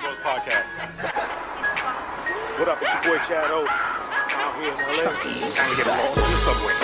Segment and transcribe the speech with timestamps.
[0.00, 0.64] Bros Podcast.
[2.58, 2.78] What up?
[2.80, 3.66] It's your boy Chad O.
[3.68, 5.12] Out here in LA.
[5.52, 6.74] Time to get along on the subway.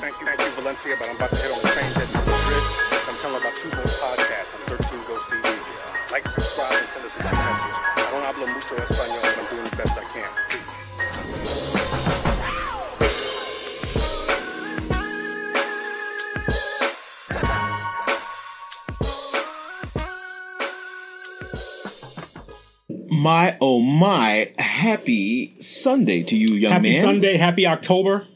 [0.00, 1.69] Thank you, thank you, Valencia, but I'm about to hit on
[23.20, 26.92] My oh my, happy Sunday to you, young Happy man.
[26.94, 28.26] Happy Sunday, happy October.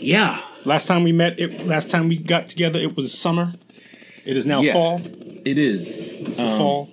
[0.00, 0.40] Yeah.
[0.64, 3.52] Last time we met, it, last time we got together, it was summer.
[4.24, 4.72] It is now Yeah.
[4.72, 5.00] fall.
[5.44, 6.10] It is.
[6.18, 6.92] It's Um, fall.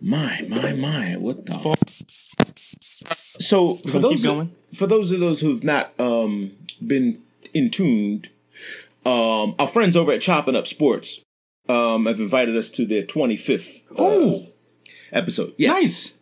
[0.00, 1.16] My, my, my.
[1.18, 1.74] What the fall.
[3.38, 4.52] So for those going?
[4.74, 6.52] for those of those who've not um,
[6.84, 7.20] been
[7.52, 8.30] in tuned,
[9.04, 11.20] um, our friends over at Chopping Up Sports
[11.68, 14.46] um, have invited us to their 25th uh, Oh,
[15.12, 15.52] episode.
[15.58, 15.82] Yes.
[15.82, 16.14] nice.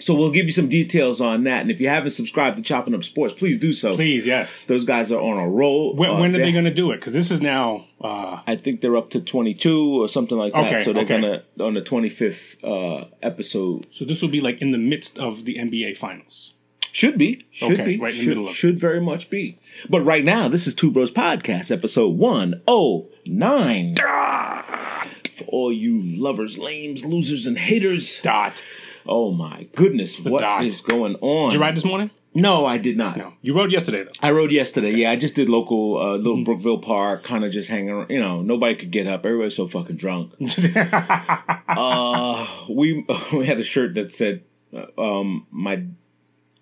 [0.00, 2.94] So we'll give you some details on that, and if you haven't subscribed to Chopping
[2.94, 3.94] Up Sports, please do so.
[3.94, 4.64] Please, yes.
[4.64, 5.94] Those guys are on a roll.
[5.94, 6.96] When, Uh, when are they they're- going to do it?
[6.96, 7.84] Because this is now.
[8.00, 10.66] Uh, I think they're up to 22 or something like that.
[10.66, 11.20] Okay, so they're okay.
[11.20, 13.86] gonna on the 25th uh, episode.
[13.92, 16.54] so this will be like in the midst of the NBA Finals.
[16.92, 17.46] Should be.
[17.52, 17.96] Should Okay, be.
[17.98, 18.54] right in the should, middle of it.
[18.56, 19.58] should very much be.
[19.88, 23.94] But right now, this is Two Bros Podcast, episode 109.
[25.36, 28.20] For all you lovers, lames, losers, and haters.
[28.22, 28.62] Dot.
[29.06, 31.50] Oh my goodness, what is going on?
[31.50, 32.10] Did you ride this morning?
[32.32, 33.16] No, I did not.
[33.16, 33.32] No.
[33.42, 34.12] You rode yesterday though.
[34.22, 34.92] I rode yesterday.
[34.92, 36.44] Yeah, I just did local, uh, little Mm-hmm.
[36.44, 38.10] Brookville Park, kind of just hanging around.
[38.10, 39.26] You know, nobody could get up.
[39.26, 40.32] Everybody's so fucking drunk.
[41.68, 45.84] uh, we we had a shirt that said, uh, um, "My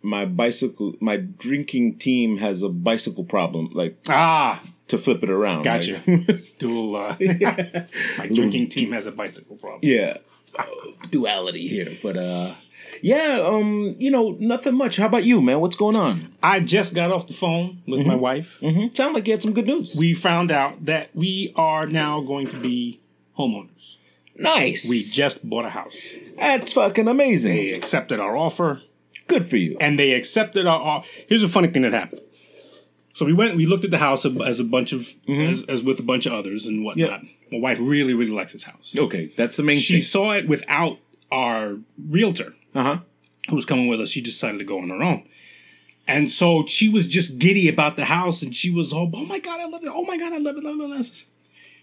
[0.01, 5.65] my bicycle, my drinking team has a bicycle problem." Like ah, to flip it around.
[5.65, 6.57] got like-.
[6.59, 6.97] Dual.
[6.97, 7.17] Uh,
[8.19, 9.81] my drinking team has a bicycle problem.
[9.83, 10.19] Yeah,
[11.11, 12.55] duality here, but uh,
[13.03, 14.97] yeah, um, you know, nothing much.
[14.97, 15.61] How about you, man?
[15.61, 16.35] What's going on?
[16.43, 18.59] I just got off the phone with my wife.
[18.61, 18.95] Mm-hmm.
[18.95, 19.95] Sound like you had some good news.
[19.97, 23.01] We found out that we are now going to be
[23.39, 23.97] homeowners.
[24.37, 24.89] nice.
[24.89, 25.97] We just bought a house.
[26.39, 27.57] That's fucking amazing.
[27.57, 28.83] They accepted our offer,
[29.27, 29.77] Good for you.
[29.81, 30.81] and they accepted our.
[30.81, 32.23] our here's a funny thing that happened.
[33.15, 35.99] So we went, we looked at the house as a bunch of, as, as with
[35.99, 37.23] a bunch of others and whatnot.
[37.51, 38.95] My wife really, really likes this house.
[38.97, 39.83] Okay, that's the main thing.
[39.83, 40.03] She thing.
[40.03, 40.99] saw it without
[41.33, 42.99] our realtor Uh huh.
[43.49, 44.11] who was coming with us.
[44.11, 45.27] She decided to go on her own.
[46.07, 49.39] And so she was just giddy about the house and she was, oh, oh my
[49.41, 49.91] God, I love it.
[49.93, 50.63] Oh my God, I love it.
[50.65, 51.25] Love it, love it.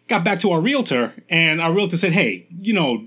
[0.07, 3.05] Got back to our realtor and our realtor said, hey, you know,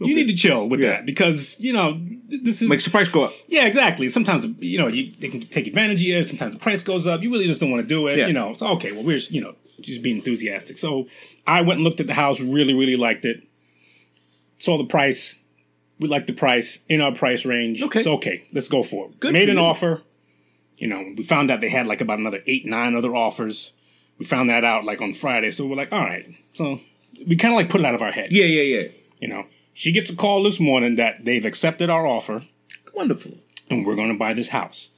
[0.00, 0.88] you need to chill with Yeah.
[0.92, 2.68] that because, you know, this is.
[2.68, 3.32] Makes the price go up.
[3.48, 4.08] yeah, exactly.
[4.08, 6.22] Sometimes, you know, you, they can take advantage of you.
[6.22, 7.22] Sometimes the price goes up.
[7.22, 8.18] You really just don't want to do it.
[8.18, 8.26] Yeah.
[8.26, 10.78] You know, so okay, well, we're, you know, just being enthusiastic.
[10.78, 11.06] So
[11.46, 13.42] I went and looked at the house, really, really liked it.
[14.58, 15.38] Saw the price.
[15.98, 17.82] We liked the price in our price range.
[17.82, 18.02] Okay.
[18.02, 19.20] So, okay, let's go for it.
[19.20, 19.62] Good Made an you.
[19.62, 20.02] offer.
[20.76, 23.72] You know, we found out they had like about another eight, nine other offers.
[24.18, 25.50] We found that out like on Friday.
[25.50, 26.26] So we're like, all right.
[26.52, 26.80] So
[27.26, 28.28] we kind of like put it out of our head.
[28.30, 28.88] Yeah, yeah, yeah.
[29.20, 29.46] You know,
[29.76, 32.44] she gets a call this morning that they've accepted our offer
[32.94, 33.32] Wonderful.
[33.68, 34.88] and we're going to buy this house.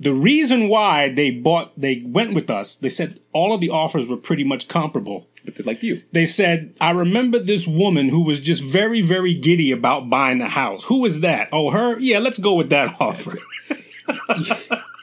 [0.00, 4.06] The reason why they bought, they went with us, they said all of the offers
[4.06, 5.28] were pretty much comparable.
[5.44, 6.02] But they liked you.
[6.12, 10.48] They said, I remember this woman who was just very, very giddy about buying the
[10.48, 10.84] house.
[10.84, 11.48] Who is that?
[11.52, 11.98] Oh, her?
[11.98, 13.38] Yeah, let's go with that offer.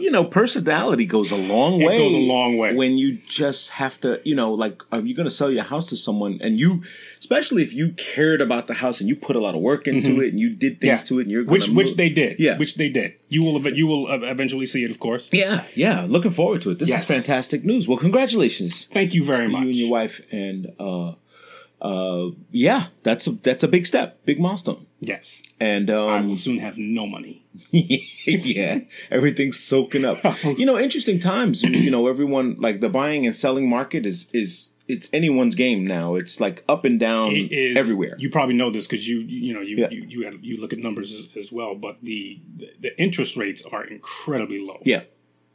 [0.00, 1.98] you know, personality goes a long way.
[1.98, 2.74] goes a long way.
[2.74, 5.88] when you just have to, you know, like, are you going to sell your house
[5.90, 6.82] to someone, and you,
[7.18, 10.20] especially if you cared about the house and you put a lot of work into
[10.20, 10.88] it and you did things Mm-hmm.
[10.92, 10.96] Yeah.
[11.08, 12.38] to it, and you're which which they did.
[12.38, 12.56] Yeah.
[12.58, 13.14] Which they did.
[13.28, 15.30] You will you will eventually see it, of course.
[15.32, 16.04] yeah, yeah.
[16.08, 16.78] Looking forward to it.
[16.78, 17.00] This Yes.
[17.02, 17.88] is fantastic news.
[17.88, 19.62] Well, congratulations, Thank you very much.
[19.62, 21.12] you and your wife, and uh,
[21.82, 25.42] uh, yeah, that's a that's a big step, big milestone, Yes.
[25.60, 27.44] and I um, will soon have no money.
[28.26, 30.18] yeah, everything's soaking up.
[30.44, 31.62] You know, interesting times.
[31.82, 36.14] You know, everyone like the buying and selling market is is it's anyone's game now.
[36.16, 38.14] It's like up and down is everywhere.
[38.18, 39.90] You probably know this because you you know you Yeah.
[39.90, 42.40] you you, had, you look at numbers as, as well, but the,
[42.80, 44.80] the interest rates are incredibly low.
[44.84, 45.02] yeah,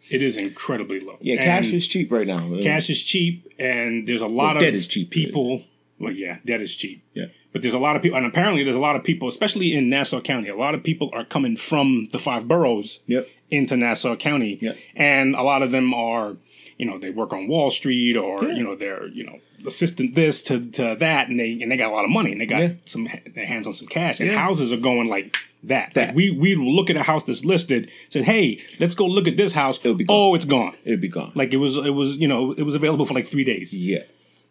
[0.10, 1.18] It is incredibly low.
[1.22, 1.36] yeah.
[1.36, 2.58] And Cash is cheap right now.
[2.62, 5.64] cash is cheap, and there's a lot Well, of debt is cheap, people.
[6.00, 7.04] Well, yeah, debt is cheap.
[7.14, 7.26] Yeah.
[7.54, 9.90] But there's a lot of people, and apparently there's a lot of people, especially in
[9.90, 10.48] Nassau County.
[10.50, 13.28] A lot of people are coming from the five boroughs Yep.
[13.50, 14.74] into Nassau County, Yeah.
[14.96, 16.38] and a lot of them are,
[16.78, 18.56] you know, they work on Wall Street or Yeah.
[18.56, 21.90] you know they're you know assistant this to, to that, and they and they got
[21.90, 22.72] a lot of money and they got Yeah.
[22.86, 24.38] some their hands on some cash, and Yeah.
[24.38, 25.96] houses are going like That.
[25.96, 26.08] That.
[26.10, 29.38] Like we we look at a house that's listed, said, "Hey, let's go look at
[29.38, 30.16] this house." It'll be gone.
[30.16, 30.76] oh, it's gone.
[30.86, 31.32] It'd be gone.
[31.34, 33.76] Like it was it was you know it was available for like three days.
[33.76, 34.04] yeah.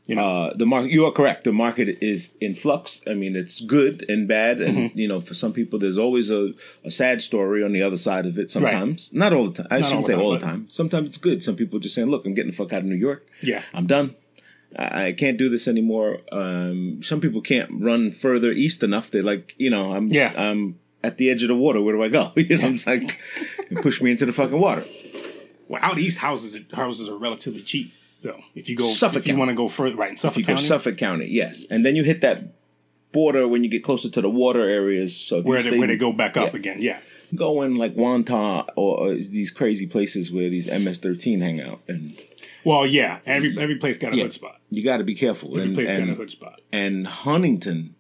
[0.07, 0.45] You know.
[0.45, 0.91] Uh, the market.
[0.93, 1.45] You are correct.
[1.45, 3.03] The market is in flux.
[3.07, 4.99] I mean, it's good and bad, and Mm-hmm.
[4.99, 6.53] you know, for some people, there's always a,
[6.85, 8.51] a sad story on the other side of it.
[8.51, 9.67] Sometimes, not all the time.
[9.71, 10.67] I Not shouldn't all say all the time.
[10.69, 11.43] Sometimes it's good.
[11.43, 13.27] Some people just saying, "Look, I'm getting the fuck out of New York.
[13.43, 13.63] Yeah.
[13.75, 14.15] I'm done.
[14.79, 19.11] I, I can't do this anymore." Um, some people can't run further east enough.
[19.11, 20.33] They're like, you know, I'm, Yeah.
[20.37, 21.81] I'm at the edge of the water.
[21.83, 22.33] Where do I go?
[22.37, 23.21] You know, it's like,
[23.83, 24.85] push me into the fucking water.
[25.69, 27.93] Well, out east houses houses are relatively cheap
[28.23, 28.41] though.
[28.55, 30.11] If you go Suffolk if you want to go further, right?
[30.11, 32.55] In Suffolk You go County, Suffolk County, yes, and then you hit that
[33.13, 35.17] border when you get closer to the water areas.
[35.17, 36.59] So if where they stay- where they go back up yeah.
[36.59, 36.83] again.
[36.83, 36.99] Yeah.
[37.35, 42.21] go in like Wonton or, or these crazy places where these MS-13 hang out, and
[42.65, 43.19] Well, yeah.
[43.27, 43.61] Every mm.
[43.61, 44.25] every place got a Yeah.
[44.25, 44.61] hood spot.
[44.71, 45.51] you got to be careful.
[45.51, 46.61] Every and, place got a hood spot.
[46.73, 47.95] and Huntington,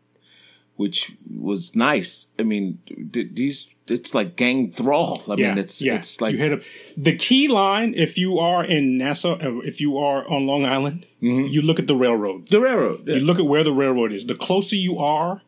[0.76, 2.28] which was nice.
[2.38, 2.78] I mean,
[3.12, 5.22] th- these it's like gang thrall.
[5.28, 5.96] I Yeah, mean, it's yeah.
[5.96, 6.60] it's like you hit up
[6.96, 7.94] the key line.
[7.96, 11.46] If you are in Nassau, uh, if you are on Long Island, Mm-hmm.
[11.46, 12.48] you look at the railroad.
[12.48, 13.02] the railroad.
[13.06, 13.16] Yeah.
[13.16, 14.26] You look at where the railroad is.
[14.26, 15.40] The closer you are,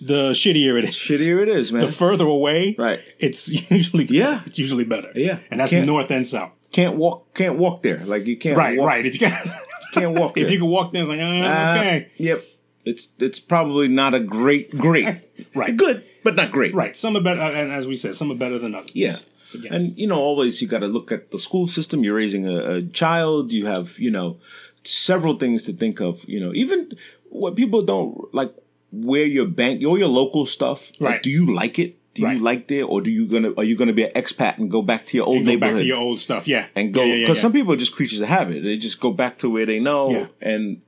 [0.00, 0.94] the shittier it is.
[0.96, 1.86] Shittier it is, man.
[1.86, 3.00] The further away, right.
[3.20, 4.42] it's usually Yeah.
[4.46, 5.10] it's usually better.
[5.14, 5.38] Yeah.
[5.50, 6.50] and that's Can't- north and south.
[6.72, 7.34] Can't walk.
[7.34, 8.02] Can't walk there.
[8.04, 8.56] Like you can't.
[8.56, 9.06] Right, walk, right.
[9.06, 9.52] If you can,
[9.92, 10.36] Can't walk.
[10.38, 12.44] if you can walk there, it's like uh, Uh, okay, Yep.
[12.84, 15.06] It's it's probably not a great great.
[15.54, 16.74] right, Good, but not great.
[16.74, 16.96] right.
[16.96, 18.90] Some are better, and as we said, some are better than others.
[18.94, 19.18] Yeah.
[19.54, 19.72] Yes.
[19.72, 22.02] And you know, always you got to look at the school system.
[22.04, 23.52] You're raising a, a child.
[23.52, 24.38] You have you know
[24.84, 26.24] several things to think of.
[26.28, 26.92] You know, even
[27.28, 28.54] what people don't like
[28.92, 30.90] where your bank or your local stuff.
[31.00, 31.22] Like, Right.
[31.22, 31.96] do you like it?
[32.14, 32.36] Do Right.
[32.36, 34.82] you like there, or do you gonna are you gonna be an expat and go
[34.82, 37.00] back to your old And go neighborhood back to your old stuff, yeah, and go
[37.00, 37.34] because yeah, yeah, yeah.
[37.34, 38.62] some people are just creatures of habit.
[38.62, 40.26] They just go back to where they know Yeah.
[40.40, 40.82] and.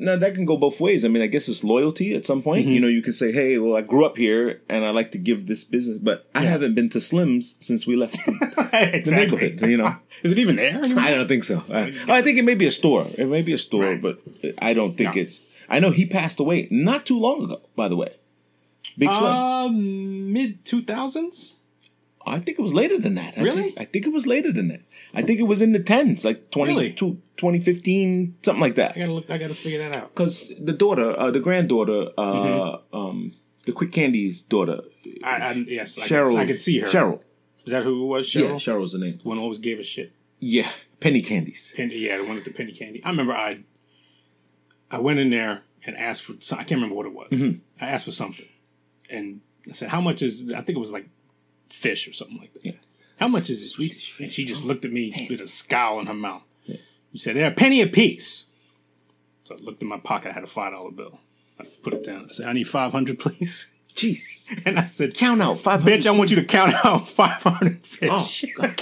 [0.00, 1.04] No, that can go both ways.
[1.04, 2.44] I mean, I guess it's loyalty at some Mm-hmm.
[2.44, 2.66] point.
[2.66, 5.18] You know, you can say, "Hey, well, I grew up here, and I like to
[5.18, 9.38] give this business," but I haven't been to Slim's since we left the, exactly.
[9.38, 9.68] neighborhood.
[9.70, 11.02] You know, Is it even there anymore?
[11.02, 11.62] I don't think so.
[11.70, 13.06] I, I think it may be a store.
[13.18, 14.00] It may be a store, Right.
[14.02, 14.20] but
[14.58, 15.22] I don't think No.
[15.22, 15.40] it's.
[15.68, 17.60] I know he passed away not too long ago.
[17.76, 18.12] By the way,
[18.96, 19.32] Big Slim.
[19.32, 21.56] Um, mid two thousands.
[22.26, 23.38] I think it was later than that.
[23.38, 23.62] I Really?
[23.62, 24.80] think, I think it was later than that.
[25.14, 26.92] I think it was in the tens, like 20, Really?
[26.92, 28.92] 2015, something like that.
[28.96, 29.30] I gotta look.
[29.30, 30.14] I gotta figure that out.
[30.14, 32.96] Because the daughter, uh, the granddaughter, uh, Mm-hmm.
[32.96, 33.32] um,
[33.66, 34.80] the Quick Candy's daughter,
[35.22, 36.36] I, I yes, Cheryl.
[36.36, 36.86] I could see her.
[36.88, 37.20] Cheryl.
[37.66, 38.34] Is that who it was?
[38.34, 38.54] Yeah, Cheryl.
[38.56, 39.20] Cheryl's the name.
[39.22, 40.12] One always gave a shit.
[40.40, 40.70] Yeah,
[41.00, 41.74] penny candies.
[41.76, 43.02] Penny, yeah, the one with the penny candy.
[43.04, 43.60] I remember I
[44.90, 47.28] I went in there and asked for some, I can't remember what it was.
[47.30, 47.58] Mm-hmm.
[47.84, 48.46] I asked for something.
[49.10, 51.08] And I said, How much is I think it was like
[51.68, 52.64] fish or something like that.
[52.64, 52.72] Yeah.
[53.18, 53.68] How much is it?
[53.68, 54.18] Swedish?
[54.20, 56.42] And she just looked at me with a scowl in her mouth.
[56.66, 58.46] She said, They're a penny a piece.
[59.44, 61.18] So I looked in my pocket, I had a five dollar bill.
[61.58, 62.26] I put it down.
[62.28, 63.66] I said, I need five hundred, please.
[63.94, 64.54] Jesus.
[64.64, 65.90] And I said, Count out 500.
[66.00, 68.44] Bitch, I want you to count out five hundred Oh, fish.
[68.54, 68.80] God.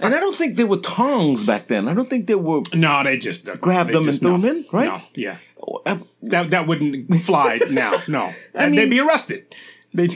[0.00, 1.86] and I don't think there were tongs back then.
[1.88, 2.62] I don't think there were.
[2.72, 4.86] No, they just uh, Grab they them and just- throw no, them in, right?
[4.86, 5.36] No, yeah.
[5.84, 8.00] uh, That that wouldn't fly now.
[8.08, 9.54] No, and mean- they'd be arrested.
[9.92, 10.06] They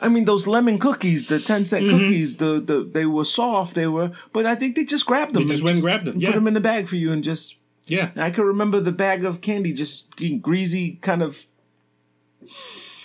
[0.00, 1.96] I mean, those lemon cookies, the 10 cent Mm-hmm.
[1.98, 3.74] cookies, the, the they were soft.
[3.74, 5.44] They were, but I think they just grabbed them.
[5.44, 6.28] They just and went and grabbed them, yeah.
[6.28, 7.56] Put them in the bag for you and just.
[7.86, 10.06] yeah I can remember the bag of candy just
[10.42, 11.46] greasy, kind of.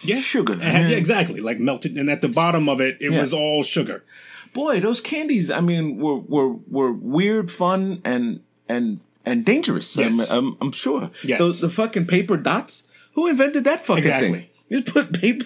[0.04, 0.56] yeah Sugar.
[0.58, 3.20] Had- yeah, exactly like melted, and at the bottom of it, it Yeah.
[3.20, 4.04] was all sugar.
[4.54, 5.50] Boy, those candies.
[5.50, 9.96] I mean, were were were weird, fun, and and and dangerous.
[9.98, 10.30] Yes.
[10.32, 11.10] I'm, I'm, I'm sure.
[11.24, 11.40] Yes.
[11.40, 12.88] The, the fucking paper dots.
[13.16, 14.32] Who invented that fucking Exactly.
[14.32, 14.48] thing?
[14.74, 15.46] You put paper,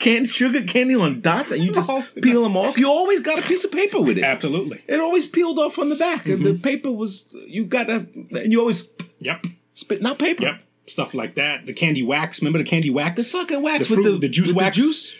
[0.00, 2.02] candy, sugar candy on dots, and you just No.
[2.22, 2.76] peel them off.
[2.76, 4.24] You always got a piece of paper with it.
[4.24, 4.80] Absolutely.
[4.88, 6.44] It always peeled off on the back, and Mm-hmm.
[6.44, 8.88] the paper was you got a, and you always
[9.20, 9.46] Yep.
[9.74, 10.42] spit not paper.
[10.42, 10.60] Yep.
[10.86, 11.66] Stuff like that.
[11.66, 12.40] The candy wax.
[12.42, 13.16] Remember the candy wax?
[13.30, 14.76] The fucking wax The with fruit- the, the juice with wax?
[14.76, 15.16] juice.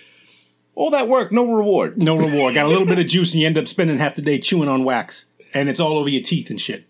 [0.75, 1.97] All that work, no reward.
[1.97, 2.55] No reward.
[2.55, 4.69] Got a little bit of juice, and you end up spending half the day chewing
[4.69, 6.85] on wax, and it's all over your teeth and shit.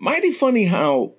[0.00, 1.12] mighty funny how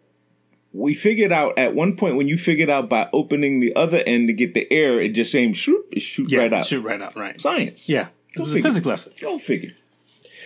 [0.74, 4.28] we figured out at one point when you figured out by opening the other end
[4.28, 6.40] to get the air, it just saying shoot, it shoot Yeah.
[6.40, 6.66] right out.
[6.66, 7.16] Shoot right out.
[7.16, 7.40] Right.
[7.40, 7.88] Science.
[7.88, 8.08] Yeah.
[8.34, 9.14] It Go was a physics lesson.
[9.22, 9.72] Go figure.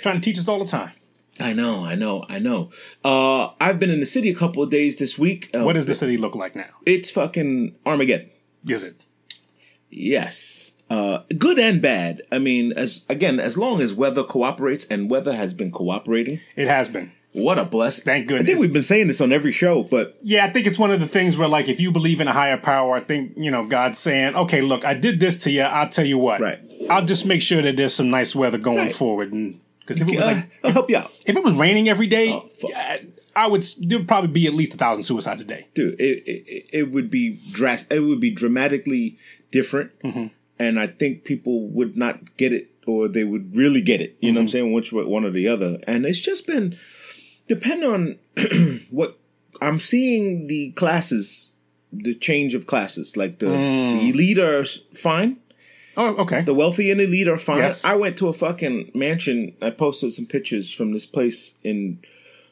[0.02, 0.92] Trying to teach us all the time.
[1.40, 2.72] I know, I know, I know.
[3.06, 5.50] Uh, I've been in the city a couple of days this week.
[5.56, 6.70] Uh, What does the city look like now?
[6.86, 8.30] It's fucking Armageddon.
[8.68, 9.04] Is it?
[9.90, 10.74] Yes.
[10.90, 12.22] Uh, good and bad.
[12.32, 16.40] I mean, as again, as long as weather cooperates, and weather has been cooperating.
[16.56, 17.12] It has been.
[17.34, 18.04] What a blessing!
[18.04, 18.44] Thank goodness.
[18.44, 20.90] I think we've been saying this on every show, but Yeah, I think it's one
[20.92, 23.52] of the things where, like, if you believe in a higher power, I think you
[23.52, 25.62] know God's saying, "Okay, look, I did this to you.
[25.62, 26.42] I'll tell you what.
[26.42, 26.60] Right.
[26.90, 28.94] I'll just make sure that there's some nice weather going Right.
[28.96, 31.12] forward." And because if it was uh, like, I'll help you out.
[31.26, 32.98] if it was raining every day, Oh, yeah,
[33.36, 33.64] I would.
[33.82, 35.68] There'd probably be at least a thousand suicides a day.
[35.76, 37.92] dude, it, it, it would be drastic.
[37.98, 39.18] It would be dramatically
[39.52, 39.92] different.
[40.04, 40.28] Mm-hmm.
[40.60, 44.18] and I think people would not get it or they would really get it.
[44.22, 44.72] You know what I'm saying?
[44.74, 45.78] Which one or the other.
[45.86, 46.78] And it's just been
[47.48, 49.18] depending on what
[49.62, 51.52] I'm seeing the classes,
[51.92, 53.16] the change of classes.
[53.18, 55.38] Like the, the elite are fine.
[55.96, 56.44] Oh, okay.
[56.44, 57.60] The wealthy and elite are fine.
[57.60, 57.84] Yes.
[57.84, 59.56] I went to a fucking mansion.
[59.62, 62.00] I posted some pictures from this place in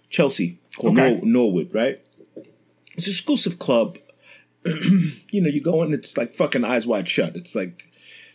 [0.09, 1.15] Chelsea called Okay.
[1.17, 2.01] Nor- Norwood, right?
[2.95, 3.99] It's an exclusive club.
[4.65, 7.35] you know, you go in, it's like fucking eyes wide shut.
[7.35, 7.83] It's like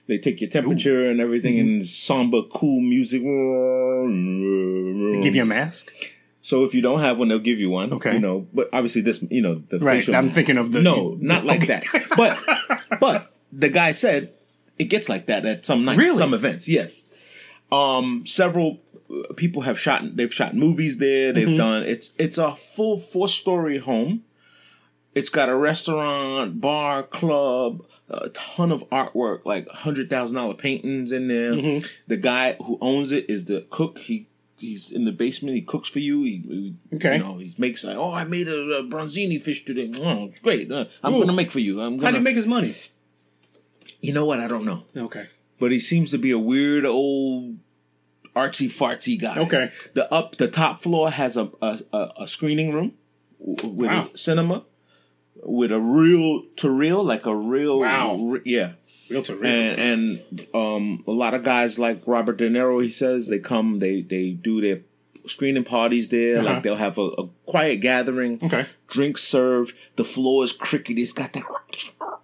[0.07, 1.69] they take your temperature and everything, Mm-hmm.
[1.69, 3.23] and somber, cool music.
[3.23, 5.90] They give you a mask.
[6.42, 7.92] So if you don't have one, they'll give you one.
[7.94, 8.14] Okay.
[8.14, 10.35] You know, but obviously this, you know, the Right, facial I'm mask.
[10.37, 11.85] thinking of the- no, not like that.
[12.16, 12.38] But
[13.00, 14.32] but the guy said
[14.78, 16.16] it gets like that at some nights, Really?
[16.16, 16.66] some events.
[16.68, 17.09] Yes.
[17.70, 18.80] Um, several
[19.11, 20.16] uh, people have shot.
[20.16, 21.32] They've shot movies there.
[21.32, 21.47] Mm-hmm.
[21.50, 21.82] They've done.
[21.85, 24.25] It's it's a full four story home.
[25.14, 31.12] It's got a restaurant, bar, club, a ton of artwork, like hundred thousand dollar paintings
[31.12, 31.52] in there.
[31.52, 31.87] Mm-hmm.
[32.06, 33.99] The guy who owns it is the cook.
[33.99, 34.26] He
[34.61, 35.57] he's in the basement.
[35.57, 36.23] He cooks for you.
[36.25, 36.37] He,
[36.90, 37.17] he Okay.
[37.17, 39.90] you know he makes like, oh, I made a, a bronzini fish today.
[40.00, 40.71] Oh, great.
[40.71, 41.21] Uh, I'm Ooh.
[41.21, 41.81] gonna make for you.
[41.81, 42.12] I'm How gonna.
[42.12, 42.75] do you make his money?
[44.00, 44.40] you know what?
[44.40, 45.26] I don't know, Okay.
[45.59, 47.59] but he seems to be a weird old
[48.37, 49.38] artsy fartsy guy.
[49.40, 49.73] Okay.
[49.95, 52.95] The up the top floor has a a, a, a screening room
[53.38, 54.11] with Wow.
[54.14, 54.64] a cinema
[55.43, 58.17] with a reel to reel like a real Wow.
[58.17, 58.73] re- yeah
[59.11, 59.47] Reel to reel.
[59.50, 63.79] and and um a lot of guys like Robert De Niro he says they come
[63.79, 64.81] they they do their
[65.26, 66.38] screening parties there.
[66.38, 66.49] Uh-huh.
[66.55, 68.67] like they'll have a, a quiet gathering okay.
[68.87, 69.75] drinks served.
[69.97, 71.43] The floor is crickety it's got that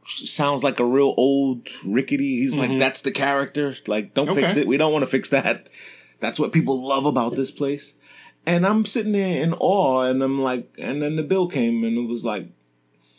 [0.07, 2.39] sounds like a real old rickety.
[2.39, 3.75] He's like that's the character.
[3.87, 4.61] Like don't fix Mm-hmm.
[4.61, 4.69] It.
[4.69, 5.69] We don't want to fix that.
[6.21, 7.95] That's what people love about this place.
[8.47, 11.99] And I'm sitting there in awe and I'm like and then the bill came and
[11.99, 12.47] it was like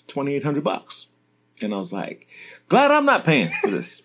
[0.08, 1.08] 2800 bucks.
[1.62, 2.28] And I was like
[2.70, 4.02] glad I'm not paying for this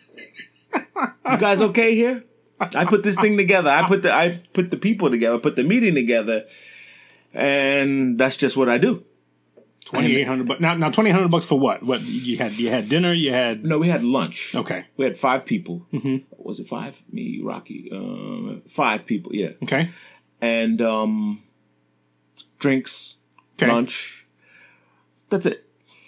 [0.75, 2.25] you guys okay here
[2.61, 5.57] I put this thing together I put the I put the people together I put
[5.57, 6.45] the meeting together
[7.35, 9.05] and that's just what I do
[9.85, 10.61] Twenty eight hundred bucks.
[10.61, 11.83] Now, now twenty eight hundred bucks for what?
[11.83, 12.53] What you had?
[12.53, 13.13] You had dinner.
[13.13, 13.65] You had.
[13.65, 14.55] No, we had lunch.
[14.55, 14.87] Okay.
[14.97, 15.87] We had five people.
[15.93, 16.19] Mm-hmm.
[16.39, 17.03] Was it five?
[17.11, 17.91] Me, Rocky.
[17.93, 19.51] Uh, five people, yeah.
[19.65, 19.91] Okay.
[20.41, 21.43] And um,
[22.59, 23.17] drinks,
[23.59, 23.71] Okay.
[23.71, 24.25] lunch.
[25.29, 25.62] That's it.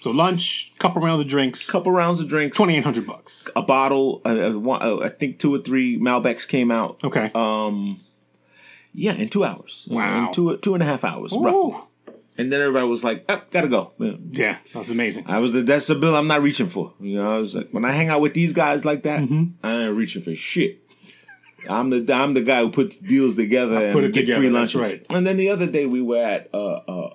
[0.04, 1.66] So lunch, couple rounds of drinks.
[1.70, 2.58] Couple rounds of drinks.
[2.58, 3.46] Twenty eight hundred bucks.
[3.56, 4.20] A bottle.
[4.22, 7.02] One, I think two or three Malbecs came out.
[7.02, 7.30] Okay.
[7.34, 8.02] Um,
[8.92, 9.88] yeah, in two hours.
[9.90, 10.26] Wow.
[10.26, 11.42] In two two and a half hours, Ooh.
[11.42, 11.80] roughly.
[12.36, 14.58] And then everybody was like, oh, "Gotta go." Yeah.
[14.74, 15.24] That was amazing.
[15.26, 16.92] I was the that's the bill I'm not reaching for.
[17.00, 19.66] You know, I was like when I hang out with these guys like that, Mm-hmm.
[19.66, 20.82] I ain't reaching for shit.
[21.66, 24.50] I'm the I'm the guy who puts deals together and put it get together, free
[24.50, 24.82] lunches.
[24.82, 25.06] right.
[25.08, 27.14] And then the other day we were at uh uh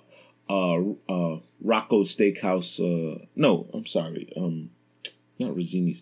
[0.49, 2.79] uh, uh Rocco Steakhouse.
[2.79, 4.69] Uh, no, I'm sorry, um,
[5.37, 6.01] not Rosini's.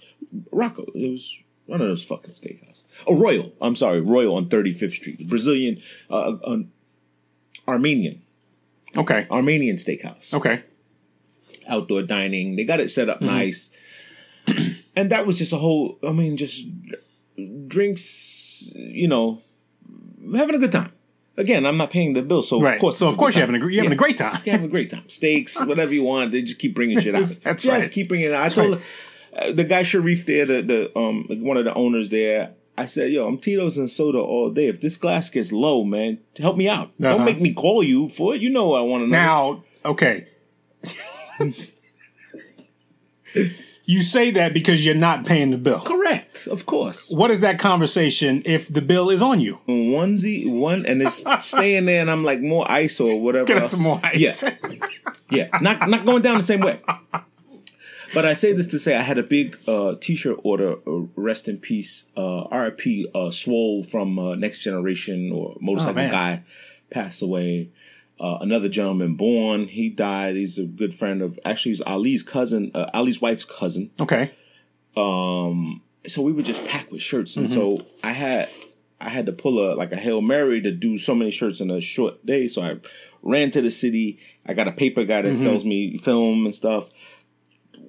[0.52, 0.84] Rocco.
[0.94, 1.36] It was
[1.66, 2.84] one of those fucking steakhouse.
[3.06, 3.52] Oh, Royal.
[3.62, 6.58] I'm sorry, Royal on 35th Street, Brazilian, uh, uh,
[7.68, 8.22] Armenian,
[8.96, 9.28] Okay.
[9.30, 10.64] Armenian steakhouse Okay.
[11.68, 12.56] outdoor dining.
[12.56, 13.12] They got it set Mm-hmm.
[13.12, 13.72] up nice.
[14.96, 16.66] and that was just a whole, I mean, just
[17.68, 19.42] drinks, you know,
[20.36, 20.92] having a good time.
[21.38, 22.76] Again, I'm not paying the bill, so Right.
[22.76, 22.98] of course.
[22.98, 24.42] so of course you're having a you're having a great time.
[24.44, 25.08] You're having a great time.
[25.08, 26.32] Steaks, whatever you want.
[26.32, 27.28] They just keep bringing shit out.
[27.44, 27.92] That's just right.
[27.92, 28.44] keep bringing it out.
[28.44, 28.82] I told
[29.38, 33.12] uh, the guy Sharif there, the, the um one of the owners there, I said,
[33.12, 34.68] yo, I'm Tito's and soda all day.
[34.68, 36.88] If this glass gets low, man, help me out.
[36.88, 37.10] Uh-huh.
[37.18, 38.42] Don't make me call you for it.
[38.42, 39.18] You know I want to know.
[39.18, 40.28] Now, okay.
[43.90, 45.80] you say that because you're not paying the bill.
[45.80, 47.10] Correct, of course.
[47.10, 49.60] What is that conversation if the bill is on you?
[49.68, 53.46] onesie, one, and it's staying there, and I'm like more ice or whatever.
[53.46, 54.44] Get us some more ice.
[54.44, 54.56] Yeah,
[55.32, 56.80] yeah, not not going down the same way.
[58.14, 60.76] But I say this to say I had a big uh, T-shirt order.
[60.88, 63.10] Uh, rest in peace, uh, R.I.P.
[63.14, 66.10] Uh, Swole from uh, Next Generation or Motorcycle Oh.
[66.10, 66.44] Guy
[66.90, 67.70] passed away.
[68.20, 70.36] Uh, another gentleman born, he died.
[70.36, 73.92] He's a good friend of actually he's Ali's cousin, uh, Ali's wife's cousin.
[74.00, 74.32] Okay.
[74.96, 77.36] um so we were just packed with shirts.
[77.38, 78.50] And so i had
[79.00, 81.70] i had to pull a like a hail mary to do so many shirts in
[81.70, 82.48] a short day.
[82.48, 82.76] So i
[83.22, 84.20] ran to the city.
[84.46, 86.90] I got a paper guy that sells me film and stuff.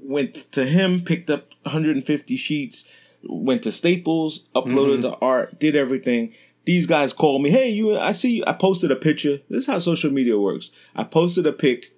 [0.03, 2.87] Went to him picked up 150 sheets
[3.23, 6.33] went to staples uploaded the art did everything
[6.69, 9.67] these guys called me hey you i see you i posted a picture this is
[9.67, 11.95] how social media works i posted a pic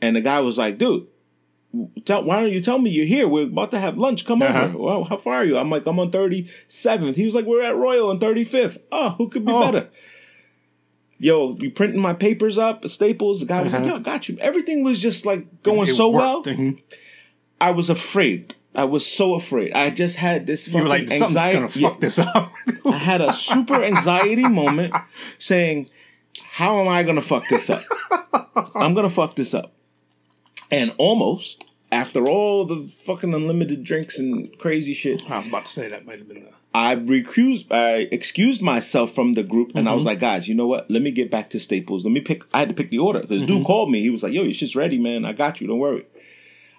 [0.00, 1.06] and the guy was like dude
[2.04, 3.26] tell, why don't you tell me you're here?
[3.26, 4.26] We're about to have lunch.
[4.26, 4.64] Come Uh-huh.
[4.64, 4.76] over.
[4.78, 5.56] Well, how far are you?
[5.56, 7.16] I'm like, I'm on 37th.
[7.16, 8.76] He was like, we're at Royal on 35th.
[8.92, 9.60] Oh, who could be Oh.
[9.64, 9.88] better?
[11.18, 13.40] Yo, you printing my papers up at Staples?
[13.40, 13.92] The guy was like, Uh-huh.
[13.92, 14.36] yo, I got you.
[14.38, 16.42] Everything was just like going It so well.
[16.42, 16.48] worked.
[16.48, 16.78] Mhm.
[17.58, 19.72] I was afraid I was so afraid.
[19.72, 21.54] I just had this You were like, something's anxiety.
[21.54, 22.00] gonna fuck Yeah.
[22.00, 22.52] this up.
[22.86, 24.94] I had a super anxiety moment
[25.38, 25.90] saying,
[26.52, 27.80] How am I gonna fuck this up?
[28.74, 29.72] I'm gonna fuck this up.
[30.70, 35.72] And almost, after all the fucking unlimited drinks and crazy shit, I was about to
[35.72, 36.50] say that might have been the.
[36.74, 39.94] I recused, I excused myself from the group, and I Mm-hmm.
[39.96, 40.90] was like, guys, you know what?
[40.90, 42.04] Let me get back to Staples.
[42.06, 42.44] Let me pick.
[42.54, 43.56] I had to pick the order because Mm-hmm.
[43.58, 44.00] dude called me.
[44.00, 45.26] He was like, "Yo, your shit's ready, man.
[45.26, 45.66] I got you.
[45.66, 46.06] Don't worry."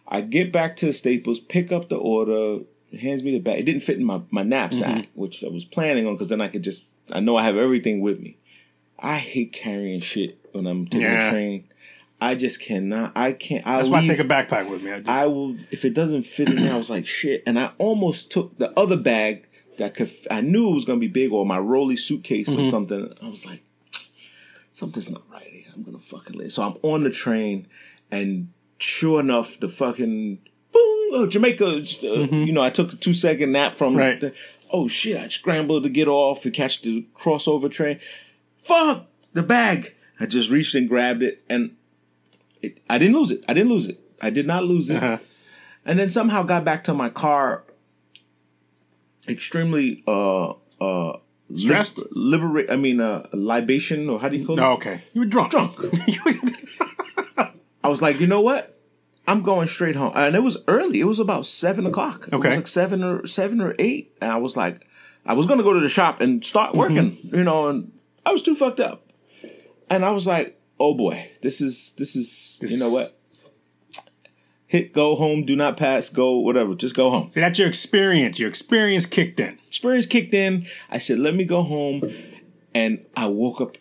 [0.08, 2.60] I get back to Staples, pick up the order,
[3.00, 3.60] hands me the bag.
[3.60, 5.20] It didn't fit in my my knapsack, Mm-hmm.
[5.20, 6.86] which I was planning on because then I could just.
[7.12, 8.38] I know I have everything with me.
[8.98, 11.28] I hate carrying shit when I'm taking Yeah.
[11.28, 11.66] a train.
[12.22, 13.12] I just cannot.
[13.16, 13.68] I can't.
[13.68, 14.92] I That's why I take a backpack with me.
[14.94, 16.74] I just, I will if it doesn't fit in there.
[16.74, 19.46] I was like shit, and I almost took the other bag
[19.78, 20.10] that could.
[20.32, 22.62] I knew it was gonna be big, or my rolly suitcase Mm-hmm.
[22.62, 23.14] or something.
[23.22, 23.64] I was like,
[24.72, 25.66] something's not right here.
[25.76, 26.52] I'm gonna fucking late.
[26.52, 27.68] So I'm on the train,
[28.12, 28.50] and
[28.84, 30.38] sure enough, the fucking
[30.72, 31.66] boom, oh, Jamaica.
[31.66, 33.94] uh, You know, I took a two second nap from.
[33.94, 34.00] Mm-hmm.
[34.00, 34.20] Right.
[34.22, 34.34] The,
[34.72, 35.18] oh shit!
[35.18, 38.00] I scrambled to get off and catch the crossover train.
[38.64, 39.94] Fuck the bag.
[40.20, 41.76] I just reached and grabbed it, and
[42.62, 43.44] it, I didn't lose it.
[43.48, 44.00] I didn't lose it.
[44.22, 45.18] I did not lose it uh-huh.
[45.86, 47.66] and then somehow got back to my car
[49.28, 51.18] extremely uh uh
[51.54, 52.02] Stressed?
[52.12, 55.04] liberate i mean uh libation or how do you call it Oh, okay.
[55.12, 55.52] You were drunk.
[55.52, 55.76] drunk
[57.84, 58.73] i was like you know what
[59.28, 62.48] i'm going straight home and it was early it was about seven o'clock Okay.
[62.48, 64.86] it was like seven or seven or eight and i was like
[65.26, 66.80] i was gonna go to the shop and start mm-hmm.
[66.80, 67.92] working you know and
[68.26, 69.08] i was too fucked up
[69.90, 73.14] and i was like oh boy this is this is you know what
[74.74, 78.40] hit go home do not pass go whatever just go home See, that's your experience.
[78.40, 79.60] Your experience kicked in.
[79.68, 80.66] experience kicked in.
[80.90, 82.02] I said, "Let me go home,"
[82.74, 83.78] and I woke up.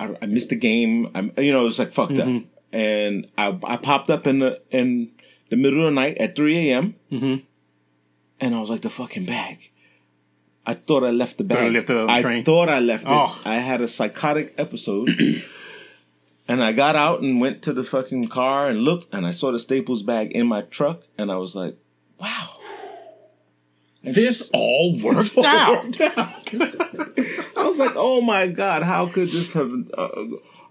[0.00, 1.08] I, I missed the game.
[1.14, 2.48] I'm, you know, it was like fucked up, mm-hmm.
[2.74, 5.10] And I, I popped up in the in
[5.50, 6.94] the middle of the night at three a.m.
[7.12, 7.42] Mhm.
[8.40, 9.70] and I was like, "The fucking bag."
[10.66, 11.72] I thought I left the bag.
[11.72, 13.10] left the I thought I left it.
[13.10, 13.40] Oh.
[13.44, 15.08] I had a psychotic episode.
[16.46, 19.50] And I got out and went to the fucking car and looked, and I saw
[19.50, 21.78] the Staples bag in my truck, and I was like,
[22.20, 22.58] "Wow,
[24.02, 25.96] This all worked out.
[27.56, 29.72] I was like, oh my god, how could this have?
[29.96, 30.08] Uh,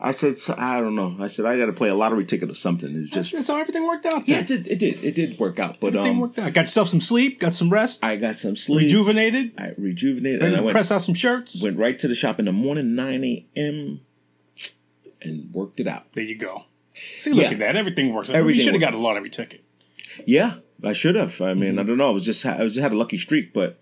[0.05, 1.15] I said, I don't know.
[1.19, 2.93] I said, I got to play a lottery ticket or something.
[2.93, 4.27] It's just, That's how everything worked out.
[4.27, 5.79] yeah, it did, it did, it did work out.
[5.79, 6.51] But Everything um, worked out.
[6.53, 7.39] Got yourself some sleep.
[7.39, 8.03] Got some rest.
[8.03, 8.81] I got some sleep.
[8.81, 9.53] rejuvenated.
[9.57, 11.63] I rejuvenated, Ready and I went, press out some shirts.
[11.63, 14.01] went right to the shop in the morning, nine a.m.
[15.21, 16.11] and worked it out.
[16.13, 16.63] There you go.
[17.19, 17.51] See, look Yeah.
[17.51, 17.75] at that.
[17.75, 18.29] Everything works.
[18.29, 18.35] out.
[18.35, 19.63] Everything you should have got a lottery ticket.
[20.25, 21.39] Yeah, I should have.
[21.41, 21.59] I Mm-hmm.
[21.61, 22.09] mean, I don't know.
[22.09, 23.79] I was just, I was just had a lucky streak, but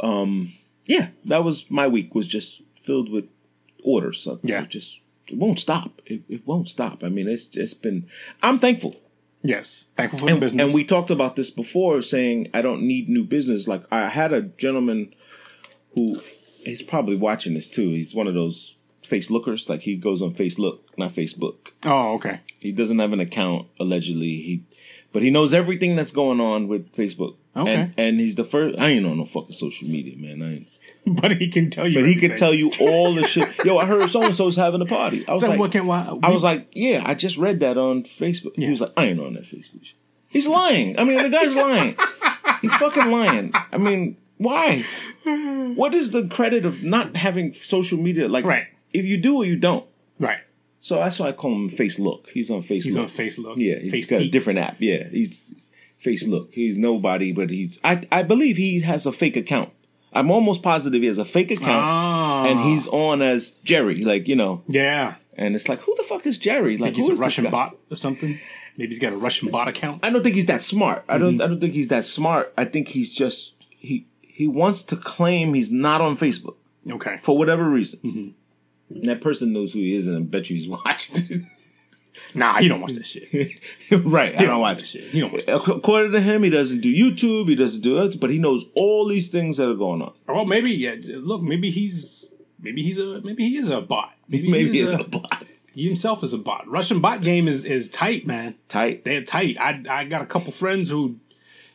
[0.00, 0.52] um,
[0.84, 2.14] yeah, that was my week.
[2.14, 3.24] Was just filled with
[3.82, 4.20] orders.
[4.20, 4.66] So Yeah.
[4.66, 6.00] just it won't stop.
[6.06, 7.02] It, it won't stop.
[7.02, 8.08] I mean, it's it's been.
[8.42, 8.96] I'm thankful.
[9.42, 9.88] Yes.
[9.96, 10.64] Thankful for the and, business.
[10.64, 13.68] and we talked about this before, saying I don't need new business.
[13.68, 15.14] Like I had a gentleman
[15.94, 16.20] who
[16.58, 17.90] he's probably watching this too.
[17.90, 19.68] He's one of those face lookers.
[19.68, 21.70] Like he goes on Facebook, not Facebook.
[21.84, 22.40] Oh, okay.
[22.58, 24.26] He doesn't have an account allegedly.
[24.26, 24.64] He,
[25.12, 27.36] but he knows everything that's going on with Facebook.
[27.56, 27.74] Okay.
[27.74, 28.78] And, and he's the first.
[28.78, 30.42] I ain't on no fucking social media, man.
[30.42, 30.68] I ain't.
[31.20, 32.00] But he can tell you.
[32.00, 33.64] But he could tell you all the shit.
[33.64, 35.24] Yo, I heard so and so's having a party.
[35.28, 36.04] I was So like, what can why?
[36.22, 38.56] I was like, yeah, I just read that on Facebook.
[38.56, 39.84] He was like, I ain't on that Facebook.
[39.84, 39.94] shit."
[40.28, 40.98] He's lying.
[40.98, 41.96] I mean, the guy's lying.
[42.60, 43.52] He's fucking lying.
[43.72, 44.84] I mean, why?
[45.76, 48.28] What is the credit of not having social media?
[48.28, 48.66] Like, Right.
[48.92, 49.86] if you do or you don't.
[50.18, 50.38] right.
[50.80, 52.28] So that's why I call him Face Look.
[52.32, 52.82] He's on Facebook.
[52.84, 53.54] He's on Facebook.
[53.58, 54.76] Yeah, he's Face got a different app.
[54.78, 55.52] Yeah, he's
[55.98, 56.50] Face Look.
[56.52, 57.78] He's nobody, but he's.
[57.82, 59.70] I I believe he has a fake account.
[60.18, 62.46] I'm almost positive he has a fake account, Ah.
[62.46, 64.02] and he's on as Jerry.
[64.02, 65.14] Like you know, Yeah.
[65.36, 66.76] and it's like, who the fuck is Jerry?
[66.78, 68.38] Like, he's a Russian bot or something.
[68.78, 70.00] Maybe he's got a Russian bot account.
[70.04, 71.04] I don't think he's that smart.
[71.08, 71.24] I Mm-hmm.
[71.24, 71.40] don't.
[71.40, 72.52] I don't think he's that smart.
[72.58, 76.56] I think he's just he he wants to claim he's not on Facebook
[76.90, 77.18] Okay.
[77.22, 78.00] for whatever reason.
[78.04, 78.94] Mm-hmm.
[78.96, 81.50] And that person knows who he is, and I bet you he's watching.
[82.34, 83.28] Nah, he don't watch that shit.
[83.28, 83.58] He
[83.96, 85.10] right, I don't watch that shit.
[85.10, 85.54] He don't watch that.
[85.56, 87.48] According to him, he doesn't do YouTube.
[87.48, 90.12] He doesn't do it, but he knows all these things that are going on.
[90.28, 90.96] Well, maybe yeah.
[91.06, 92.26] Look, maybe he's
[92.60, 94.12] maybe he's a maybe he is a bot.
[94.28, 95.44] Maybe, Maybe he is a bot.
[95.72, 96.66] He himself is a bot.
[96.68, 98.54] Russian bot game is is tight, man.
[98.68, 99.04] Tight.
[99.04, 99.58] They're tight.
[99.60, 101.16] I I got a couple friends who,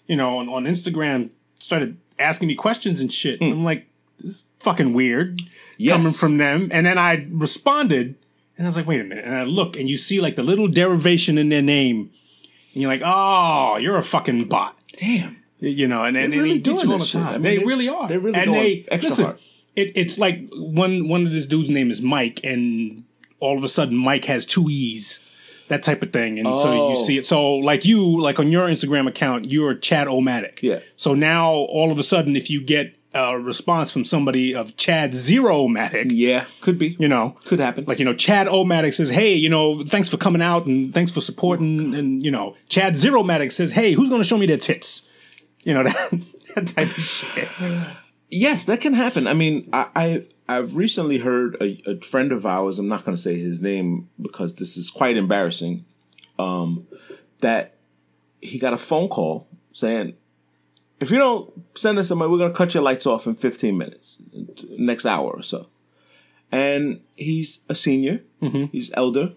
[0.07, 3.39] you know, on, on Instagram started asking me questions and shit.
[3.39, 3.51] Hmm.
[3.51, 3.87] I'm like,
[4.19, 5.41] this is fucking weird.
[5.77, 5.93] Yes.
[5.93, 6.69] coming from them.
[6.71, 8.15] And then I responded,
[8.62, 9.26] and I was like, wait a minute.
[9.26, 12.12] And I look, and you see like the little derivation in their name,
[12.74, 14.78] and you're like, oh, you're a fucking bot.
[14.97, 15.38] Damn.
[15.60, 17.28] You know, and, and, They're really and gets doing all the time.
[17.28, 18.08] I mean, they they- really are.
[18.08, 19.39] they're really and they, extra listen, hard.
[19.76, 23.04] It, it's like one one of this dude's name is Mike, and
[23.39, 25.19] all of a sudden Mike has two E's.
[25.69, 26.38] that type of thing.
[26.38, 27.06] And so you Oh.
[27.06, 27.26] see it.
[27.26, 30.60] So like you, like on your Instagram account, you're Chad Omatic.
[30.62, 30.80] Yeah.
[30.97, 35.13] So now all of a sudden, if you get a response from somebody of Chad
[35.13, 36.95] Zero Matic, Yeah, could be.
[37.00, 37.86] you know, could happen.
[37.86, 41.12] like you know, Chad Omatic says, "Hey, you know, thanks for coming out and thanks
[41.12, 44.45] for supporting." And you know, Chad Zero Matic says, "Hey, who's going to show me
[44.45, 45.08] their tits?"
[45.63, 46.21] You know that,
[46.56, 47.50] that type of shit.
[48.30, 49.28] Yes, that can happen.
[49.28, 52.80] I mean, I, I I've recently heard a, a friend of ours.
[52.80, 55.86] I'm not going to say his name because this is quite embarrassing.
[56.39, 56.88] Um,
[57.39, 57.76] that
[58.41, 60.15] he got a phone call saying,
[61.01, 63.35] "If you don't send us some money, we're going to cut your lights off in
[63.35, 64.21] 15 minutes,
[64.77, 65.67] next hour or so."
[66.53, 68.21] And he's a senior.
[68.71, 69.33] He's elder.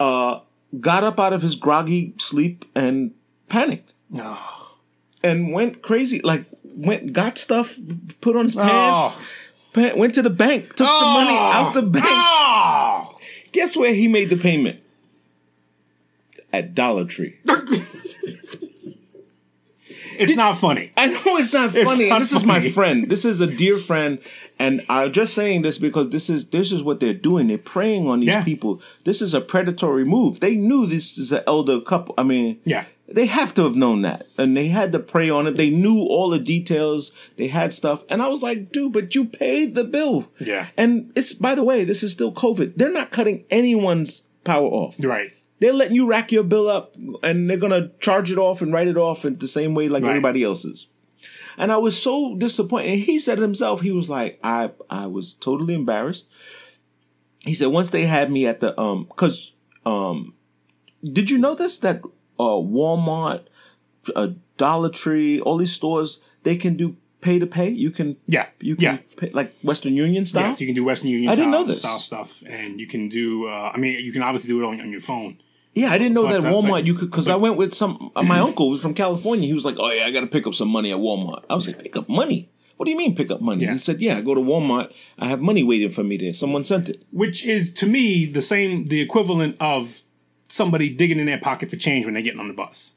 [0.00, 0.40] Uh,
[0.80, 3.12] got up out of his groggy sleep and
[3.48, 4.74] panicked Oh.
[5.22, 6.20] and went crazy.
[6.20, 7.78] Like went got stuff
[8.20, 9.16] put on his pants.
[9.16, 9.22] Oh.
[9.72, 12.04] pa- went to the bank, took the money out the bank.
[12.08, 13.18] Oh.
[13.52, 14.80] Guess where he made the payment?
[16.52, 17.38] At Dollar Tree.
[20.18, 20.92] It's not funny.
[20.96, 22.08] I know it's not It's funny.
[22.08, 23.08] not and this is my friend.
[23.10, 24.18] This is a dear friend,
[24.58, 27.48] and I'm just saying this because this is this is what they're doing.
[27.48, 28.42] They're preying on these Yeah.
[28.44, 28.80] people.
[29.04, 30.40] This is a predatory move.
[30.40, 32.14] They knew this is an elder couple.
[32.16, 32.84] I mean, Yeah.
[33.08, 35.56] they have to have known that, and they had to prey on it.
[35.56, 37.12] They knew all the details.
[37.36, 40.28] They had stuff, and I was like, dude, but you paid the bill.
[40.40, 40.66] Yeah.
[40.76, 42.74] And it's by the way, this is still COVID.
[42.76, 44.96] They're not cutting anyone's power off.
[45.02, 45.30] Right.
[45.64, 48.86] They're letting you rack your bill up and they're gonna charge it off and write
[48.88, 50.10] it off in the same way like Right.
[50.10, 50.88] everybody else's.
[51.56, 52.90] And I was so disappointed.
[52.90, 56.28] And he said himself, he was like, I I was totally embarrassed.
[57.40, 59.52] He said once they had me at the um cause
[59.86, 60.34] um
[61.02, 62.02] did you know this that
[62.38, 63.42] uh Walmart,
[64.14, 67.70] uh, Dollar Tree, all these stores, they can do pay to pay.
[67.70, 68.46] You can Yeah.
[68.60, 68.96] you yeah.
[68.98, 70.50] can pay like Western Union style.
[70.50, 71.30] Yes, you can do Western Union.
[71.30, 71.78] I didn't know this.
[71.78, 73.46] style stuff, and you can do.
[73.48, 75.38] Uh, I mean, you can obviously do it on, on your phone.
[75.74, 78.10] Yeah, I didn't know But, that Walmart like- you could because I went with some
[78.14, 79.46] uh, my uncle was from California.
[79.46, 81.54] He was like, "Oh yeah, I got to pick up some money at Walmart." I
[81.54, 82.48] was like, "Pick up money?
[82.76, 83.72] What do you mean pick up money?" Yeah.
[83.72, 84.92] He said, "Yeah, I go to Walmart.
[85.18, 86.32] I have money waiting for me there.
[86.32, 90.02] Someone sent it." which is to me the same, the equivalent of
[90.48, 92.94] somebody digging in their pocket for change when they're getting on the bus.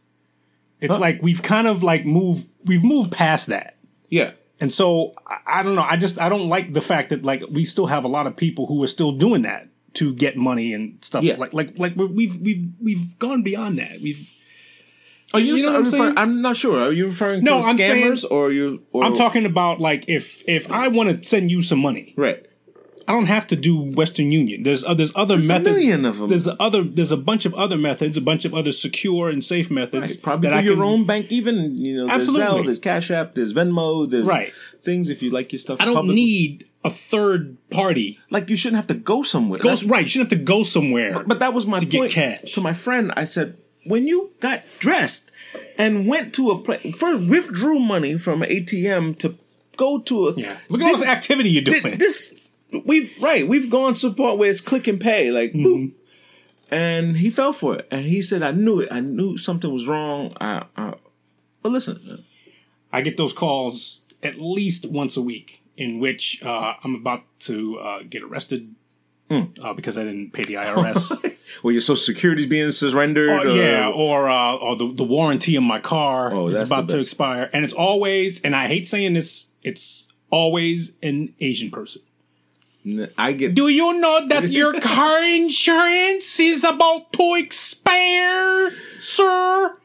[0.80, 1.02] It's Huh.
[1.02, 3.78] like we've kind of like moved, we've moved past that.
[4.10, 5.82] Yeah, And so I, I don't know.
[5.82, 8.36] I just I don't like the fact that like we still have a lot of
[8.36, 11.24] people who are still doing that to get money and stuff.
[11.24, 11.36] Yeah.
[11.38, 14.00] Like like like we've we've we've gone beyond that.
[14.02, 14.32] We've
[15.34, 15.56] are you?
[15.58, 16.80] You know I'm referring- I'm not sure.
[16.80, 18.82] Are you referring No, to I'm scammers saying- or you?
[18.94, 22.46] Or, I'm talking about like if if I want to send you some money, right.
[23.10, 24.64] I don't have to do Western Union.
[24.64, 25.70] There's uh, there's other There's a methods.
[25.78, 26.30] million of 'em.
[26.30, 29.44] There's a other there's a bunch of other methods, a bunch of other secure and
[29.44, 30.16] safe methods.
[30.16, 30.22] Right.
[30.24, 32.46] Probably I your can- own bank, even you know, there's Absolutely.
[32.62, 34.52] Zelle, there's Cash App, there's Venmo, there's Right.
[34.84, 35.78] things if you like your stuff.
[35.82, 38.20] I don't public- need a third party.
[38.30, 39.60] like you shouldn't have to go somewhere.
[39.60, 41.24] Go, That's- right, you shouldn't have to go somewhere.
[41.24, 42.54] But that was my get point cash.
[42.54, 43.12] to my friend.
[43.16, 45.32] I said, when you got dressed
[45.78, 49.38] and went to a place, first withdrew money from an ATM to
[49.78, 51.98] go to a yeah, look at all this activity you're doing.
[51.98, 52.50] This
[52.86, 55.66] we've right, we've gone support where it's click and pay, like Mm-hmm.
[55.66, 55.92] boop.
[56.70, 58.90] And he fell for it, and he said, "I knew it.
[58.92, 60.96] I knew something was wrong." I, I
[61.64, 62.26] but listen,
[62.92, 67.80] I get those calls at least once a week, in which uh, I'm about to
[67.80, 68.74] uh, get arrested
[69.30, 69.42] Hmm.
[69.62, 71.12] uh, because I didn't pay the IRS.
[71.62, 73.30] well, your social security's being surrendered.
[73.30, 76.88] Or, or- yeah, or uh, or the, the warranty on my car Oh, is about
[76.90, 82.04] to expire, and it's always, and I hate saying this, it's always an Asian person.
[83.18, 89.78] I get Do you know that your car insurance is about to expire, sir?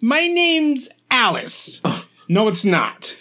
[0.00, 1.82] My name's Alice.
[2.28, 3.16] No, it's not.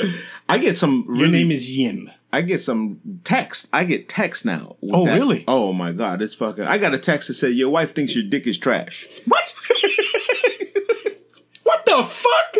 [0.48, 1.04] I get some.
[1.06, 2.10] Really, Your name is Yim.
[2.32, 3.68] I get some text.
[3.72, 4.76] I get text now.
[4.82, 5.44] Oh, really?
[5.48, 6.64] Oh my god, it's fucking.
[6.64, 9.08] I got a text that said your wife thinks your dick is trash.
[9.26, 9.54] What?
[11.62, 12.56] what the fuck?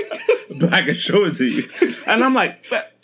[0.58, 1.68] But I can show it to you,
[2.06, 2.94] and I'm like, "But-"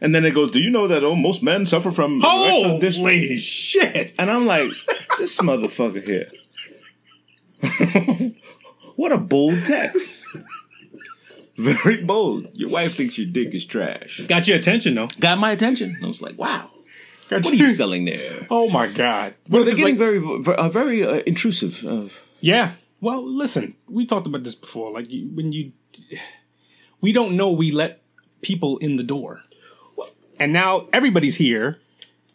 [0.00, 2.98] and then it goes, "Do you know that oh, most men suffer from erectile dysfunction?"
[2.98, 4.12] Holy shit!
[4.18, 4.72] And I'm like,
[5.18, 6.32] this motherfucker here.
[8.96, 10.26] what a bold text.
[11.56, 12.48] Very bold.
[12.54, 14.20] Your wife thinks your dick is trash.
[14.26, 15.08] Got your attention though.
[15.20, 15.96] Got my attention.
[16.02, 16.70] I was like, wow.
[17.28, 18.46] Got What are you selling there?
[18.50, 19.34] Oh my god.
[19.48, 21.84] Well, they're It's getting like- very, very, uh, very uh, intrusive.
[21.84, 22.08] Uh,
[22.40, 22.74] Yeah.
[23.00, 24.92] Well, listen, we talked about this before.
[24.92, 25.72] Like you, when you,
[27.00, 28.00] we don't know we let
[28.42, 29.42] people in the door,
[30.38, 31.80] and now everybody's here,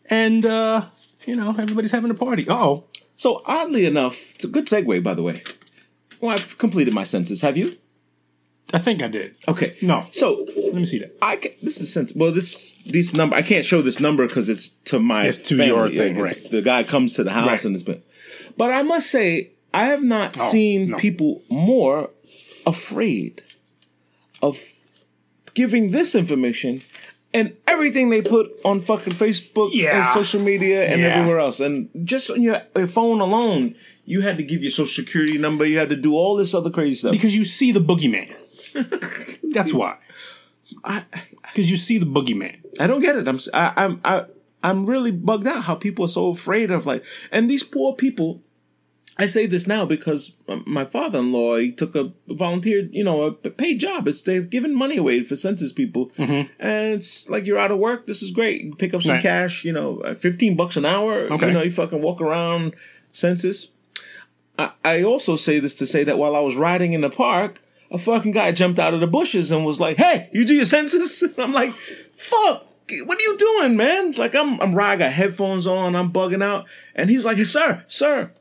[0.10, 0.88] and uh,
[1.26, 2.46] you know everybody's having a party.
[2.50, 2.84] Oh,
[3.16, 5.42] so oddly enough, it's a good segue, by the way.
[6.20, 7.42] Well, I've completed my census.
[7.42, 7.78] Have you?
[8.74, 9.36] I think I did.
[9.48, 9.78] Okay.
[9.82, 10.08] No.
[10.12, 11.18] So Let me see that.
[11.22, 12.14] I can, this is sense.
[12.14, 15.56] Well, this these number I can't show this number because it's to my It's to
[15.58, 15.68] family.
[15.68, 16.52] your thing, Like, right.
[16.52, 17.66] The guy comes to the house Right.
[17.66, 18.04] and it's been.
[18.58, 20.98] But I must say, I have not Oh, seen no.
[20.98, 22.10] people more
[22.66, 23.42] afraid
[24.42, 24.60] of
[25.54, 26.82] giving this information
[27.34, 30.08] and everything they put on fucking Facebook Yeah.
[30.14, 31.08] and social media and Yeah.
[31.20, 31.60] everywhere else.
[31.60, 33.76] And just on your, your phone alone,
[34.06, 35.66] you had to give your social security number.
[35.66, 37.12] You had to do all this other crazy stuff.
[37.12, 38.30] Because you see the boogeyman.
[39.44, 39.98] That's why.
[41.44, 42.58] Because you see the boogeyman.
[42.80, 43.28] I don't get it.
[43.28, 44.26] I'm I, I'm I,
[44.64, 48.42] I'm really bugged out how people are so afraid of like and these poor people.
[49.20, 50.34] I say this now because
[50.68, 54.08] my father-in-law he took a volunteer, you know, a paid job.
[54.08, 56.52] It's they've given money away for census people, mm-hmm.
[56.60, 58.06] and it's like you're out of work.
[58.06, 58.62] This is great.
[58.62, 59.24] You pick up some Right.
[59.24, 61.22] cash, you know, fifteen bucks an hour.
[61.32, 61.48] Okay.
[61.48, 62.76] You know, you fucking walk around
[63.12, 63.72] census.
[64.60, 67.64] I, I also say this to say that while I was riding in the park,
[67.92, 70.66] a fucking guy jumped out of the bushes and was like, "Hey, you do your
[70.66, 71.74] census?" I'm like,
[72.16, 72.64] "Fuck."
[73.04, 74.12] What are you doing, man?
[74.14, 77.84] Like I'm, I'm riding, got headphones on, I'm bugging out, and he's like, hey, "Sir,
[77.90, 78.32] sir,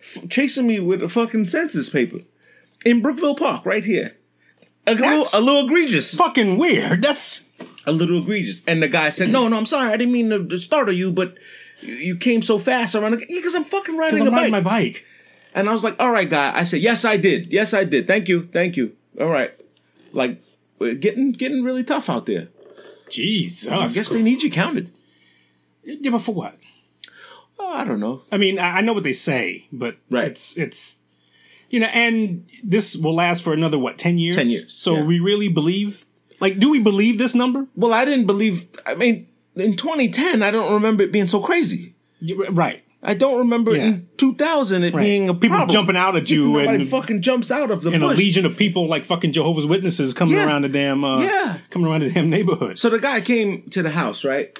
[0.00, 2.20] f- chasing me with a fucking census paper
[2.86, 4.16] in Brookville Park, right here.
[4.86, 7.02] A little, a little egregious, Fucking weird.
[7.02, 7.44] That's
[7.86, 10.58] a little egregious." And the guy said, "No, no, I'm sorry, I didn't mean to-
[10.58, 11.34] startle you, but
[11.82, 14.60] you- came so fast around because I'm fucking riding because a I'm bike." riding my
[14.62, 15.04] bike.
[15.54, 16.56] And I was like, all right, guy.
[16.56, 17.52] I said, yes, I did.
[17.52, 18.06] Yes, I did.
[18.06, 18.48] Thank you.
[18.52, 18.96] Thank you.
[19.20, 19.52] All right.
[20.12, 20.42] Like,
[20.78, 22.48] we're getting getting really tough out there.
[23.08, 23.70] Jesus.
[23.70, 24.92] I guess they need you counted.
[25.82, 26.56] Yeah, but for what?
[27.58, 28.22] Oh, I don't know.
[28.32, 30.28] I mean, I, know what they say, but Right.
[30.28, 30.96] it's it's
[31.68, 34.36] you know, and this will last for another what ten years?
[34.36, 35.02] 10 years, So yeah.
[35.04, 36.06] we really believe?
[36.40, 37.66] Like, do we believe this number?
[37.76, 38.66] Well, I didn't believe.
[38.86, 41.94] I mean, in 2010, I don't remember it being so crazy.
[42.50, 42.82] Right.
[43.02, 43.84] I don't remember Yeah.
[43.86, 45.02] in 2000 it Right.
[45.02, 45.72] being a People problem.
[45.72, 48.56] jumping out at you Everybody and- fucking jumps out of the And a legion of
[48.58, 50.46] people like fucking Jehovah's Witnesses coming Yeah.
[50.46, 51.58] around the damn uh, Yeah.
[51.70, 52.78] coming around the damn neighborhood.
[52.78, 54.56] So the guy came to the house, right?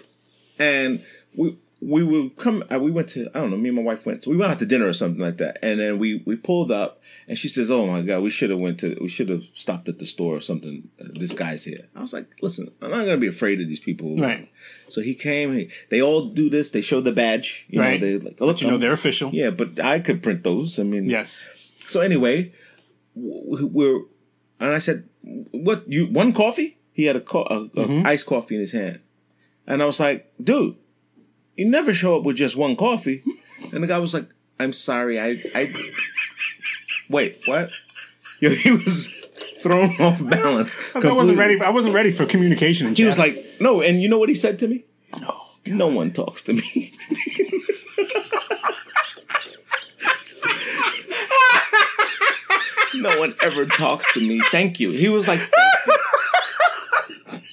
[0.58, 1.02] And
[1.34, 2.62] we we would come.
[2.70, 3.56] Uh, we went to I don't know.
[3.56, 4.22] Me and my wife went.
[4.22, 5.58] So we went out to dinner or something like that.
[5.62, 8.58] And then we we pulled up, and she says, "Oh my god, we should have
[8.58, 8.98] went to.
[9.00, 10.88] We should have stopped at the store or something.
[10.98, 14.14] This guy's here." I was like, "Listen, I'm not gonna be afraid of these people."
[14.18, 14.48] Right.
[14.92, 15.52] So he came.
[15.54, 16.70] He, they all do this.
[16.70, 17.66] They show the badge.
[17.68, 18.00] You Right.
[18.00, 19.30] know, they like, look, you know I'm- they're official.
[19.32, 20.78] Yeah, but I could print those.
[20.78, 21.48] I mean, Yes.
[21.86, 22.52] so anyway,
[23.14, 24.00] we're
[24.60, 25.04] and I said,
[25.52, 28.06] "What you one coffee?" He had a, co- a, a Mm-hmm.
[28.06, 29.00] iced coffee in his hand,
[29.66, 30.76] and I was like, "Dude,
[31.56, 33.22] you never show up with just one coffee."
[33.72, 35.72] And the guy was like, "I'm sorry, I I
[37.10, 37.70] wait, what?"
[38.40, 39.08] Yo, he was
[39.60, 40.76] thrown off balance.
[40.94, 41.60] I wasn't ready.
[41.60, 42.88] I wasn't ready for communication.
[42.88, 44.84] And He was like, "No," and you know what he said to me?
[45.20, 46.62] "No." No one talks to me.
[52.94, 54.40] no one ever talks to me.
[54.50, 54.90] Thank you.
[54.90, 55.40] He was like,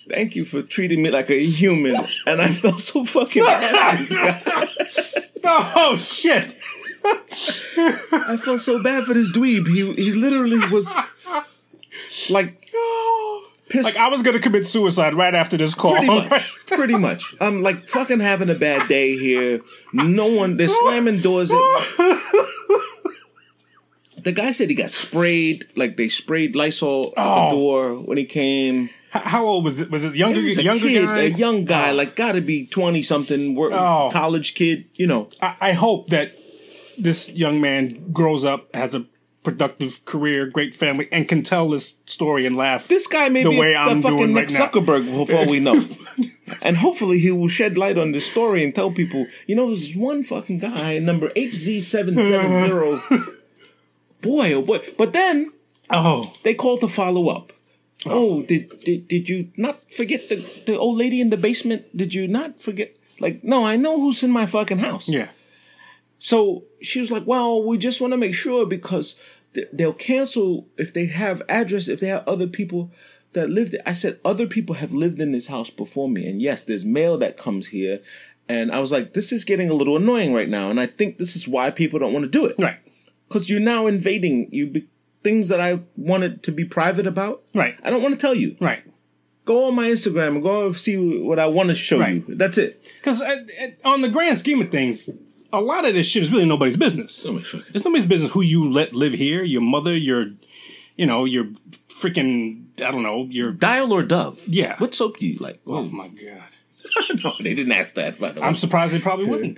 [0.09, 1.95] Thank you for treating me like a human.
[2.25, 4.67] And I felt so fucking bad for.
[5.49, 6.57] Oh shit!
[7.05, 9.65] I felt so bad for this dweeb.
[9.67, 10.93] He he literally was
[12.29, 12.69] like
[13.69, 13.85] pissed.
[13.85, 15.95] Like I was gonna commit suicide right after this call.
[15.97, 16.55] Pretty much.
[16.67, 17.35] Pretty much.
[17.41, 19.61] I'm like fucking having a bad day here.
[19.93, 22.17] No one, they're slamming doors at me.
[24.23, 27.49] The guy said he got sprayed, like they sprayed Lysol at Oh.
[27.49, 28.89] the door when he came.
[29.11, 29.89] How old was it?
[29.89, 30.41] Was it younger?
[30.41, 31.19] He was a younger kid, guy?
[31.21, 31.93] a young guy, oh.
[31.95, 34.09] like gotta be 20 something, Oh.
[34.11, 35.29] college kid, you know.
[35.41, 36.33] I, I hope that
[36.97, 39.05] this young man grows up, has a
[39.47, 42.89] productive career, great family, and can tell this story and laugh.
[42.89, 44.67] This guy may The be way the I'm fucking doing Nick right now.
[44.67, 45.87] Zuckerberg before we know.
[46.61, 49.95] and hopefully he will shed light on this story and tell people, you know, there's
[49.95, 53.35] one fucking guy, number HZ770.
[54.21, 54.81] boy, oh boy.
[54.97, 55.53] But then
[55.89, 57.53] oh, they called to follow up.
[58.05, 58.11] Oh.
[58.11, 61.85] oh, did, did did you not forget the, the old lady in the basement?
[61.95, 62.97] Did you not forget?
[63.21, 65.07] Like, no, I know who's in my fucking house.
[65.07, 65.29] yeah.
[66.19, 69.15] So she was like, "Well, we just want to make sure because
[69.73, 72.91] they'll cancel if they have address if they have other people
[73.33, 76.41] that live there." I said, "Other people have lived in this house before me, and
[76.41, 77.99] yes, there's mail that comes here."
[78.49, 81.17] And I was like, "This is getting a little annoying right now, and I think
[81.17, 82.77] this is why people don't want to do it Right.
[83.27, 84.87] because you're now invading you be-
[85.23, 87.43] things that I wanted to be private about.
[87.53, 87.75] Right.
[87.83, 88.55] I don't want to tell you.
[88.61, 88.83] Right.
[89.43, 92.23] Go on my Instagram and go see what I want to show Right.
[92.27, 92.35] you.
[92.35, 95.09] That's it." Because uh, uh, on the grand scheme of things,
[95.53, 97.25] a lot of this shit is really nobody's business.
[97.73, 99.43] It's nobody's business who you let live here.
[99.43, 100.27] Your mother, your,
[100.95, 101.45] you know, your
[101.89, 103.51] freaking, I don't know, your.
[103.51, 104.43] Dial or Dove?
[104.47, 104.75] Yeah.
[104.77, 105.59] What soap do you like?
[105.65, 106.49] Oh my god!
[107.23, 108.19] no, they didn't ask that.
[108.19, 108.47] By the way.
[108.47, 109.57] I'm surprised they probably wouldn't.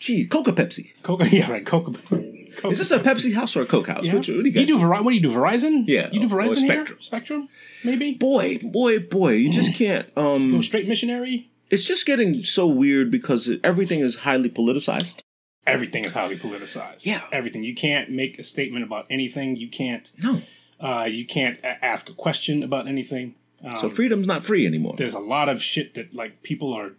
[0.00, 0.92] Geez, Coca Pepsi.
[1.02, 1.66] Coca, yeah, right.
[1.66, 1.92] Coca.
[1.92, 4.04] Coca Is this a Pepsi house or a Coke house?
[4.04, 4.14] Yeah.
[4.14, 5.30] Which, what do you you do Veri- What do you do?
[5.30, 5.84] Verizon?
[5.86, 6.66] Yeah, You do or Verizon here?
[6.76, 6.98] Spectrum.
[7.00, 7.48] Spectrum?
[7.84, 8.14] Maybe.
[8.14, 10.08] boy, boy, boy, you just can't.
[10.16, 11.48] Um, Go straight missionary.
[11.70, 15.20] it's just getting so weird because everything is highly politicized.
[15.68, 17.04] Everything is highly politicized.
[17.04, 17.22] Yeah.
[17.32, 17.62] everything.
[17.64, 19.56] You can't make a statement about anything.
[19.56, 20.10] You can't.
[20.22, 20.42] No.
[20.80, 23.34] Uh, you can't a- ask a question about anything.
[23.64, 24.94] Um, So freedom's not free anymore.
[24.96, 26.92] there's a lot of shit that like people are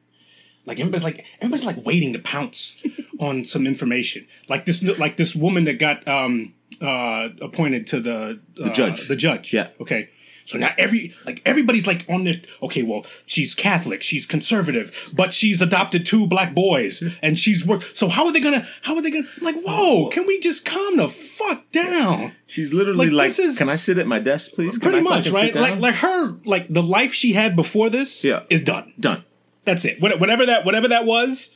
[0.66, 2.76] like everybody's like everybody's like waiting to pounce
[3.20, 4.28] on some information.
[4.50, 9.08] Like this like this woman that got um uh appointed to the uh, judge.
[9.08, 9.54] The judge.
[9.54, 9.70] Yeah.
[9.80, 10.10] Okay.
[10.50, 15.32] So now every like everybody's like on their okay, well, she's Catholic, she's conservative, but
[15.32, 19.02] she's adopted two black boys and she's worked so how are they gonna how are
[19.04, 22.34] they gonna I'm like, whoa, can we just calm the fuck down?
[22.48, 25.02] She's literally Like, like, is- "Can I sit at my desk, please?" Can Pretty I
[25.02, 25.54] much, right?
[25.54, 28.42] Like down?" like her like the life she had before this Yeah.
[28.50, 28.92] is done.
[29.00, 29.24] done.
[29.66, 30.02] That's it.
[30.02, 31.52] Whatever that whatever that was,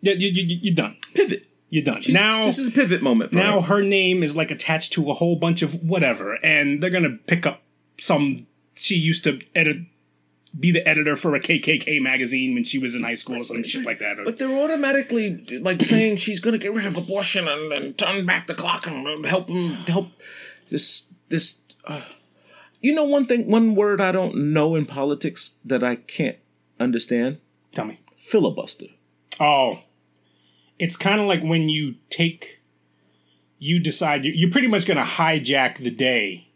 [0.00, 0.96] you, you, you, you're done.
[1.12, 1.46] Pivot.
[1.68, 2.00] You're done.
[2.00, 3.32] She's- now this is a pivot moment.
[3.32, 3.76] For now her.
[3.76, 7.44] her name is like attached to a whole bunch of whatever, and they're gonna pick
[7.46, 7.62] up
[7.98, 8.46] some.
[8.74, 9.76] She used to edit,
[10.58, 13.62] be the editor for a KKK magazine when she was in high school or some
[13.62, 14.16] shit like that.
[14.24, 18.26] But they're automatically like saying she's going to get rid of abortion and, and turn
[18.26, 20.08] back the clock and help them help
[20.70, 21.58] this this.
[21.84, 22.02] Uh,
[22.80, 26.38] you know one thing, one word I don't know in politics that I can't
[26.80, 27.38] understand:
[27.72, 28.00] tell me.
[28.16, 28.86] filibuster.
[29.38, 29.80] Oh,
[30.78, 32.60] it's kind of like when you take,
[33.58, 36.48] you decide you- you're pretty much going to hijack the day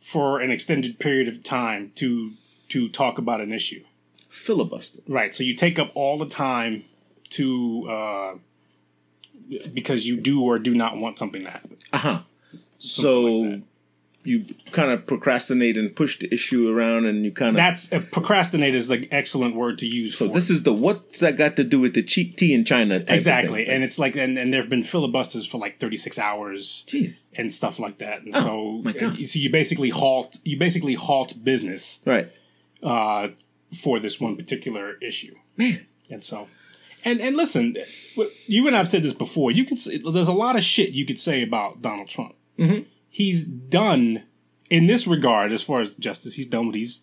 [0.00, 2.32] for an extended period of time to
[2.68, 3.82] to talk about an issue.
[4.28, 5.00] Filibuster.
[5.08, 5.34] Right.
[5.34, 6.84] So you take up all the time
[7.30, 8.34] to uh,
[9.72, 11.78] because you do or do not want something to happen.
[11.92, 12.20] Uh huh.
[12.78, 13.62] So like.
[14.24, 17.56] You kind of procrastinate and push the issue around, and you kind of.
[17.56, 20.18] That's uh, procrastinate is the excellent word to use.
[20.18, 20.54] so this it.
[20.54, 23.02] is the what's that got to do with the cheap tea in China?
[23.08, 26.84] Exactly, and it's like and, and there have been filibusters for like thirty six hours
[26.88, 27.14] Jeez.
[27.36, 28.22] and stuff like that.
[28.22, 29.16] And Oh, so, my God.
[29.26, 32.30] so you basically halt you basically halt business Right.
[32.82, 33.28] uh,
[33.82, 35.34] for this one particular issue.
[35.56, 35.86] Man.
[36.10, 36.48] And so,
[37.04, 37.76] and and listen,
[38.46, 39.50] you and I've said this before.
[39.50, 42.34] You can say, there's a lot of shit you could say about Donald Trump.
[42.58, 42.88] Mm-hmm.
[43.10, 44.24] He's done
[44.70, 47.02] in this regard, as far as justice, he's done what he's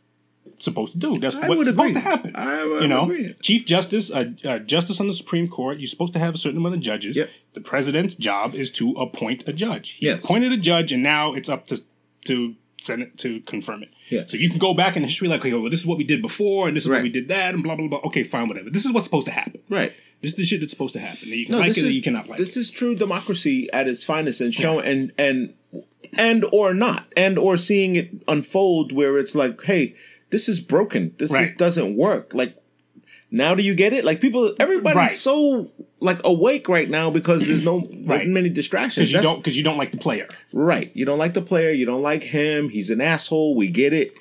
[0.60, 1.18] supposed to do.
[1.20, 2.34] That's I what's supposed to happen.
[2.82, 3.34] You know, agree.
[3.42, 5.80] Chief Justice, uh, uh, Justice on the Supreme Court.
[5.80, 7.18] You're supposed to have a certain amount of judges.
[7.18, 7.30] Yep.
[7.54, 9.92] The president's job is to appoint a judge.
[9.92, 10.24] He Yes.
[10.24, 11.82] appointed a judge, and now it's up to
[12.26, 13.90] to Senate to confirm it.
[14.10, 14.24] Yeah.
[14.28, 16.22] So you can go back in history like, oh, well, this is what we did
[16.22, 16.98] before, and this is Right.
[16.98, 18.00] what we did that, and blah blah blah.
[18.06, 18.70] Okay, fine, whatever.
[18.70, 19.60] This is what's supposed to happen.
[19.70, 19.94] Right.
[20.22, 21.28] This is the shit that's supposed to happen.
[21.30, 22.60] You can No, like this or is you cannot like this it.
[22.62, 25.54] is true democracy at its finest, and show and and
[26.18, 29.96] and or not, and or seeing it unfold where it's like, hey,
[30.30, 31.14] this is broken.
[31.18, 32.34] This is, doesn't work.
[32.34, 32.56] Like
[33.32, 34.06] now, do you get it?
[34.06, 35.12] Like people, everybody's Right.
[35.12, 38.28] so like awake right now because there's no Right.
[38.28, 39.10] many distractions.
[39.10, 40.28] Because you That's- don't because you don't like the player.
[40.54, 40.92] Right.
[40.94, 41.72] You don't like the player.
[41.72, 42.70] You don't like him.
[42.70, 43.56] He's an asshole.
[43.56, 44.14] We get it.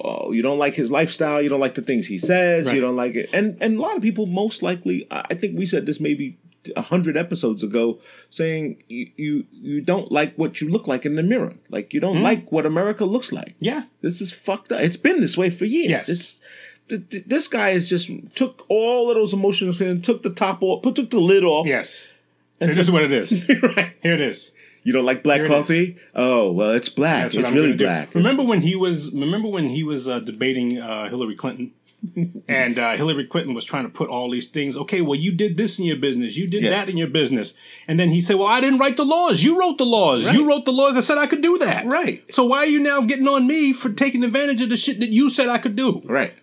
[0.00, 1.42] Oh, you don't like his lifestyle.
[1.42, 2.66] You don't like the things he says.
[2.66, 2.74] Right.
[2.74, 3.30] You don't like it.
[3.32, 6.38] And and a lot of people, most likely, I think we said this maybe
[6.76, 7.98] a hundred episodes ago,
[8.30, 11.54] saying you, you you don't like what you look like in the mirror.
[11.70, 12.22] Like you don't Hmm.
[12.22, 13.54] like what America looks like.
[13.58, 13.84] Yeah.
[14.00, 14.80] This is fucked up.
[14.80, 15.90] It's been this way for years.
[15.90, 16.08] Yes.
[16.08, 16.40] It's
[16.88, 20.62] th- th- this guy is just took all of those emotions and took the top
[20.62, 21.66] off, put took the lid off.
[21.66, 22.12] Yes.
[22.60, 23.48] So this is what it is.
[23.76, 23.92] right.
[24.02, 24.52] Here it is.
[24.84, 25.56] You don't like black Here it is.
[25.56, 25.96] coffee?
[26.14, 27.24] Oh well, it's black.
[27.32, 28.14] That's it's really black.
[28.14, 29.12] Remember when he was?
[29.12, 31.72] Remember when he was uh, debating uh, Hillary Clinton,
[32.48, 34.76] and uh, Hillary Clinton was trying to put all these things.
[34.76, 36.70] Okay, well, you did this in your business, you did Yeah.
[36.70, 37.54] that in your business,
[37.86, 39.42] and then he said, "Well, I didn't write the laws.
[39.42, 40.32] You wrote the laws.
[40.32, 41.86] You wrote the laws that said I could do that.
[41.86, 42.24] Right.
[42.32, 45.10] So why are you now getting on me for taking advantage of the shit that
[45.10, 46.02] you said I could do?
[46.04, 46.34] Right.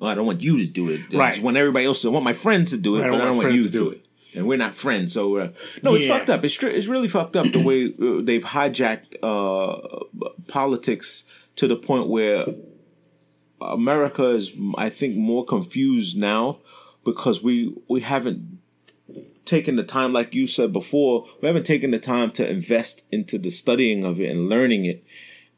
[0.00, 1.00] Well, I don't want you to do it.
[1.12, 1.32] I Right.
[1.34, 2.08] just want everybody else to.
[2.08, 3.68] I want my friends to do it, Right, I but I don't want you to
[3.70, 4.04] do do it.
[4.34, 5.48] And we're not friends, so uh,
[5.82, 6.16] no, it's Yeah.
[6.18, 6.44] fucked up.
[6.44, 10.04] It's tr- it's really fucked up the way uh, they've hijacked uh,
[10.48, 11.24] politics
[11.56, 12.46] to the point where
[13.62, 16.58] America is, I think, more confused now
[17.04, 18.58] because we we haven't
[19.44, 23.38] taken the time, like you said before, we haven't taken the time to invest into
[23.38, 25.04] the studying of it and learning it.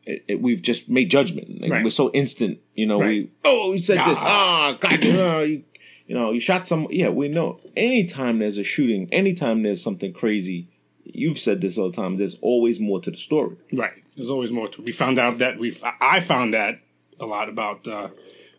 [0.06, 1.60] It, it- we've just made judgment.
[1.60, 1.84] Like, Right.
[1.84, 3.00] We're so instant, you know.
[3.00, 3.08] Right.
[3.08, 4.18] We oh, he said this.
[4.22, 4.72] Ah.
[4.74, 5.64] Ah, God, you,
[6.06, 6.86] you know, you shot some.
[6.90, 7.60] Yeah, we know.
[7.76, 10.68] Anytime there's a shooting, anytime there's something crazy,
[11.04, 12.16] you've said this all the time.
[12.16, 13.56] There's always more to the story.
[13.72, 14.02] Right.
[14.16, 14.82] There's always more to.
[14.82, 15.76] We found out that we.
[16.00, 16.80] I found that
[17.20, 18.08] a lot about uh,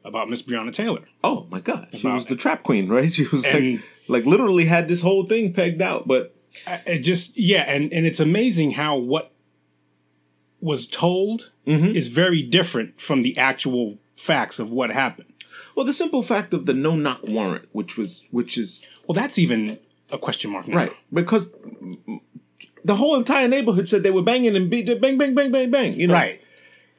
[0.03, 1.01] about Miss Breonna Taylor.
[1.23, 2.29] Oh my God, she was it.
[2.29, 3.11] the trap queen, right?
[3.11, 6.35] She was And- like, like literally had this whole thing pegged out, but
[6.85, 9.31] it just yeah and and it's amazing how what
[10.61, 11.95] was told Mm-hmm.
[11.95, 15.33] is very different from the actual facts of what happened
[15.75, 19.39] well, the simple fact of the no knock warrant, which was, which is well that's
[19.39, 19.79] even
[20.11, 20.75] a question mark now.
[20.77, 20.91] Right.
[21.11, 21.49] Because
[22.83, 25.99] the whole entire neighborhood said they were banging and beat bang, bang, bang, bang, bang.
[25.99, 26.13] You know?
[26.13, 26.39] right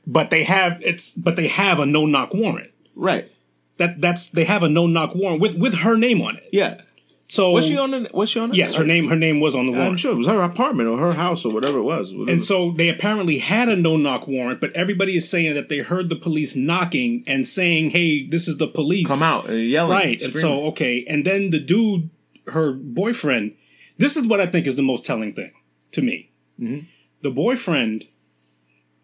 [0.07, 3.31] but they have it's but they have a no knock warrant Right.
[3.79, 6.81] that that's they have a no knock warrant with with her name on it Yeah.
[7.29, 8.09] So Was she on the?
[8.15, 8.51] Was she on?
[8.53, 9.99] The, Yes, her name her name was on the I'm warrant.
[9.99, 12.13] sure it was her apartment or her house or whatever it was.
[12.13, 12.31] whatever.
[12.31, 15.79] And so they apparently had a no knock warrant, but everybody is saying that they
[15.79, 19.91] heard the police knocking and saying, "Hey, this is the police." come out and yelling,
[19.91, 20.23] Right.
[20.23, 20.61] And screaming.
[20.63, 21.05] so, okay.
[21.09, 22.11] And then the dude,
[22.47, 23.57] her boyfriend,
[23.99, 25.51] this is what I think is the most telling thing
[25.93, 26.31] to me.
[26.61, 26.87] Mm-hmm.
[27.23, 28.07] The boyfriend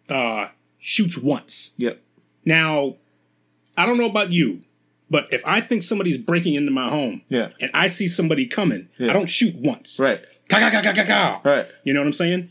[0.07, 0.47] uh,
[0.85, 1.71] shoots once.
[1.77, 2.01] yep,
[2.45, 2.97] Now,
[3.77, 4.61] I don't know about you,
[5.09, 7.49] but if I think somebody's breaking into my home Yeah.
[7.61, 9.09] and I see somebody coming, Yeah.
[9.09, 9.97] I don't shoot once.
[9.97, 10.19] right,
[10.49, 11.41] Ka, ka, ka, ka, ka, ka.
[11.45, 11.67] right.
[11.85, 12.49] You know what I'm saying?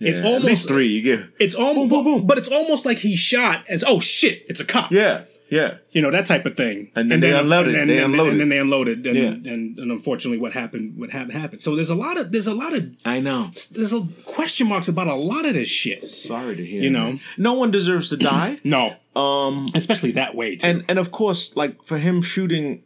[0.00, 0.88] It's almost at least three.
[0.88, 2.26] You get It's almost, Boom, boom, boom.
[2.26, 4.92] but it's almost like he shot and oh shit, it's a cop.
[4.92, 5.24] yeah,
[5.54, 5.70] yeah.
[5.92, 6.90] you know that type of thing.
[6.96, 8.32] And then they unloaded, And, they and- unloaded.
[8.32, 9.52] and then they unloaded, and, Yeah.
[9.52, 10.98] and, and unfortunately, what happened?
[10.98, 11.62] What happened happened.
[11.62, 13.50] So there's a lot of there's a lot of I know.
[13.72, 16.10] there's a question marks about a lot of this shit.
[16.10, 16.82] Sorry to hear.
[16.82, 17.04] You know.
[17.06, 17.20] man.
[17.38, 18.58] no one deserves to die.
[18.76, 20.66] No, Um, especially that way too.
[20.66, 22.82] and and of course, like for him shooting,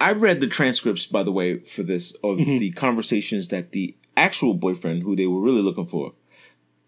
[0.00, 2.58] I read the transcripts by the way for this of Mm-hmm.
[2.58, 6.12] the conversations that the actual boyfriend, who they were really looking for,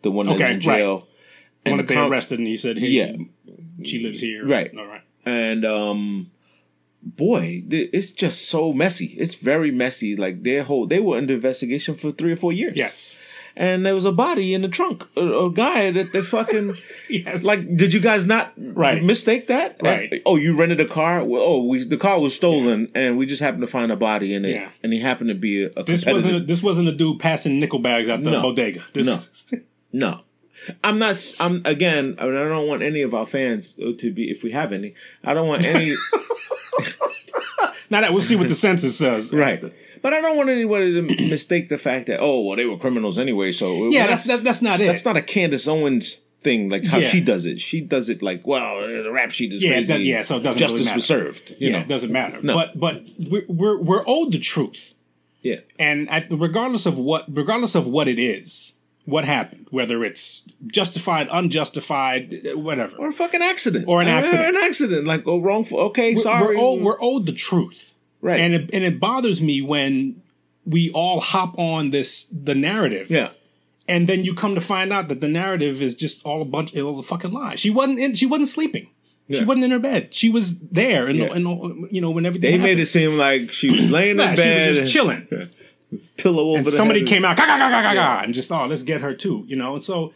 [0.02, 1.04] the one that's Okay, in jail, one
[1.64, 3.16] and that the they com- arrested, and he said, "Hey, Yeah.
[3.82, 4.70] she lives here." Right.
[4.78, 5.00] All right.
[5.26, 6.30] And um
[7.02, 11.94] boy it's just so messy it's very messy like their whole they were under investigation
[11.94, 13.16] for three or four years Yes.
[13.54, 16.74] and there was a body in the trunk a, a guy that they fucking
[17.08, 17.44] Yes.
[17.44, 19.04] like did you guys not Right.
[19.04, 20.10] mistake that Right.
[20.10, 23.24] And- oh you rented a car well, oh we the car was stolen and we
[23.26, 24.70] just happened to find a body in it Yeah.
[24.82, 27.60] and he happened to be a, a this wasn't a, this wasn't a dude passing
[27.60, 28.42] nickel bags at the No.
[28.42, 28.82] bodega.
[28.94, 29.06] This,
[29.52, 29.58] No.
[29.92, 30.20] No.
[30.82, 31.22] I'm not.
[31.40, 32.16] I'm again.
[32.18, 34.72] I, mean, I don't want any of our fans uh, to be, if we have
[34.72, 34.94] any.
[35.24, 35.92] I don't want any.
[37.88, 39.32] Now that we'll see what the census says.
[39.32, 39.62] right.
[40.02, 43.18] But I don't want anybody to mistake the fact that oh, well, they were criminals
[43.18, 43.52] anyway.
[43.52, 44.86] So Yeah, that's that, that's not it.
[44.86, 46.68] that's not a Candace Owens thing.
[46.68, 47.08] Like how Yeah.
[47.08, 47.60] she does it.
[47.60, 49.92] She does it like, well, the rap sheet is Yeah, crazy.
[49.92, 51.50] does- yeah, so it doesn't justice really was served.
[51.58, 51.78] You yeah, know.
[51.84, 52.42] it doesn't matter.
[52.42, 52.54] No.
[52.54, 54.94] But but we're, we're we're owed the truth.
[55.42, 55.60] Yeah.
[55.78, 58.72] and I, regardless of what regardless of what it is
[59.06, 63.86] what happened whether it's justified unjustified uh, whatever Or a fucking accident.
[63.88, 64.56] Or an uh, accident.
[64.56, 65.06] an accident.
[65.06, 65.78] Like oh, wrongful.
[65.90, 66.56] Okay, we're, sorry.
[66.56, 68.40] we're, owed, we're owed the truth right.
[68.40, 70.22] and it, and it bothers me when
[70.64, 73.30] we all hop on this the narrative yeah.
[73.86, 76.74] and then you come to find out that the narrative is just all a bunch
[76.74, 78.88] it was a fucking lie she wasn't in, she wasn't sleeping
[79.28, 81.34] she wasn't in her bed she was there and, Yeah.
[81.90, 84.42] you know when everything They made it seem like she was laying Nah, in she
[84.42, 85.26] bed, was just chilling
[86.16, 88.22] pillow over and somebody came out, "Ga, ga, ga, ga, ga, ga," Yeah.
[88.24, 89.74] and just oh, let's get her too, you know.
[89.74, 90.12] And so,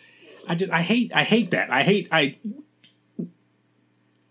[0.46, 1.70] I just I hate I hate that.
[1.70, 2.36] I hate I.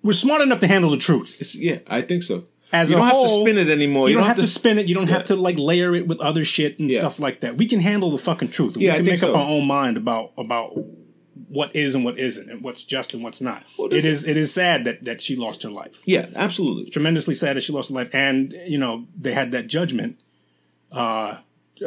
[0.01, 1.35] We're smart enough to handle the truth.
[1.35, 2.43] It's- yeah, I think so.
[2.71, 4.09] As you a don't whole, have to spin it anymore.
[4.09, 4.87] You, don't, have to, spin it.
[4.87, 6.99] You don't have to like layer it with other shit and Yeah.
[6.99, 7.57] stuff like that.
[7.57, 8.77] We can handle the fucking truth.
[8.77, 10.73] We Yeah, can make up our own mind about about
[11.47, 13.63] what is and what isn't, and what's just and what's not.
[13.89, 15.99] this it is it is sad that that she lost her life.
[16.05, 16.91] Yeah, absolutely.
[16.91, 20.19] Tremendously sad that she lost her life, and you know they had that judgment.
[20.91, 21.37] Uh,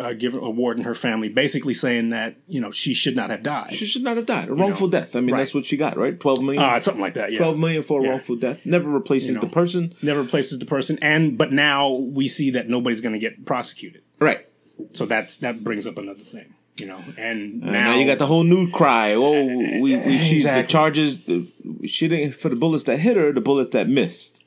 [0.01, 3.75] uh, give awarding her family, basically saying that you know she should not have died.
[3.75, 4.49] She should not have died.
[4.49, 5.15] A wrongful death.
[5.15, 5.41] I mean, right.
[5.41, 6.19] that's what she got, right?
[6.19, 6.63] Twelve million.
[6.63, 7.31] Uh, something like that.
[7.31, 7.39] Yeah.
[7.41, 8.11] 12 million for a Yeah.
[8.13, 8.61] wrongful death.
[8.65, 9.43] Never replaces know.
[9.43, 9.95] the person.
[10.01, 14.03] Never replaces the person, and but now we see that nobody's going to get prosecuted.
[14.19, 14.47] Right.
[14.95, 17.05] So that's that brings up another thing, you know.
[17.19, 19.13] And And now, now, you got the whole new cry.
[19.13, 21.19] Oh, we, we she, the charges.
[21.29, 21.43] uh,
[21.87, 23.31] She didn't for the bullets that hit her.
[23.31, 24.43] The bullets that missed.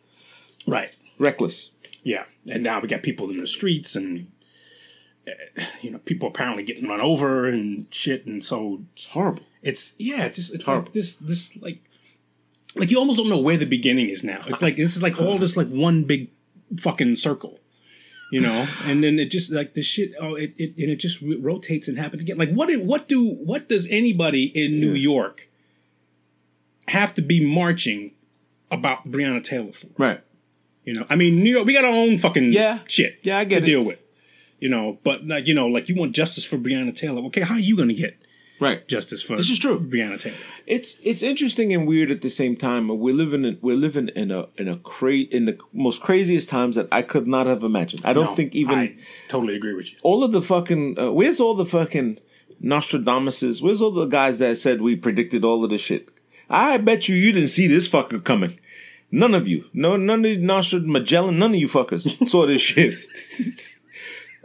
[0.66, 0.90] right,
[1.20, 1.70] Reckless.
[2.04, 4.22] yeah, and now we got people in the streets, and uh,
[5.28, 9.44] Uh, you know, people apparently getting run over and shit, and so It's horrible.
[9.64, 10.86] it's yeah, it's just it's Horrible.
[10.88, 11.80] like this this like
[12.76, 14.40] like you almost don't know where the beginning is now.
[14.48, 16.30] It's like this is like all this like one big
[16.78, 17.60] fucking circle.
[18.32, 20.12] You know, and then it just like the shit.
[20.20, 22.38] Oh, it, it and it just rotates and happens again.
[22.38, 22.68] Like what?
[22.70, 23.30] do- What do?
[23.30, 25.48] What does anybody in New York
[26.88, 28.12] have to be marching
[28.72, 29.88] about Breonna Taylor for?
[29.98, 30.22] Right.
[30.84, 32.80] You know, I mean, New York, we got our own fucking Yeah.
[32.88, 33.20] shit.
[33.24, 33.66] Yeah, I get to it.
[33.66, 34.00] deal with.
[34.66, 37.22] You know, but like, you know, like you want justice for Breonna Taylor.
[37.30, 38.14] Okay, how are you going to get
[38.60, 38.80] Right.
[38.88, 39.78] justice for This is true.
[39.80, 40.38] Breonna Taylor?
[40.76, 42.84] It's it's interesting and weird at the same time.
[42.88, 45.56] We're living in we're living in a in a cra- in the
[45.86, 48.02] most craziest times that I could not have imagined.
[48.10, 48.96] I don't No, think even I
[49.28, 49.98] totally agree with you.
[50.10, 52.10] all of the fucking uh, where's all the fucking
[52.64, 53.62] Nostradamuses?
[53.62, 56.10] Where's all the guys that said we predicted all of this shit?
[56.50, 58.54] I bet you you didn't see this fucker coming.
[59.12, 62.94] None of you, no, none of Nostrad Magellan, none of you fuckers saw this shit.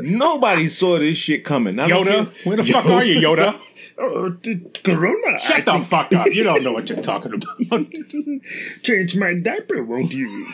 [0.03, 1.79] Nobody saw this shit coming.
[1.79, 3.59] I Yoda, care- where the fuck are you, Yoda?
[4.43, 5.39] D- Corona.
[5.39, 6.27] Shut the fuck up.
[6.29, 7.87] You don't know what you're talking about.
[8.83, 10.49] Change my diaper, won't you?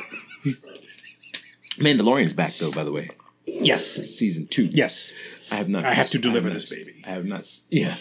[1.79, 3.11] Mandalorian's back though, by the way.
[3.47, 3.85] yes.
[3.85, 4.69] Season two.
[4.73, 5.13] Yes.
[5.51, 5.85] I have not.
[5.85, 7.03] I have to deliver not- this baby.
[7.07, 7.49] I have not.
[7.71, 7.95] Yeah,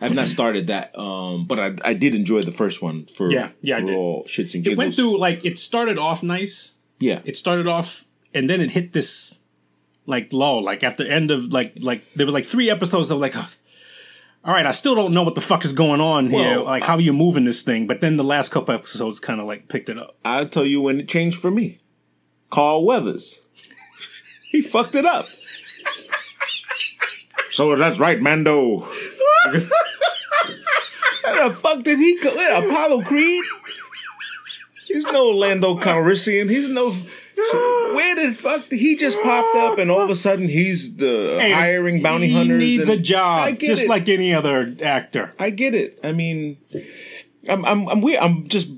[0.00, 0.96] I have not started that.
[0.98, 3.94] Um, but I I did enjoy the first one for Yeah, yeah, I for did.
[3.96, 4.74] all shits and giggles.
[4.74, 6.72] It went through like it started off nice.
[7.00, 9.38] yeah, It started off and then it hit this
[10.06, 10.58] like low.
[10.58, 13.48] Like at the end of like like there were like three episodes of like, oh,
[14.44, 16.58] all right, I still don't know what the fuck is going on here.
[16.58, 17.86] Well, like how you moving this thing.
[17.86, 20.16] But then the last couple episodes kind of like picked it up.
[20.24, 21.80] I'll tell you when it changed for me.
[22.50, 23.40] Carl Weathers.
[24.42, 25.26] he fucked it up.
[27.50, 28.80] so that's right, Mando.
[31.24, 32.30] How the fuck did he go?
[32.30, 33.44] Apollo Creed?
[34.86, 36.50] He's no Lando Calrissian.
[36.50, 36.94] He's no.
[37.36, 41.38] Where the fuck did he just popped up and all of a sudden he's the
[41.40, 42.58] Hey, hiring bounty hunter?
[42.58, 42.88] he hunters?
[42.88, 43.88] needs a job just it.
[43.88, 45.32] like any other actor.
[45.38, 45.98] I get it.
[46.04, 46.56] I mean,
[47.48, 48.20] I'm I'm I'm weird.
[48.20, 48.68] I'm just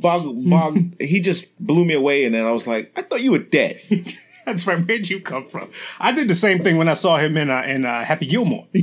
[0.00, 0.94] bog bog.
[1.00, 3.80] he just blew me away, and then I was like, I thought you were dead.
[4.46, 4.84] That's right.
[4.86, 5.70] Where'd you come from?
[6.00, 8.66] I did the same thing when I saw him in uh, in uh, Happy Gilmore.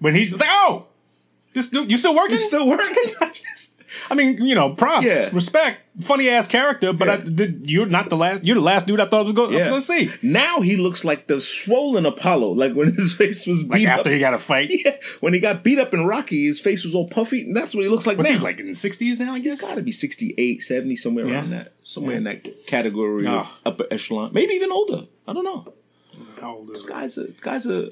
[0.00, 0.86] When he's like, "Oh,
[1.54, 2.36] this dude, you still working?
[2.36, 2.86] You still working?
[3.20, 3.32] I
[4.14, 5.28] mean, you know, props, Yeah.
[5.32, 8.44] respect, funny ass character, but I, did, you're not the last.
[8.44, 9.68] You're the last dude I thought I was going Yeah.
[9.68, 10.10] to see.
[10.22, 14.14] Now he looks like the swollen Apollo, like when his face was Like after up.
[14.14, 16.94] he got a fight, Yeah, when he got beat up in Rocky, his face was
[16.94, 18.24] all puffy, and that's what he looks like now.
[18.24, 19.34] he's like in the sixties now?
[19.34, 19.60] I guess.
[19.60, 21.34] Got to be 68, 70, somewhere Yeah.
[21.34, 22.18] around that, somewhere Yeah.
[22.18, 23.50] in that category of Oh.
[23.66, 25.02] upper echelon, maybe even older.
[25.26, 25.72] I don't know.
[26.40, 26.88] How old is he?
[26.88, 27.88] guys are guys are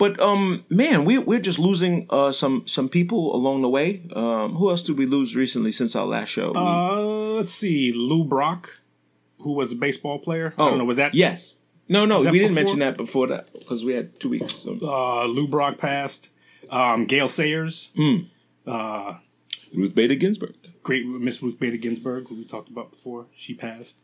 [0.00, 4.48] but um man we we're just losing uh some some people along the way um
[4.56, 8.62] who else did we lose recently since our last show Uh, let's see, Lou Brock,
[9.42, 10.52] who was a baseball player.
[10.58, 10.84] I don't know.
[10.84, 11.56] Was that Oh, yes
[11.88, 12.54] no no we didn't before?
[12.62, 14.70] mention that before that because we had two weeks so.
[14.82, 16.30] uh, Lou Brock passed?
[16.78, 18.16] Um, Gail Sayers, Hmm.
[18.66, 19.14] uh,
[19.74, 23.26] ruth bader ginsburg great Miss Ruth Bader Ginsburg, who we talked about before.
[23.36, 23.96] She passed.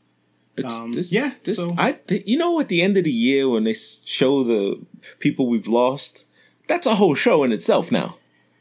[0.57, 3.13] It's, Um, this, yeah, this so- i th- you know at the end of the
[3.13, 4.79] year when they show the
[5.19, 6.25] people we've lost
[6.67, 8.17] that's a whole show in itself now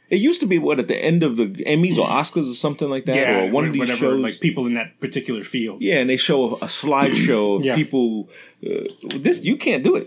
[0.09, 2.89] it used to be what at the end of the Emmys or Oscars or something
[2.91, 4.21] like that, yeah, or one of these whatever, shows.
[4.21, 5.81] like people in that particular field.
[5.81, 7.75] Yeah, and they show a slideshow of Yeah.
[7.75, 8.29] people.
[8.63, 8.83] Uh,
[9.17, 10.05] this you can't do it.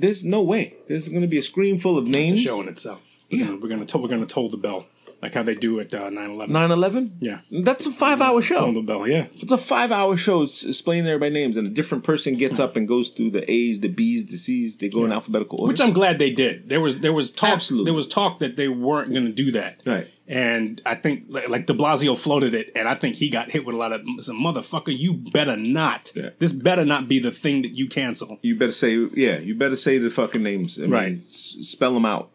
[0.00, 0.74] There's no way.
[0.88, 2.40] There's going to be a screen full of It's names.
[2.40, 3.00] a show in itself.
[3.30, 3.46] We're Yeah.
[3.46, 4.86] gonna we're gonna to, we're gonna toll the bell
[5.22, 6.48] like how they do at uh, 9-11.
[6.50, 7.10] 9/11.
[7.20, 8.72] Yeah, That's a five-hour show.
[8.72, 9.06] the bell.
[9.06, 12.86] Yeah, It's a five-hour show explaining everybody's names, and a different person gets up and
[12.86, 14.76] goes through the A's, the B's, the C's.
[14.76, 15.68] They go in alphabetical order.
[15.72, 16.68] which I'm glad they did.
[16.68, 17.86] There was there was talk Absolutely.
[17.90, 19.80] there was talk that they weren't gonna do that.
[19.86, 20.08] right.
[20.30, 23.64] And I think like, like De Blasio floated it, and I think he got hit
[23.64, 24.96] with a lot of some motherfucker.
[24.96, 26.12] You better not.
[26.14, 26.30] Yeah.
[26.38, 28.38] This better not be the thing that you cancel.
[28.42, 29.38] You better say yeah.
[29.38, 30.78] You better say the fucking names.
[30.78, 31.18] I mean, Right.
[31.26, 32.30] s- spell them out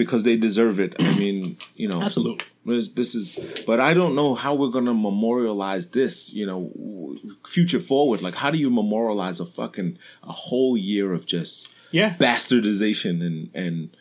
[0.00, 0.94] because they deserve it.
[0.98, 2.46] I mean, you know, Absolutely.
[2.64, 6.32] This, is, but I don't know how we're gonna memorialize this.
[6.32, 8.22] You know, future forward.
[8.22, 12.14] Like, how do you memorialize a fucking a whole year of just Yeah.
[12.16, 13.96] bastardization and and,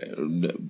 [0.00, 0.62] and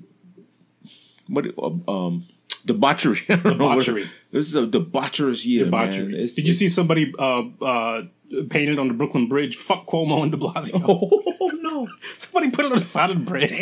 [1.29, 1.45] what
[1.89, 2.27] um
[2.65, 3.21] debauchery?
[3.29, 4.11] Don't what- Debauchery.
[4.33, 6.13] this is a debaucherous year, Debauchery.
[6.37, 8.03] Did you see somebody uh, uh,
[8.49, 9.57] painted on the Brooklyn Bridge?
[9.57, 10.81] Fuck Cuomo and De Blasio.
[11.43, 11.89] Oh no!
[12.19, 13.53] Somebody put it on the side of the bridge.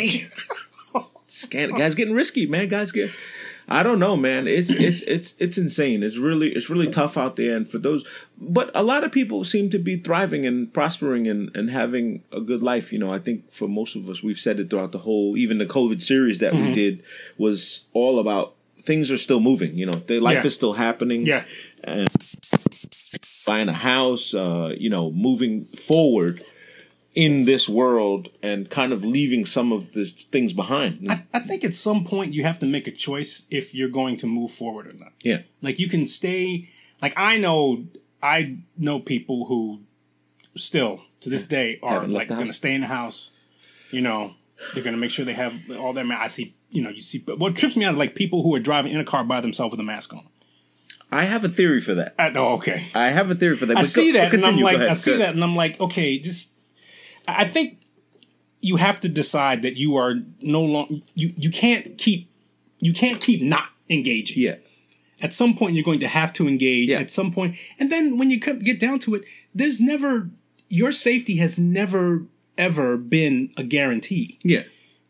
[1.29, 2.67] Scan- guys getting risky, man.
[2.67, 3.11] Guys get.
[3.71, 4.47] I don't know, man.
[4.47, 6.01] It's it's it's it's insane.
[6.01, 8.03] It's really it's really tough out there, and for those,
[8.39, 12.41] but a lot of people seem to be thriving and prospering and and having a
[12.41, 12.91] good life.
[12.91, 15.59] You know, I think for most of us, we've said it throughout the whole, even
[15.59, 17.03] the COVID series that we did
[17.37, 19.77] was all about things are still moving.
[19.77, 20.47] You know, their life Yeah.
[20.47, 21.23] is still happening.
[21.23, 21.43] yeah.
[21.83, 22.07] And
[23.45, 26.43] buying a house, uh, you know, moving forward
[27.25, 31.11] in this world and kind of leaving some of the things behind.
[31.11, 34.15] I, I think at some point you have to make a choice if you're going
[34.17, 35.11] to move forward or not.
[35.21, 35.39] yeah.
[35.61, 36.69] Like you can stay.
[37.01, 37.85] Like I know,
[38.23, 39.81] I know people who
[40.55, 43.31] still to this day are like going to stay in the house.
[43.91, 44.35] You know,
[44.73, 46.05] they're going to make sure they have all their.
[46.05, 46.55] Ma- I see.
[46.69, 47.17] You know, you see.
[47.17, 49.41] But what trips me out is like people who are driving in a car by
[49.41, 50.25] themselves with a mask on.
[51.11, 52.13] I have a theory for that.
[52.19, 52.87] I, oh, okay.
[52.93, 53.77] I have a theory for that.
[53.77, 54.77] I see go- that, and I'm like.
[54.77, 56.53] I see that, and I'm like, okay, just.
[57.37, 57.77] I think
[58.61, 62.29] you have to decide that you are no longer you you can't keep
[62.79, 64.41] you can't keep not engaging.
[64.43, 64.55] Yeah.
[65.21, 66.89] At some point, you're going to have to engage.
[66.89, 66.99] Yeah.
[66.99, 69.23] At some point, and then when you get down to it,
[69.53, 70.29] there's never
[70.69, 72.23] your safety has never
[72.57, 74.63] ever been a guarantee Yeah.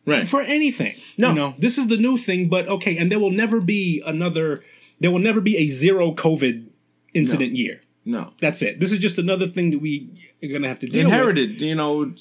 [0.06, 0.28] Right.
[0.28, 0.96] for anything.
[1.18, 1.30] No.
[1.30, 4.64] You know, this is the new thing, but okay, and there will never be another.
[5.00, 6.68] There will never be a zero COVID
[7.14, 7.82] incident year.
[8.10, 8.34] No.
[8.42, 8.80] That's it.
[8.80, 10.10] This is just another thing that we
[10.44, 11.14] are gonna have to deal with.
[11.14, 12.14] Inherited, you know.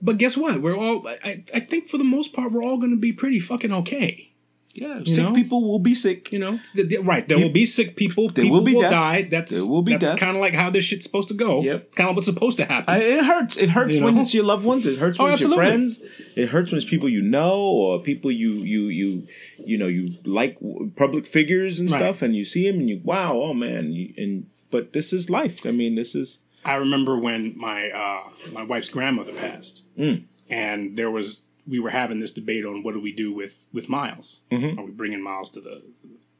[0.00, 0.62] But guess what?
[0.62, 1.06] We're all.
[1.06, 4.32] I, I think for the most part, we're all gonna be pretty fucking okay.
[4.72, 4.98] Yeah.
[5.04, 5.32] You sick know?
[5.32, 6.30] people will be sick.
[6.32, 7.26] You know, It's the- the- right?
[7.26, 8.28] There will be sick people.
[8.28, 8.90] There people will be death.
[8.90, 9.22] die.
[9.22, 11.62] That's There will be that's kind of like how this shit's supposed to go.
[11.62, 11.94] Yep.
[11.94, 12.84] Kind of what's supposed to happen.
[12.94, 13.56] I, it hurts.
[13.56, 14.20] It hurts You when know?
[14.20, 14.84] it's your loved ones.
[14.84, 16.02] It hurts Oh, when it's your friends.
[16.36, 19.26] It hurts when it's people you know or people you you you
[19.64, 20.58] you know you like
[20.96, 21.98] public figures and Right.
[21.98, 25.28] stuff, and you see them and you wow, oh man, you, and but this is
[25.30, 25.64] life.
[25.66, 30.24] I mean, this is I remember when my uh, my wife's grandmother passed, Mm.
[30.48, 33.88] and there was we were having this debate on what do we do with with
[33.88, 34.40] Miles?
[34.52, 34.78] Mhm.
[34.78, 35.82] Are we bringing Miles to the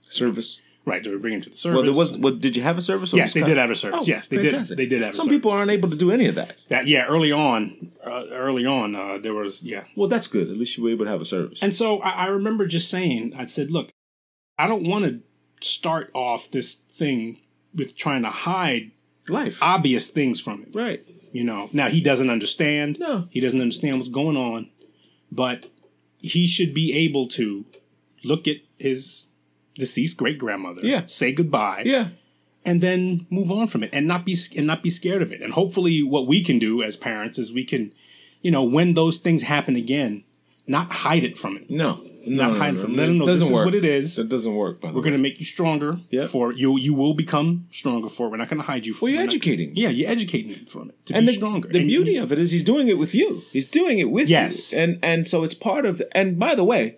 [0.08, 0.60] Service.
[0.84, 1.02] right?
[1.02, 1.74] Do we bring him to the service?
[1.76, 2.16] Well, there was.
[2.16, 3.12] Well, did you have a service?
[3.12, 4.02] or yes, they did have a service.
[4.02, 4.76] Oh, yes, they fantastic.
[4.76, 4.78] did.
[4.78, 5.10] They did have.
[5.14, 6.54] a Some people aren't able to do any of that.
[6.68, 10.48] That yeah, early on, uh, early on, uh, there was yeah, Well, that's good.
[10.48, 11.60] At least you were able to have a service.
[11.60, 13.90] and so I, I remember just saying, I said, look,
[14.58, 15.20] I don't want to
[15.66, 17.40] start off this thing
[17.76, 18.90] with trying to hide
[19.28, 19.58] life.
[19.62, 20.70] obvious things from him.
[20.74, 21.06] right.
[21.32, 22.98] You know, now he doesn't understand.
[22.98, 23.28] No.
[23.30, 24.70] he doesn't understand what's going on,
[25.30, 25.66] but
[26.18, 27.66] he should be able to
[28.24, 29.26] look at his
[29.78, 31.02] deceased great grandmother, Yeah.
[31.06, 32.08] say goodbye, Yeah.
[32.64, 35.42] and then move on from it, and not be and not be scared of it.
[35.42, 37.92] And hopefully, what we can do as parents is we can,
[38.40, 40.24] you know, when those things happen again,
[40.66, 41.68] not hide it from it.
[41.70, 42.02] No.
[42.26, 42.44] No.
[42.44, 42.98] Not no, hide no, from- no.
[43.02, 43.64] let 'em know It this is work.
[43.66, 44.18] what it is.
[44.18, 44.80] It doesn't work.
[44.80, 46.00] By the We're going to make you stronger.
[46.10, 46.26] Yeah.
[46.26, 48.30] For you, you will become stronger for it.
[48.30, 48.92] We're not going to hide you.
[48.92, 49.72] From Well, you're we're not- educating.
[49.76, 51.68] yeah, you're educating them from it to and be the, stronger.
[51.68, 53.42] the And- beauty of it is he's doing it with you.
[53.52, 54.72] He's doing it with Yes.
[54.72, 54.78] you.
[54.80, 56.96] And and so it's part of and by the way,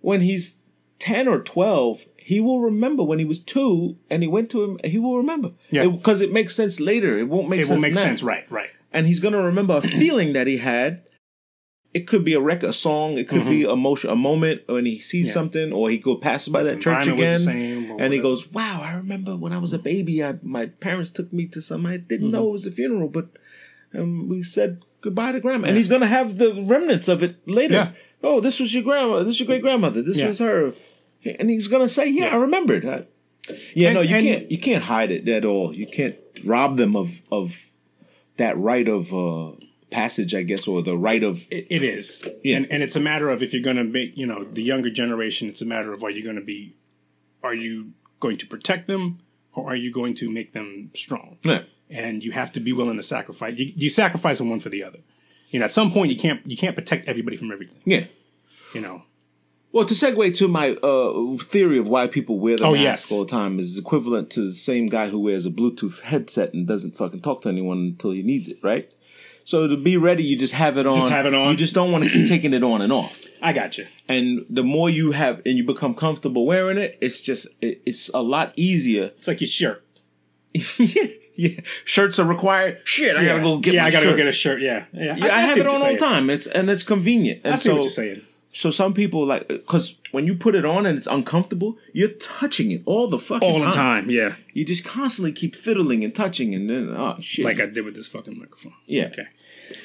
[0.00, 0.56] when he's
[0.98, 4.78] 10 or 12, he will remember when he was 2 and he went to him
[4.84, 5.50] he will remember.
[5.70, 5.86] Yeah.
[5.88, 7.18] Because it, makes sense later.
[7.18, 7.66] It won't make sense.
[7.66, 8.00] it sense will make now.
[8.02, 8.22] sense.
[8.22, 8.44] Right.
[8.50, 8.68] Right.
[8.92, 11.02] And he's going to remember a feeling that he had.
[11.92, 13.18] It could be a record, a song.
[13.18, 15.26] It could be a motion, a moment when he sees Mm-hmm.
[15.26, 15.32] Yeah.
[15.32, 18.46] something, or he go passes by that church again, the same, or and he goes,
[18.52, 20.22] "Wow, I remember when I was a baby.
[20.24, 21.86] I, my parents took me to some.
[21.86, 22.32] I didn't Mm-hmm.
[22.36, 23.30] know it was a funeral, but
[23.94, 27.74] um, we said goodbye to grandma." And he's gonna have the remnants of it later.
[27.74, 27.92] Yeah.
[28.22, 29.18] Oh, this was your grandma.
[29.20, 30.00] This is your great grandmother.
[30.00, 30.28] This Yeah.
[30.28, 30.74] was her,
[31.24, 33.06] and he's gonna say, "Yeah, I remembered." I,
[33.74, 34.50] yeah, And- no, you and- can't.
[34.52, 35.74] You can't hide it at all.
[35.74, 37.66] You can't rob them of of
[38.36, 39.52] that right of uh,
[39.90, 42.56] passage, I guess, or the right of It, it is, Yeah.
[42.58, 44.90] and and it's a matter of if you're going to make you know the younger
[44.90, 45.48] generation.
[45.48, 46.76] It's a matter of are you going to be,
[47.42, 49.18] are you going to protect them
[49.52, 51.38] or are you going to make them strong?
[51.42, 51.62] yeah.
[51.88, 53.54] And you have to be willing to sacrifice.
[53.58, 55.00] You, you sacrifice them one for the other.
[55.50, 57.80] You know, at some point you can't you can't protect everybody from everything.
[57.84, 58.04] yeah.
[58.74, 59.02] You know,
[59.72, 63.12] Well, to segue to my uh, theory of why people wear the Oh, mask yes.
[63.12, 66.68] all the time is equivalent to the same guy who wears a Bluetooth headset and
[66.68, 68.88] doesn't fucking talk to anyone until he needs it, right?
[69.50, 70.94] So to be ready, you just have it on.
[70.94, 71.50] Just have it on.
[71.50, 73.24] You just don't want to keep taking it on and off.
[73.42, 73.88] I got you.
[74.06, 78.08] And the more you have, and you become comfortable wearing it, it's just it, it's
[78.14, 79.06] a lot easier.
[79.18, 79.84] It's like your shirt.
[80.54, 82.80] yeah, shirts are required.
[82.84, 83.74] Shit, I gotta go get.
[83.74, 83.74] My shirt.
[83.74, 84.12] Yeah, I gotta shirt.
[84.12, 84.62] go get a shirt.
[84.62, 85.16] Yeah, yeah.
[85.16, 86.30] Yeah, I, have it on all the time.
[86.30, 87.40] It's and it's convenient.
[87.42, 88.22] And I see so, what you're saying.
[88.52, 92.70] So some people like because when you put it on and it's uncomfortable, you're touching
[92.70, 94.10] it all the fucking All the time.
[94.10, 97.84] Yeah, You just constantly keep fiddling and touching, and then oh shit, like I did
[97.84, 98.74] with this fucking microphone.
[98.86, 99.06] yeah.
[99.06, 99.26] Okay.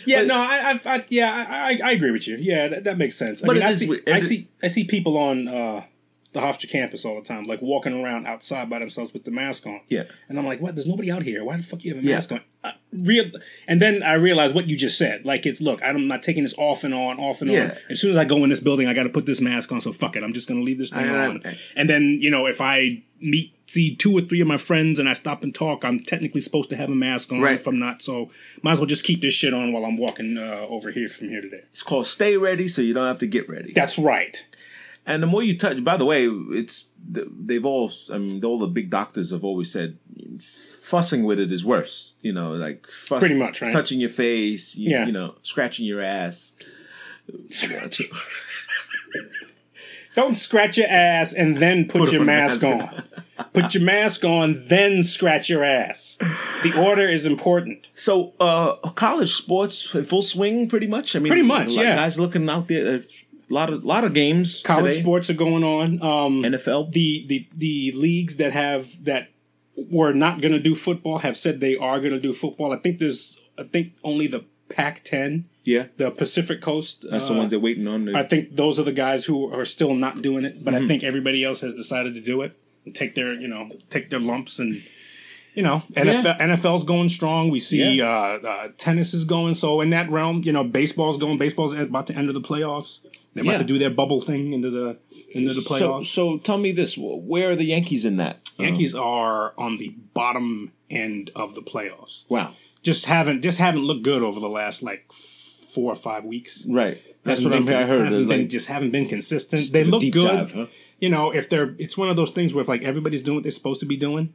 [0.05, 2.37] Yeah, But- no, I, I, I yeah, I, I, I agree with you.
[2.37, 3.43] Yeah, that, that makes sense.
[3.43, 4.01] I mean, I see.
[4.07, 5.83] I see, I see people on uh,
[6.35, 9.65] the Hofstra campus all the time, like walking around outside by themselves with the mask
[9.65, 9.81] on.
[9.87, 10.03] Yeah.
[10.29, 10.75] and I'm like, what?
[10.75, 11.43] There's nobody out here.
[11.43, 12.15] Why the fuck you have a Yeah.
[12.15, 12.41] mask on?
[12.63, 13.25] Uh, real,
[13.67, 15.23] and then I realize what you just said.
[15.25, 17.55] Like, it's look, I'm not taking this off and on, off and on.
[17.57, 17.77] Yeah.
[17.89, 19.81] As soon as I go in this building, I got to put this mask on.
[19.81, 21.43] So fuck it, I'm just gonna leave this thing I- I- on.
[21.75, 25.07] and then you know, if I meet see two or three of my friends and
[25.09, 27.39] I stop and talk, I'm technically supposed to have a mask on.
[27.41, 27.55] Right.
[27.55, 28.29] If I'm not, so
[28.61, 31.29] might as well just keep this shit on while I'm walking uh, over here from
[31.29, 31.63] here to there.
[31.71, 33.73] It's called stay ready, so you don't have to get ready.
[33.73, 34.45] That's right.
[35.07, 37.91] And the more you touch, by the way, it's they've all.
[38.11, 39.97] I mean, all the big doctors have always said
[40.41, 42.15] fussing with it is worse.
[42.21, 43.71] You know, like fuss, Pretty much, right?
[43.71, 44.75] touching your face.
[44.75, 45.05] You, Yeah.
[45.05, 46.55] you know, scratching your ass.
[50.15, 52.65] Don't scratch your ass and then put, Put your mask, mask
[53.37, 53.47] on.
[53.53, 56.17] put your mask on, then scratch your ass.
[56.63, 57.87] The order is important.
[57.95, 61.15] So, uh, college sports in full swing, pretty much.
[61.15, 61.95] I mean, Pretty much, lot of yeah.
[61.95, 63.03] Guys looking out there,
[63.49, 64.61] a lot of lot of games.
[64.63, 65.01] College today.
[65.01, 66.01] sports are going on.
[66.01, 66.91] Um, NFL.
[66.91, 69.29] the the the leagues that have that
[69.75, 72.71] were not going to do football have said they are going to do football.
[72.73, 77.05] I think there's I think only the Pac-10, yeah, the Pacific Coast.
[77.09, 78.15] that's uh, the ones they're waiting on.
[78.15, 80.83] I think those are the guys who are still not doing it, but Mm-hmm.
[80.83, 84.09] I think everybody else has decided to do it and take their, you know, take
[84.09, 84.81] their lumps and
[85.55, 87.49] you know, NFL, NFL's going strong.
[87.49, 88.09] We see Yeah.
[88.43, 89.53] uh, uh, tennis is going.
[89.55, 91.37] So in that realm, you know, baseball's going.
[91.37, 92.99] Baseball's about to enter the playoffs.
[93.33, 93.57] They're about Yeah.
[93.59, 94.97] to do their bubble thing into the
[95.31, 96.05] into the playoffs.
[96.07, 98.49] so so tell me this: where are the Yankees in that?
[98.57, 102.23] Yankees are on the bottom end of the playoffs.
[102.29, 102.53] Wow,
[102.83, 106.65] Just haven't just haven't looked good over the last like four or five weeks.
[106.69, 107.01] right.
[107.23, 108.03] That's Haven't what I'm, been- I heard.
[108.05, 109.73] haven't been- like, just haven't been consistent.
[109.73, 110.21] they look good.
[110.21, 110.65] dive, huh?
[110.99, 113.43] You know, if they're it's one of those things where if like everybody's doing what
[113.43, 114.33] they're supposed to be doing,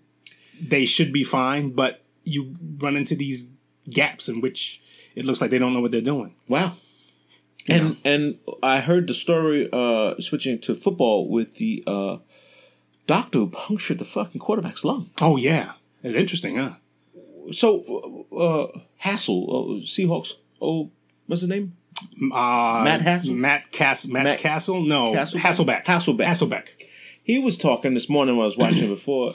[0.60, 1.70] they should be fine.
[1.70, 3.48] But you run into these
[3.88, 4.80] gaps in which
[5.14, 6.34] it looks like they don't know what they're doing.
[6.48, 6.76] Wow.
[7.68, 12.16] And and I heard the story uh switching to football with the uh
[13.06, 15.10] doctor who punctured the fucking quarterback's lung.
[15.20, 16.74] Oh yeah, it's interesting, huh?
[17.52, 20.32] so uh, Hassel, uh, Seahawks.
[20.60, 20.90] Oh,
[21.26, 21.76] what's his name?
[22.32, 23.34] Uh, Matt Hassel?
[23.34, 24.06] Matt Cass.
[24.06, 24.82] Matt, Matt- Castle.
[24.82, 25.40] No, Hasselbeck?
[25.40, 25.84] Hasselbeck.
[25.84, 26.26] Hasselbeck.
[26.26, 26.64] Hasselbeck.
[27.22, 29.34] He was talking this morning when I was watching before.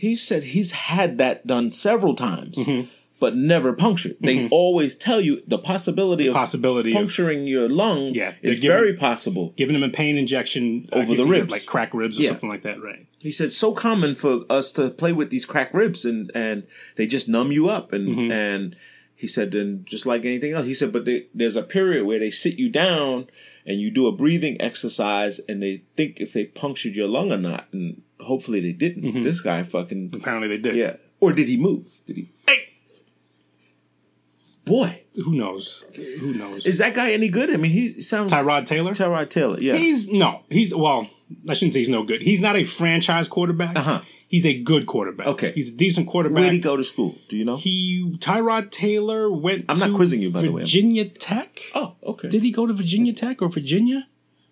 [0.00, 2.88] He said he's had that done several times, Mm-hmm.
[3.20, 4.16] but never punctured.
[4.20, 8.76] They always tell you the possibility of Possibility of puncturing your lung Yeah, is giving-
[8.76, 9.52] very possible.
[9.56, 11.50] giving him a pain injection Over the ribs.
[11.52, 12.30] like crack ribs or Yeah.
[12.30, 12.80] something like that.
[12.82, 13.06] Right.
[13.18, 16.62] He said so common for us to play with these crack ribs and and
[16.96, 18.32] they just numb you up and Mm-hmm.
[18.32, 18.76] and
[19.14, 22.18] he said and just like anything else he said but they, there's a period where
[22.18, 23.26] they sit you down
[23.66, 27.36] and you do a breathing exercise and they think if they punctured your lung or
[27.36, 29.22] not and hopefully they didn't Mm-hmm.
[29.22, 30.76] this guy fucking Apparently they did.
[30.76, 32.68] yeah or did he move did he hey
[34.64, 35.84] boy Who knows?
[35.94, 36.66] Who knows?
[36.66, 38.92] is that guy any good I mean he sounds Tyrod Taylor.
[38.92, 40.42] Tyrod Taylor yeah He's no.
[40.48, 41.08] He's well.
[41.48, 42.20] I shouldn't say he's no good.
[42.20, 43.76] He's not a franchise quarterback.
[43.76, 44.00] Uh-huh.
[44.26, 45.26] He's a good quarterback.
[45.28, 45.52] Okay.
[45.52, 46.36] He's a decent quarterback.
[46.40, 49.64] Where did he go to school do you know He Tyrod Taylor went.
[49.68, 50.62] I'm not quizzing you, by the way.
[50.62, 51.60] Virginia Tech.
[51.74, 54.06] oh okay Did he go to Virginia Tech or Virginia?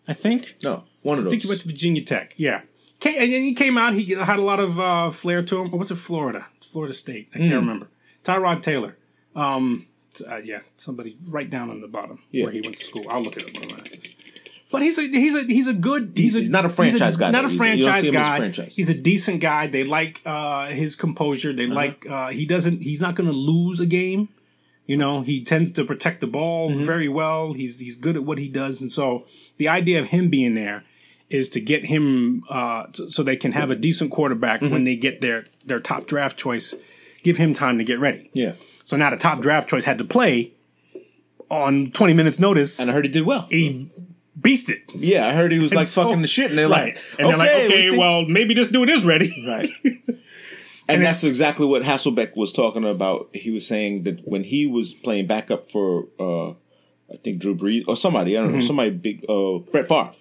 [0.07, 0.57] I think.
[0.63, 2.35] no one of those I think he went to Virginia Tech.
[2.37, 2.63] Yeah.
[3.01, 3.95] Came, and then he came out.
[3.95, 5.73] He had a lot of uh, flair to him.
[5.73, 6.47] Or was it Florida?
[6.61, 7.29] Florida State.
[7.35, 7.57] I can't Hmm.
[7.59, 7.89] remember.
[8.25, 8.97] Tyrod Taylor.
[9.37, 9.87] Um,
[10.29, 12.45] uh, yeah, somebody right down on the bottom Yeah.
[12.45, 13.07] where he went to school.
[13.09, 13.63] I'll look at it up.
[13.63, 14.09] One of my answers.
[14.71, 17.31] But he's a he's a he's a good he's, a, He's not a franchise guy,
[17.31, 17.47] Not though.
[17.47, 18.37] a You- you franchise him as a guy.
[18.39, 18.77] franchise.
[18.77, 19.67] He's a decent guy.
[19.69, 21.51] They like uh, his composure.
[21.51, 21.57] Uh-huh.
[21.57, 22.83] They like uh, he doesn't.
[22.83, 24.29] He's not going to lose a game.
[24.87, 26.85] You know, he tends to protect the ball Mm-hmm.
[26.85, 27.53] very well.
[27.55, 29.25] He's he's good at what he does, and so
[29.57, 30.85] the idea of him being there
[31.31, 34.73] is to get him uh, t- so they can have a decent quarterback Mm-hmm.
[34.73, 36.75] when they get their their top draft choice.
[37.23, 38.31] Give him time to get ready.
[38.33, 38.53] yeah
[38.85, 40.53] So now the top draft choice had to play
[41.51, 42.79] on twenty minutes notice.
[42.79, 43.91] and I heard he did well he
[44.41, 44.83] beasted.
[44.95, 46.95] Yeah, I heard he was like so- fucking the shit, and they're Right.
[46.95, 49.33] like, and they're like, we okay, think-" well, maybe this dude is ready.
[49.47, 49.69] right.
[50.91, 53.29] And, that's exactly what Hasselbeck was talking about.
[53.35, 56.53] He was saying that when he was playing backup for, uh,
[57.13, 60.13] I think Drew Brees or somebody, I don't know, somebody big, uh, Brett Favre.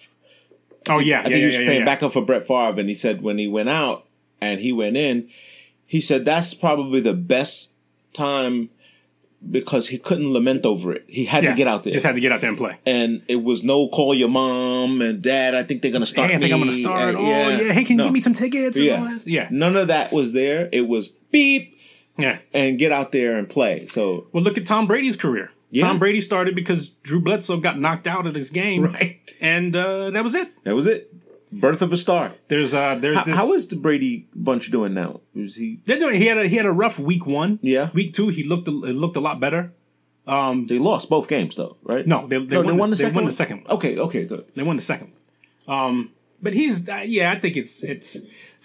[0.90, 1.86] Oh yeah, I think yeah, he was yeah, yeah, playing yeah.
[1.86, 4.06] backup for Brett Favre, and he said when he went out
[4.40, 5.28] and he went in,
[5.86, 7.72] he said that's probably the best
[8.12, 8.70] time
[9.50, 11.04] because he couldn't lament over it.
[11.06, 11.92] He had Yeah, to get out there.
[11.92, 12.76] Just had to get out there and play.
[12.84, 15.54] and it was no call your mom and dad.
[15.54, 16.30] I think they're gonna start.
[16.30, 17.10] Hey, I think I'm gonna start.
[17.10, 18.04] and- oh yeah, hey, can you No.
[18.04, 18.76] give me some tickets?
[18.78, 19.00] And Yeah.
[19.00, 19.28] all this?
[19.28, 20.68] yeah, None of that was there.
[20.72, 21.78] It was beep
[22.18, 22.38] yeah.
[22.52, 23.86] and get out there and play.
[23.86, 25.52] So Well, look at Tom Brady's career.
[25.70, 25.86] Yeah.
[25.86, 29.20] Tom Brady started because Drew Bledsoe got knocked out of his game, Right.
[29.40, 30.50] And uh, that was it.
[30.64, 31.12] that was it.
[31.52, 32.32] Birth of a star.
[32.48, 33.36] There's uh, there's How, this.
[33.36, 35.20] how is the Brady bunch doing now?
[35.34, 35.80] Is he?
[35.86, 36.16] they're doing?
[36.20, 37.58] He had a he had a rough week one.
[37.62, 37.90] Yeah.
[37.94, 39.72] Week two, he looked a, it looked a lot better.
[40.26, 42.06] They lost both games though, right?
[42.06, 43.70] No, they, they, No, won, the, they second won the second one.
[43.76, 44.44] Okay, okay, good.
[44.54, 45.12] They won the second
[45.66, 45.78] one.
[45.78, 46.10] Um,
[46.42, 48.18] but he's uh, yeah, I think it's it's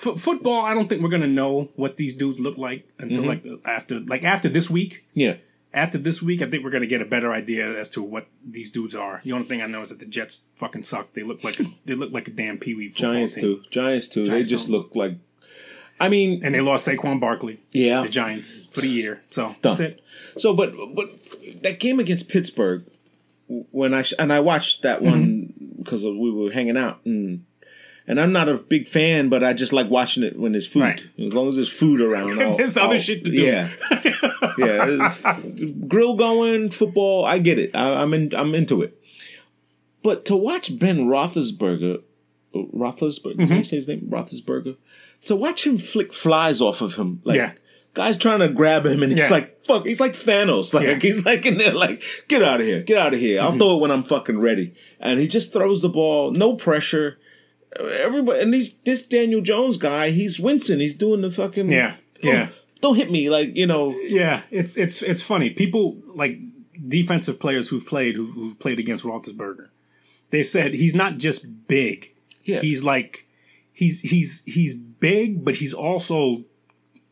[0.05, 0.65] f- football.
[0.65, 3.27] I don't think we're gonna know what these dudes look like until Mm-hmm.
[3.29, 5.05] like the, after like after this week.
[5.13, 5.35] Yeah,
[5.73, 8.69] After this week, I think we're gonna get a better idea as to what these
[8.69, 9.21] dudes are.
[9.23, 11.13] The only thing I know is that the Jets fucking suck.
[11.13, 13.41] They look like a, they look like a damn pee wee football Giants team.
[13.41, 13.63] too.
[13.71, 14.25] Giants too.
[14.25, 14.77] Giants they just don't.
[14.77, 15.17] look like.
[15.99, 18.01] I mean, And they lost Saquon Barkley, yeah.
[18.01, 19.21] the Giants, for the year.
[19.29, 19.55] So Done.
[19.61, 20.03] that's it.
[20.37, 21.11] So, but but
[21.61, 22.83] that game against Pittsburgh,
[23.47, 25.81] when I sh- and I watched that one mm-hmm.
[25.81, 27.45] because we were hanging out, and
[28.07, 30.81] and I'm not a big fan, but I just like watching it when there's food.
[30.83, 31.01] Right.
[31.19, 33.41] As long as there's food around, I'll- There's other I'll- shit to do.
[33.41, 33.69] Yeah,
[34.57, 35.39] yeah.
[35.87, 37.25] Grill going, football.
[37.25, 37.71] I get it.
[37.75, 38.33] I, I'm in.
[38.35, 38.99] I'm into it.
[40.03, 42.01] But to watch Ben Roethlisberger,
[42.53, 43.61] uh, Roethlisberger, Mm-hmm.
[43.61, 44.01] say his name?
[44.09, 44.75] Roethlisberger.
[45.25, 47.53] To watch him flick flies off of him, like Yeah.
[47.93, 49.29] guys trying to grab him, and he's Yeah.
[49.29, 50.73] like, "Fuck!" He's like Thanos.
[50.73, 50.99] Like Yeah.
[50.99, 52.81] he's like in there, like, "Get out of here!
[52.83, 53.39] Get out of here!
[53.39, 53.59] I'll Mm-hmm.
[53.59, 57.17] throw it when I'm fucking ready." And he just throws the ball, no pressure.
[57.79, 60.79] Everybody, and these, this Daniel Jones guy, he's wincing.
[60.79, 62.49] He's doing the fucking Yeah, "Oh, yeah.
[62.81, 63.97] Don't hit me, like you know.
[64.01, 65.49] Yeah, it's it's it's funny.
[65.51, 66.37] People like
[66.87, 69.69] defensive players who've played who've, who've played against Roethlisberger.
[70.31, 72.13] They said he's not just big.
[72.43, 72.59] Yeah.
[72.59, 73.27] He's like
[73.71, 76.43] he's he's he's big, but he's also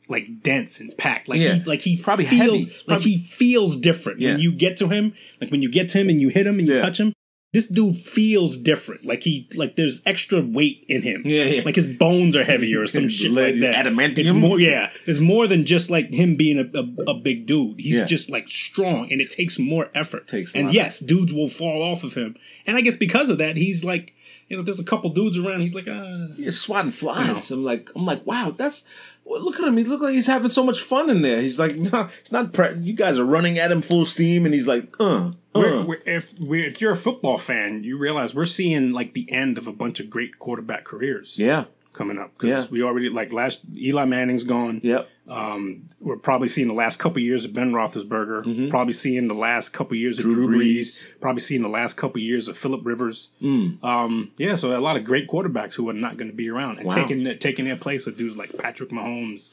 [0.10, 1.30] like dense and packed.
[1.30, 1.54] Like Yeah.
[1.54, 2.66] he like he Probably feels heavy.
[2.66, 4.32] like Probably- he feels different Yeah.
[4.32, 5.14] when you get to him.
[5.40, 7.14] Like when you get to him and you hit him and you touch him.
[7.54, 9.06] This dude feels different.
[9.06, 11.24] Like he like there's extra weight in him.
[11.26, 11.62] Yeah, yeah.
[11.66, 13.86] Like his bones are heavier or some shit like that.
[13.86, 14.20] Adamantium?
[14.20, 14.90] It's more yeah.
[15.06, 17.80] It's more than just like him being a, a, a big dude.
[17.82, 18.06] He's Yeah.
[18.06, 20.30] just like strong and it takes more effort.
[20.30, 22.38] Takes and yes, dudes will fall off of him.
[22.66, 24.14] And I guess because of that, he's like
[24.52, 27.50] you know, there's a couple dudes around, he's like, ah He's swatting flies.
[27.52, 28.84] I'm like, I'm like, wow, that's.
[29.24, 29.78] Well, look at him.
[29.78, 31.40] He look like he's having so much fun in there.
[31.42, 32.52] He's like, no, it's not.
[32.54, 35.84] Pre- you guys are running at him full steam, and he's like, uh, We're, uh.
[35.86, 39.58] we're, if we're, if you're a football fan, you realize we're seeing like the end
[39.58, 41.40] of a bunch of great quarterback careers.
[41.40, 41.66] yeah.
[42.02, 42.72] Coming up because Yeah.
[42.72, 44.82] we already like last Eli Manning's gone.
[44.84, 45.08] Yep.
[45.30, 48.70] Um, we're probably seeing the last couple years of Ben Roethlisberger.
[48.70, 50.52] Probably seeing the last couple years of Drew, Mm-hmm.
[50.54, 51.08] Drew Brees.
[51.22, 53.30] Probably seeing the last couple years of Philip Rivers.
[53.42, 53.82] Mm.
[53.84, 56.80] Um, yeah, so a lot of great quarterbacks who are not going to be around
[56.80, 56.96] and Wow.
[56.96, 59.50] taking taking their place with dudes like Patrick Mahomes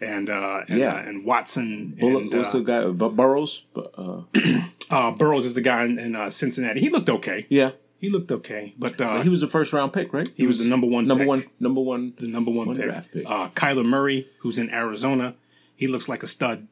[0.00, 0.94] and uh, and, Yeah.
[0.94, 1.96] uh, and Watson.
[1.98, 2.86] Bullet, and, what's uh, the guy?
[2.86, 3.64] Bu- Burrows.
[3.76, 4.22] Uh,
[4.90, 6.80] uh, Burrows is the guy in, in uh, Cincinnati.
[6.80, 7.46] He looked okay.
[7.50, 7.72] yeah.
[8.00, 10.28] He looked okay, but uh, he was the first round pick, right?
[10.36, 11.28] he was the number one number pick.
[11.28, 11.44] one.
[11.58, 12.12] Number one.
[12.18, 12.84] the number one, One pick.
[12.86, 13.26] draft pick.
[13.26, 15.34] Uh, Kyler Murray, who's in Arizona,
[15.76, 16.68] he looks like a stud.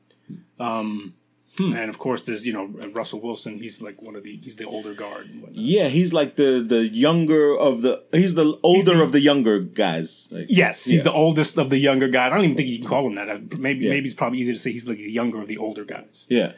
[0.59, 1.15] Um,
[1.59, 1.73] Hmm.
[1.73, 3.59] And of course, there's you know Russell Wilson.
[3.59, 5.31] He's like one of the he's the older guard.
[5.31, 5.49] And.
[5.57, 8.03] Yeah, he's like the the younger of the.
[8.13, 10.29] He's the older the- of the younger guys.
[10.31, 11.05] Like, Yes, he's Yeah.
[11.05, 12.31] the oldest of the younger guys.
[12.31, 13.31] I don't even think you can call him that.
[13.31, 13.91] Uh, Maybe Yeah.
[13.93, 16.27] maybe it's probably easier to say he's like the younger of the older guys.
[16.29, 16.53] yeah,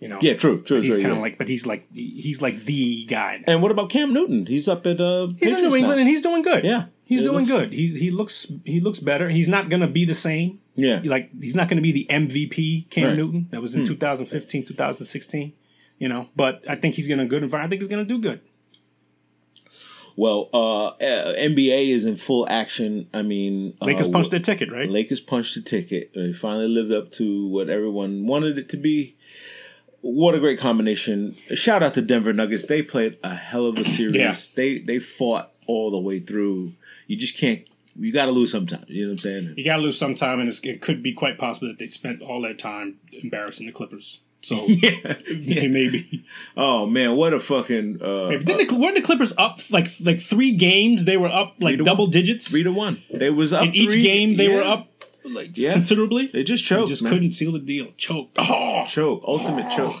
[0.00, 0.18] You know.
[0.20, 0.34] yeah.
[0.34, 0.98] True, true, He's true.
[1.02, 1.22] kind of yeah.
[1.22, 3.38] like, but he's like he's like the guy.
[3.38, 3.52] now.
[3.54, 4.44] And what about Cam Newton?
[4.46, 5.28] He's up at uh.
[5.38, 6.00] He's in New England now.
[6.02, 6.64] and he's doing good.
[6.64, 6.86] Yeah.
[7.04, 7.72] he's doing looks- good.
[7.72, 9.28] He's he looks he looks better.
[9.30, 10.60] He's not going to be the same.
[10.76, 13.10] Yeah, like he's not going to be the MVP Cam Right.
[13.12, 13.16] Hmm.
[13.16, 15.52] Newton that was in 2015, 2016.
[16.00, 17.68] You know, but I think he's going to good environment.
[17.68, 18.40] I think he's going to do good.
[20.16, 23.08] Well, uh, uh, NBA is in full action.
[23.12, 24.88] I mean, Lakers uh, punched their ticket, right?
[24.88, 26.12] Lakers punched the ticket.
[26.14, 29.13] They finally lived up to what everyone wanted it to be.
[30.06, 31.34] What a great combination!
[31.54, 32.66] Shout out to Denver Nuggets.
[32.66, 34.14] They played a hell of a series.
[34.16, 34.34] Yeah.
[34.54, 36.72] They they fought all the way through.
[37.06, 37.62] You just can't.
[37.98, 38.84] You got to lose sometimes.
[38.88, 39.54] You know what I'm saying?
[39.56, 41.86] You got to lose some time, and it's, it could be quite possible that they
[41.86, 44.20] spent all their time embarrassing the Clippers.
[44.42, 44.90] So Yeah.
[45.30, 45.68] yeah.
[45.68, 48.44] maybe, Oh man, what a fucking uh, maybe.
[48.44, 51.06] Didn't the, weren't the Clippers up like like three games?
[51.06, 52.10] They were up like double one.
[52.10, 53.02] digits three to one.
[53.10, 54.36] They was up in each game.
[54.36, 54.88] They were up
[55.24, 55.72] like Yeah.
[55.72, 56.26] considerably.
[56.30, 56.88] They just They choked.
[56.90, 57.12] just man.
[57.14, 57.92] couldn't seal the deal.
[57.96, 58.28] Choke.
[58.36, 59.22] Oh, choke.
[59.26, 59.94] Ultimate choke.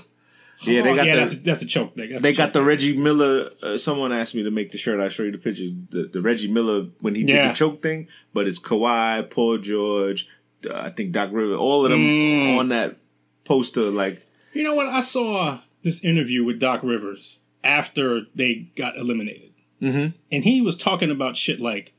[0.62, 1.14] Yeah, they got yeah.
[1.16, 1.94] the That's, that's the choke.
[1.96, 2.52] That's They the got choke.
[2.54, 3.50] the Reggie Miller.
[3.62, 4.98] Uh, someone asked me to make the shirt.
[5.00, 5.64] I will show you the picture.
[5.90, 10.28] The, the Reggie Miller when he did the choke thing, but it's Kawhi, Paul George,
[10.68, 12.56] uh, I think Doc Rivers, all of them Mm.
[12.58, 12.96] on that
[13.44, 13.90] poster.
[13.90, 14.22] Like,
[14.54, 14.86] You know what?
[14.86, 19.50] I saw this interview with Doc Rivers after they got eliminated.
[19.82, 20.14] Mhm.
[20.32, 21.92] And he was talking about shit like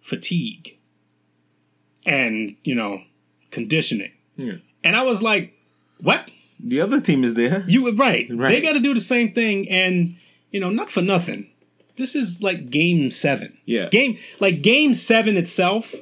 [0.00, 0.76] fatigue
[2.04, 3.02] and, you know,
[3.50, 4.12] conditioning.
[4.36, 4.54] Yeah.
[4.84, 5.54] And I was like,
[6.02, 6.30] what?
[6.64, 7.64] the other team is there.
[7.66, 8.26] You were right.
[8.30, 8.50] Right.
[8.50, 9.68] They got to do the same thing.
[9.68, 10.16] And,
[10.52, 11.48] you know, not for nothing.
[11.96, 13.58] This is like game seven.
[13.66, 13.88] Yeah.
[13.88, 15.92] Game, like game seven itself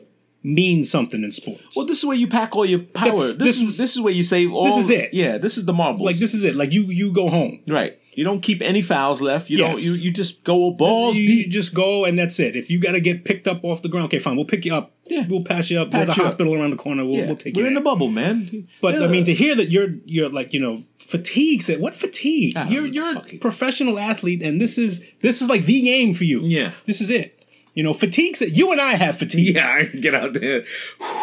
[0.43, 1.77] means something in sports.
[1.77, 3.13] Well, this is where you pack all your power.
[3.13, 4.65] This, this is is- this is where you save all.
[4.65, 5.15] This is it.
[5.15, 6.05] Yeah, this is the marbles.
[6.07, 6.55] like this is it.
[6.55, 7.61] Like you, you go home.
[7.69, 7.99] right.
[8.13, 9.51] You don't keep any fouls left.
[9.51, 9.81] You don't.
[9.81, 12.57] You you just go balls you, you just go and that's it.
[12.57, 14.37] If you got to get picked up off the ground, okay, fine.
[14.37, 14.93] We'll pick you up.
[15.07, 15.27] Yeah.
[15.29, 15.91] We'll pass you up.
[15.91, 16.25] There's a you up.
[16.25, 17.05] hospital around the corner.
[17.05, 17.69] We'll, yeah, we'll take we're you.
[17.69, 18.69] in the bubble, man.
[18.83, 19.05] But Yeah.
[19.05, 21.63] I mean, to hear that you're you're like you know fatigue.
[21.63, 22.55] Said what fatigue?
[22.57, 26.25] Ah, you're you're a professional athlete, and this is this is like the game for
[26.25, 26.41] you.
[26.43, 26.73] Yeah.
[26.87, 27.37] this is it.
[27.75, 28.37] You know, fatigue.
[28.37, 29.55] Said you and I have fatigue.
[29.55, 30.65] yeah, I get out there.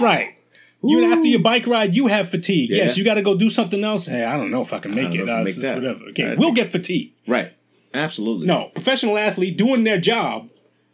[0.02, 0.37] Right.
[0.84, 2.70] You after your bike ride, you have fatigue.
[2.70, 2.84] Yeah.
[2.84, 4.06] Yes, you got to go do something else.
[4.06, 5.32] Hey, I don't know if I can make don't it.
[5.32, 5.76] I Uh, make that.
[5.76, 6.04] Whatever.
[6.10, 7.14] Okay, I we'll get fatigue.
[7.28, 7.54] Right.
[7.94, 8.46] Absolutely.
[8.48, 10.50] No, professional athlete doing their job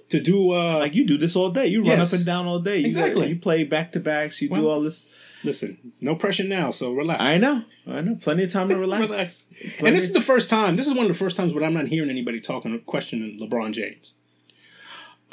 [0.09, 0.51] to do.
[0.53, 1.67] uh Like you do this all day.
[1.67, 2.13] You run Yes.
[2.13, 2.79] up and down all day.
[2.79, 3.27] You Exactly.
[3.29, 4.41] You play back to backs.
[4.41, 5.07] You do all this.
[5.43, 7.21] Listen, no pressure now, so relax.
[7.21, 7.63] I know.
[7.85, 8.15] I know.
[8.15, 9.01] Plenty of time to relax.
[9.09, 9.45] Relax.
[9.79, 10.77] And this is the first time.
[10.77, 13.37] This is one of the first times where I'm not hearing anybody talking or questioning
[13.41, 14.13] LeBron James.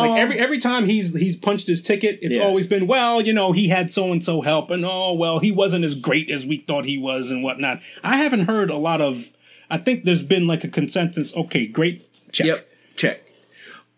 [0.01, 2.43] Like Um, every every time he's he's punched his ticket, it's Yeah.
[2.43, 5.51] always been well, you know, he had so and so help, and oh well, he
[5.53, 7.81] wasn't as great as we thought he was, and whatnot.
[8.03, 9.33] I haven't heard a lot of.
[9.71, 11.37] I think there's been like a consensus.
[11.37, 12.47] Okay, great, check.
[12.47, 12.69] Yep.
[12.97, 13.23] Check.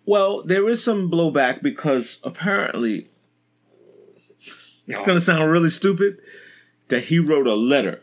[0.05, 3.07] Well, there is some blowback because apparently
[4.89, 5.07] it's No.
[5.07, 6.19] going to sound really stupid
[6.89, 8.03] that he wrote a letter.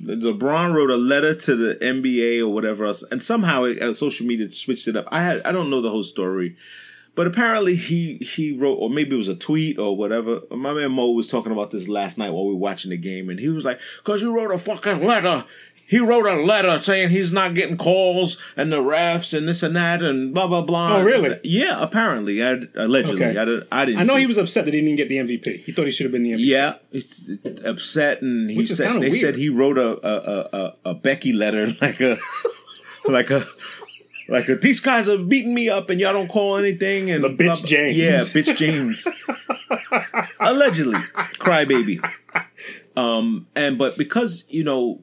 [0.00, 3.92] The- LeBron wrote a letter to the NBA or whatever else, and somehow it, uh,
[3.94, 5.06] social media switched it up.
[5.10, 6.56] I had I don't know the whole story,
[7.14, 10.40] but apparently he he wrote, or maybe it was a tweet or whatever.
[10.50, 13.28] My man Mo was talking about this last night while we were watching the game,
[13.30, 15.44] and he was like, "Cause you wrote a fucking letter."
[15.86, 19.76] He wrote a letter saying he's not getting calls and the refs and this and
[19.76, 20.96] that and blah blah blah.
[20.96, 21.38] Oh, really?
[21.44, 23.22] Yeah, apparently, I, allegedly.
[23.22, 23.38] Okay.
[23.38, 24.00] I, didn't- I didn't.
[24.00, 25.62] I know he was upset that he didn't get the MVP.
[25.62, 26.38] He thought he should have been the MVP.
[26.46, 27.28] Yeah, it's
[27.66, 29.14] upset, and he Which said they weird.
[29.20, 32.16] said he wrote a, a a a Becky letter, like a
[33.06, 33.42] like a
[34.28, 37.36] like these guys are beating me up, and y'all don't call anything, and The bitch
[37.36, 37.66] blah, blah.
[37.66, 37.96] James.
[37.96, 39.06] yeah, bitch James,
[40.40, 40.98] allegedly,
[41.38, 42.04] crybaby.
[42.96, 45.00] Um, and but because you know,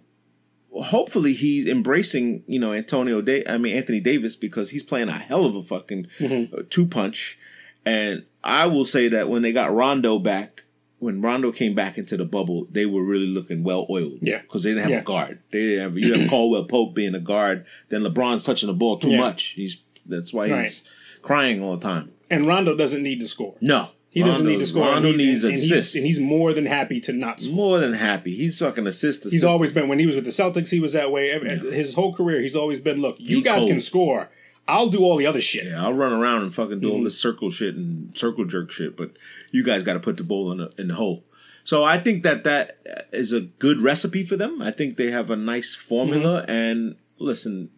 [0.73, 5.17] hopefully he's embracing you know Antonio Day, I mean Anthony Davis because he's playing a
[5.17, 6.55] hell of a fucking Mm-hmm.
[6.55, 7.37] uh, two punch,
[7.85, 10.60] and I will say that when they got Rondo back,
[11.01, 14.19] when Rondo came back into the bubble, they were really looking well oiled.
[14.21, 14.41] Yeah.
[14.41, 14.99] because they didn't have Yeah.
[14.99, 15.39] a guard.
[15.51, 17.65] They didn't have you have Caldwell Pope being a guard.
[17.89, 19.17] Then LeBron's touching the ball too Yeah.
[19.19, 19.43] much.
[19.57, 20.81] He's that's why he's Right.
[21.21, 22.11] crying all the time.
[22.29, 23.55] And Rondo doesn't need to score.
[23.61, 24.83] No, He doesn't need to score.
[24.83, 25.95] Rondo he's- needs and he's, assists.
[25.95, 27.55] and he's more than happy to not score.
[27.55, 28.35] More than happy.
[28.35, 29.21] He's fucking assist.
[29.21, 29.33] assist.
[29.33, 30.69] He's always been when he was with the Celtics.
[30.69, 31.37] He was that way.
[31.71, 33.01] His whole career, he's always been.
[33.01, 33.69] Look, you He guys cold.
[33.69, 34.29] can score.
[34.67, 35.65] I'll do all the other shit.
[35.65, 36.95] Yeah, I'll run around and fucking do Mm-hmm.
[36.97, 39.11] all this circle shit and circle jerk shit, but
[39.51, 41.23] you guys got to put the ball in the, in the hole.
[41.63, 42.79] So I think that that
[43.11, 44.61] is a good recipe for them.
[44.61, 46.41] I think they have a nice formula.
[46.41, 46.51] Mm-hmm.
[46.51, 47.69] And listen,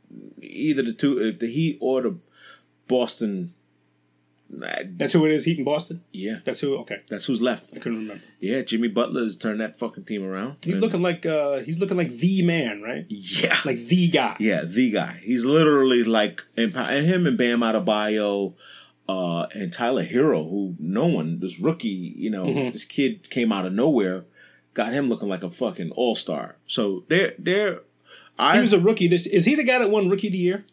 [0.42, 2.16] either the two, if the Heat or the
[2.88, 3.54] Boston,
[4.60, 5.46] That's who it is.
[5.46, 6.04] Heat in Boston.
[6.12, 6.78] yeah, That's who.
[6.80, 7.68] Okay, that's who's left.
[7.76, 8.24] I couldn't remember.
[8.40, 10.58] Yeah, Jimmy Butler has turned that fucking team around.
[10.64, 13.06] He's looking like uh he's looking like the man, right?
[13.10, 14.36] yeah, Like the guy.
[14.40, 15.20] Yeah, the guy.
[15.24, 18.54] He's literally like and him and Bam Adebayo,
[19.10, 22.72] uh, and Tyler Herro, who no one, this rookie, you know, Mm-hmm.
[22.72, 24.26] this kid came out of nowhere,
[24.74, 26.58] got him looking like a fucking all star.
[26.68, 27.82] So they're they're.
[28.40, 29.08] I He was a rookie.
[29.08, 30.66] This is he the guy that won Rookie of the Year?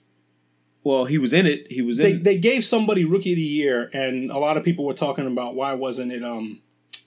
[0.83, 1.71] Well, he was in it.
[1.71, 2.23] He was They in.
[2.23, 5.55] they gave somebody Rookie of the Year, and a lot of people were talking about
[5.55, 6.61] why wasn't it um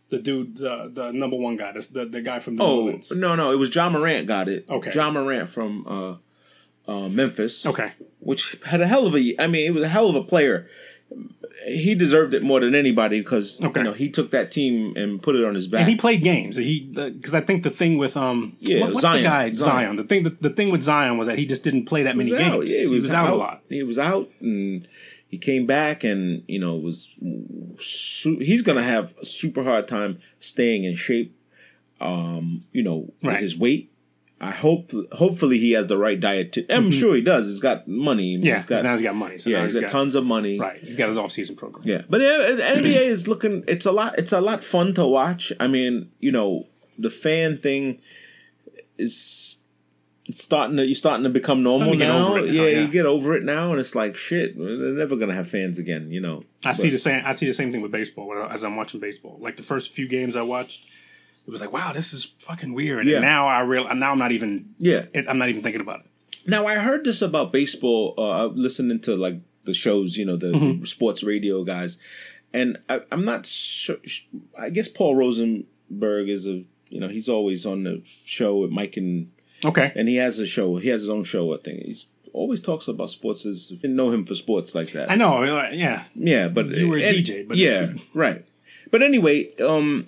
[0.09, 3.11] the dude the the number one guy, the the, the guy from the oh Orleans.
[3.17, 4.65] no, no, it was Ja Morant got it.
[4.69, 4.91] Okay.
[4.93, 7.65] Ja Morant from uh, uh, Memphis.
[7.65, 9.35] Okay, which had a hell of a.
[9.39, 10.67] I mean, it was a hell of a player.
[11.67, 13.79] He deserved it more than anybody because Okay.
[13.79, 15.81] you know he took that team and put it on his back.
[15.81, 16.57] and he played games.
[16.57, 19.23] He because I think the thing with um Yeah, what- what's Zion.
[19.23, 19.55] the guy Zion.
[19.55, 19.95] Zion.
[19.95, 22.31] The thing the, the thing with Zion was that he just didn't play that many
[22.31, 22.59] was out.
[22.59, 22.71] games.
[22.73, 23.61] Yeah, he, was, out, a lot.
[23.69, 24.87] He was out, and
[25.29, 27.13] he came back, and you know was
[27.79, 31.35] su- he's gonna have a super hard time staying in shape.
[32.01, 33.41] Um, you know, with Right.
[33.41, 33.89] his weight.
[34.43, 36.51] I hope, hopefully, he has the right diet.
[36.53, 37.47] To, I'm sure he does.
[37.47, 38.35] He's got money.
[38.35, 38.45] Mm-hmm.
[38.45, 39.37] Yeah, got now he's got money.
[39.37, 40.59] So yeah, now he's got tons of money.
[40.59, 41.83] Right, he's got his off season program.
[41.87, 43.63] Yeah, but the NBA is looking.
[43.67, 44.19] It's a lot.
[44.19, 45.53] It's a lot fun to watch.
[45.59, 46.67] I mean, you know,
[46.97, 47.99] the fan thing
[48.97, 49.57] is.
[50.25, 52.35] It's starting to you're starting to become normal Starting to get now.
[52.35, 52.79] now, yeah, yeah.
[52.79, 54.57] you get over it now, and it's like shit.
[54.57, 56.11] They're never gonna have fans again.
[56.11, 56.43] You know.
[56.63, 57.23] I see the same.
[57.25, 59.37] I see the same thing with baseball as I'm watching baseball.
[59.41, 60.85] Like the first few games I watched,
[61.45, 63.05] it was like, wow, this is fucking weird.
[63.07, 63.17] Yeah.
[63.17, 63.93] And now I real.
[63.95, 64.73] Now I'm not even.
[64.77, 65.05] Yeah.
[65.13, 66.05] It, I'm not even thinking about it.
[66.47, 68.13] Now I heard this about baseball.
[68.17, 70.83] Uh, listening to like the shows, you know, the Mm-hmm.
[70.85, 71.97] sports radio guys,
[72.53, 73.97] and I, I'm not sure.
[74.59, 78.97] I guess Paul Rosenberg is a you know he's always on the show with Mike
[78.97, 79.31] and
[79.65, 79.91] Okay.
[79.95, 80.75] and he has a show.
[80.77, 81.53] He has his own show.
[81.53, 83.45] I think he's always talks about sports.
[83.45, 85.09] As didn't know him for sports like that.
[85.09, 85.43] I know.
[85.43, 86.03] uh, Yeah.
[86.15, 88.45] Yeah, but You were a and- DJ, but- yeah, right.
[88.91, 90.07] But anyway, um,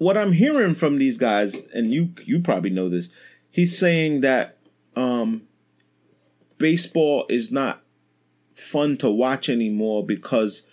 [0.00, 3.10] what I'm hearing from these guys, and you you probably know this,
[3.50, 4.56] he's saying that
[4.96, 5.42] um,
[6.56, 7.82] baseball is not
[8.54, 10.66] fun to watch anymore because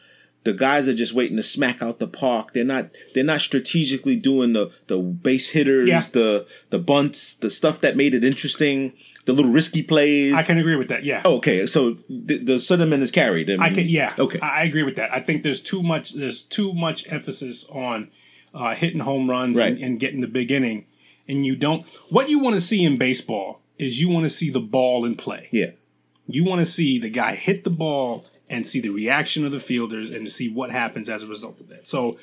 [0.46, 2.54] the guys are just waiting to smack out the park.
[2.54, 6.02] They're not they're not strategically doing the the base hitters, Yeah.
[6.14, 8.94] the the bunts, the stuff that made it interesting,
[9.26, 10.34] the little risky plays.
[10.34, 11.04] I can agree with that.
[11.04, 11.22] Yeah.
[11.26, 13.50] Oh, okay, so the, the sentiment is carried.
[13.60, 13.90] I can.
[13.90, 14.14] Yeah.
[14.18, 14.40] Okay.
[14.40, 15.14] I I agree with that.
[15.14, 16.14] I think there's too much.
[16.14, 18.10] There's too much emphasis on
[18.58, 19.84] uh, hitting home runs and, Right.
[19.86, 20.86] and getting the big inning,
[21.28, 21.86] and you don't.
[22.10, 25.16] What you want to see in baseball is you want to see the ball in
[25.16, 25.50] play.
[25.52, 25.72] yeah.
[26.30, 29.60] You want to see the guy hit the ball and see the reaction of the
[29.62, 31.88] fielders and to see what happens as a result of that.
[31.88, 32.18] So,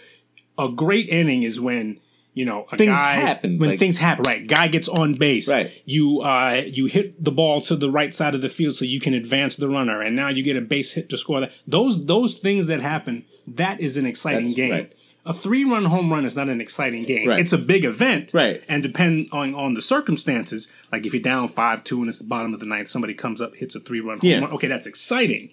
[0.58, 2.00] a great inning is when
[2.34, 4.24] you know a Things guy happen, when like- things happen.
[4.26, 5.48] Right, guy gets on base.
[5.48, 5.70] Right.
[5.86, 9.00] You uh you hit the ball to the right side of the field so you
[9.00, 11.52] can advance the runner, and now you get a base hit to score that.
[11.66, 14.70] Those those things that happen that is an exciting game.
[14.72, 14.92] right.
[15.26, 17.28] A three run home run is not an exciting game.
[17.28, 17.38] Right.
[17.40, 18.32] It's a big event.
[18.34, 18.62] Right.
[18.68, 22.24] And depend on, on the circumstances, like if you're down five two and it's the
[22.24, 24.40] bottom of the ninth, somebody comes up, hits a three run home Yeah.
[24.40, 24.52] run.
[24.52, 25.50] Okay, that's exciting.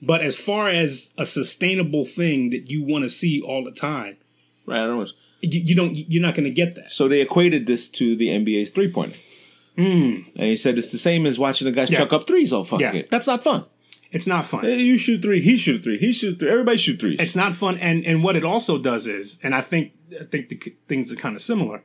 [0.00, 4.16] But as far as a sustainable thing that you want to see all the time,
[4.66, 4.82] Right.
[4.82, 5.10] I don't
[5.42, 6.92] you, you don't you're not going to get that.
[6.92, 9.16] So they equated this to the NBA's three pointer.
[9.76, 11.92] And he said it's the same as watching a guy Hmm.
[11.94, 11.98] Yeah.
[12.00, 12.92] chuck up threes all fucking Yeah.
[12.92, 13.04] game.
[13.10, 13.64] That's not fun.
[14.12, 14.64] It's not fun.
[14.64, 16.50] Hey, you shoot three, he shoot three, he shoot three.
[16.50, 17.20] Everybody shoot threes.
[17.20, 20.48] It's not fun, and and what it also does is, and I think I think
[20.48, 21.82] the things are kind of similar.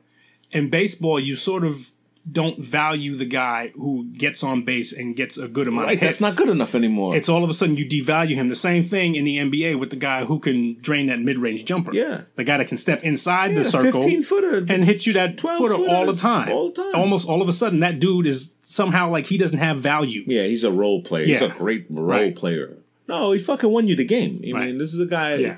[0.50, 1.92] In baseball, you sort of
[2.30, 5.94] don't value the guy who gets on base and gets a good amount right.
[5.94, 6.18] of hits.
[6.18, 7.14] That's not good enough anymore.
[7.14, 8.48] It's all of a sudden you devalue him.
[8.48, 11.64] The same thing in the NBA with the guy who can drain that mid range
[11.64, 11.92] jumper.
[11.94, 12.22] Yeah.
[12.34, 14.56] the guy that can step inside Yeah, the circle, 15 footer.
[14.68, 16.50] and hit you that 12 footer footer all the time.
[16.50, 16.94] all the time.
[17.00, 20.24] Almost all of a sudden, that dude is somehow like he doesn't have value.
[20.26, 21.26] yeah, he's a role player.
[21.26, 22.34] He's a great role Right.
[22.34, 22.76] player.
[23.08, 24.42] No, he fucking won you the game.
[24.44, 24.66] I Right.
[24.66, 25.36] mean, this is a guy.
[25.36, 25.56] Yeah.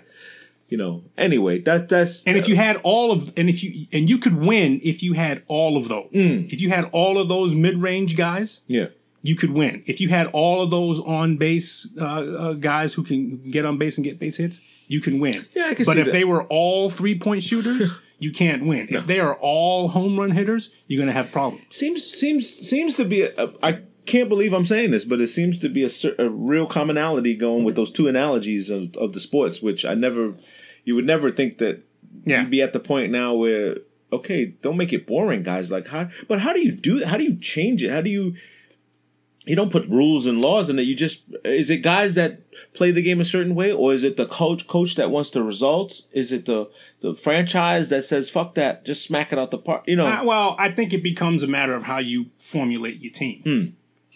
[0.68, 1.04] You know.
[1.16, 4.36] Anyway, that that's And if you had all of, and if you, and you could
[4.36, 6.10] win if you had all of those.
[6.12, 6.52] Mm.
[6.52, 8.86] If you had all of those mid-range guys, yeah.
[9.22, 9.82] you could win.
[9.86, 13.96] If you had all of those on-base uh, uh, guys who can, get on base
[13.96, 15.46] and get base hits, you can win.
[15.54, 16.12] Yeah, I can But if that.
[16.12, 18.88] they were all three-point shooters, you can't win.
[18.90, 21.64] If they are all home run hitters, you're going to have problems.
[21.70, 23.26] seems seems seems to be
[23.62, 27.34] I can't believe I'm saying this, but it seems to be a, a real commonality
[27.34, 30.34] going with those two analogies of, of the sports, which I never,
[30.88, 31.74] you would never think that
[32.24, 32.40] Yeah.
[32.40, 33.76] you'd be at the point now where
[34.10, 35.70] okay, don't make it boring, guys.
[35.70, 37.04] Like how, but how do you do?
[37.04, 37.90] How do you change it?
[37.90, 38.34] How do you?
[39.46, 40.82] You don't put rules and laws in it.
[40.82, 42.40] You just is it guys that
[42.74, 45.42] play the game a certain way, or is it the coach coach that wants the
[45.42, 46.06] results?
[46.12, 46.68] Is it the
[47.00, 49.84] the franchise that says fuck that, just smack it out the park?
[49.86, 53.12] You know, Uh, well, I think it becomes a matter of how you formulate your
[53.12, 53.40] team.
[53.44, 53.64] Hmm.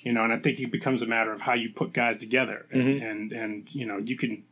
[0.07, 2.66] You know, and I think it becomes a matter of how you put guys together.
[2.73, 3.07] And, Mm-hmm.
[3.07, 4.43] and and you know, you can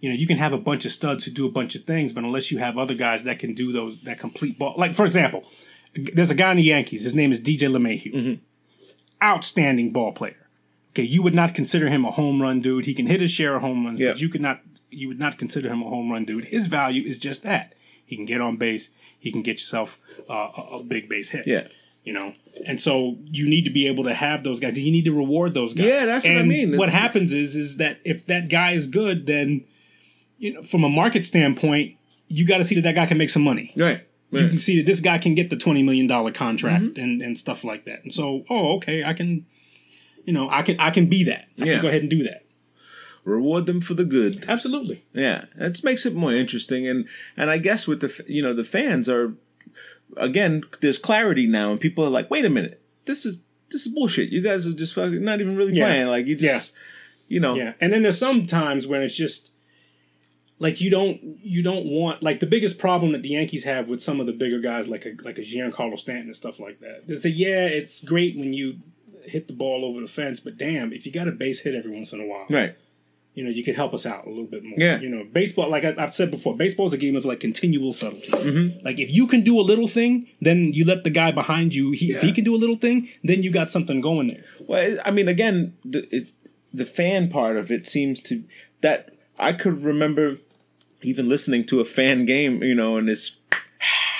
[0.00, 2.12] you know, you can have a bunch of studs who do a bunch of things,
[2.12, 5.04] but unless you have other guys that can do those that complete ball like for
[5.04, 5.44] example,
[5.94, 8.14] there's a guy in the Yankees, his name is DJ LeMahieu.
[8.14, 8.34] Mm-hmm.
[9.22, 10.36] Outstanding ball player.
[10.90, 12.86] Okay, you would not consider him a home run dude.
[12.86, 14.10] He can hit his share of home runs, Yeah.
[14.10, 16.44] but you could not you would not consider him a home run dude.
[16.46, 17.74] His value is just that.
[18.06, 18.88] He can get on base.
[19.18, 19.98] He can get yourself
[20.30, 21.46] uh, a, a big base hit.
[21.46, 21.66] yeah.
[22.04, 22.32] You know,
[22.64, 24.78] and so you need to be able to have those guys.
[24.78, 25.84] You need to reward those guys.
[25.84, 26.74] Yeah, that's what I mean.
[26.78, 29.64] What This- happens is, is that if that guy is good, then
[30.38, 31.96] you know, from a market standpoint,
[32.28, 33.72] you got to see that that guy can make some money.
[33.76, 34.04] Right.
[34.30, 37.00] You can see that this guy can get the twenty million dollar contract Mm-hmm.
[37.02, 38.02] and and stuff like that.
[38.02, 39.46] And so, oh, okay, I can,
[40.24, 41.48] you know, I can I can be that.
[41.58, 41.72] I Yeah.
[41.74, 42.44] can go ahead and do that.
[43.24, 44.44] Reward them for the good.
[44.46, 45.02] Absolutely.
[45.14, 47.06] Yeah, it makes it more interesting, and
[47.38, 49.34] and I guess with the you know the fans are
[50.16, 53.92] again there's clarity now, and people are like, wait a minute, this is this is
[53.92, 54.30] bullshit.
[54.30, 55.84] You guys are just fucking not even really Yeah.
[55.86, 56.06] playing.
[56.08, 56.72] Like you just
[57.28, 59.52] you know Yeah, and then there's some times when it's just
[60.60, 64.02] like you don't you don't want like the biggest problem that the Yankees have with
[64.02, 67.06] some of the bigger guys like a like a Giancarlo Stanton and stuff like that.
[67.06, 68.80] They say, yeah, it's great when you
[69.22, 71.90] hit the ball over the fence, but damn, if you got a base hit every
[71.90, 72.74] once in a while, right.
[73.34, 74.78] you know, you could help us out a little bit more.
[74.78, 74.98] Yeah.
[74.98, 77.92] You know, baseball, like I, I've said before, baseball is a game of like continual
[77.92, 78.30] subtleties.
[78.30, 78.84] Mm-hmm.
[78.84, 81.92] Like if you can do a little thing, then you let the guy behind you.
[81.92, 84.44] He, If he can do a little thing, then you got something going there.
[84.60, 86.26] Well, I mean, again, the
[86.72, 88.44] the fan part of it seems to
[88.80, 90.38] that I could remember
[91.02, 93.36] even listening to a fan game, you know, and this.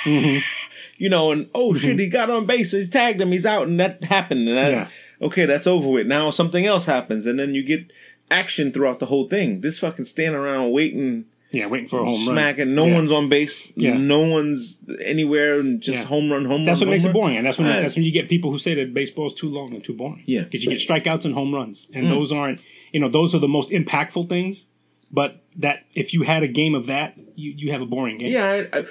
[0.05, 3.79] You know, and oh shit, he got on base, he's tagged him, he's out, and
[3.79, 4.87] that happened, and that, Yeah.
[5.21, 6.07] okay, that's over with.
[6.07, 7.85] Now something else happens, and then you get
[8.29, 9.61] action throughout the whole thing.
[9.61, 12.35] This fucking standing around waiting, Yeah, waiting for a home run.
[12.35, 12.93] smacking, no Yeah.
[12.95, 13.97] one's on base, Yeah.
[13.97, 16.05] no one's anywhere, and just Yeah.
[16.07, 16.65] home run, home That's run.
[16.65, 18.51] That's what makes home it boring, and that's when Ah, that's when you get people
[18.51, 20.23] who say that baseball's too long and too boring.
[20.25, 20.41] Yeah.
[20.43, 22.61] because you get strikeouts and home runs, and those aren't
[22.91, 24.67] you know those are the most impactful things.
[25.11, 28.31] But that if you had a game of that, you, you have a boring game.
[28.31, 28.85] Yeah, I, I,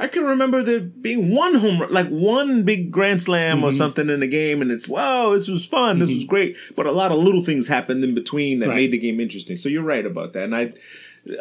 [0.00, 3.66] I can remember there being one home run, like one big grand slam Mm-hmm.
[3.66, 6.56] or something in the game, and it's wow, this was fun, this was great.
[6.76, 8.76] But a lot of little things happened in between that Right.
[8.76, 9.56] made the game interesting.
[9.56, 10.72] So you're right about that, and I,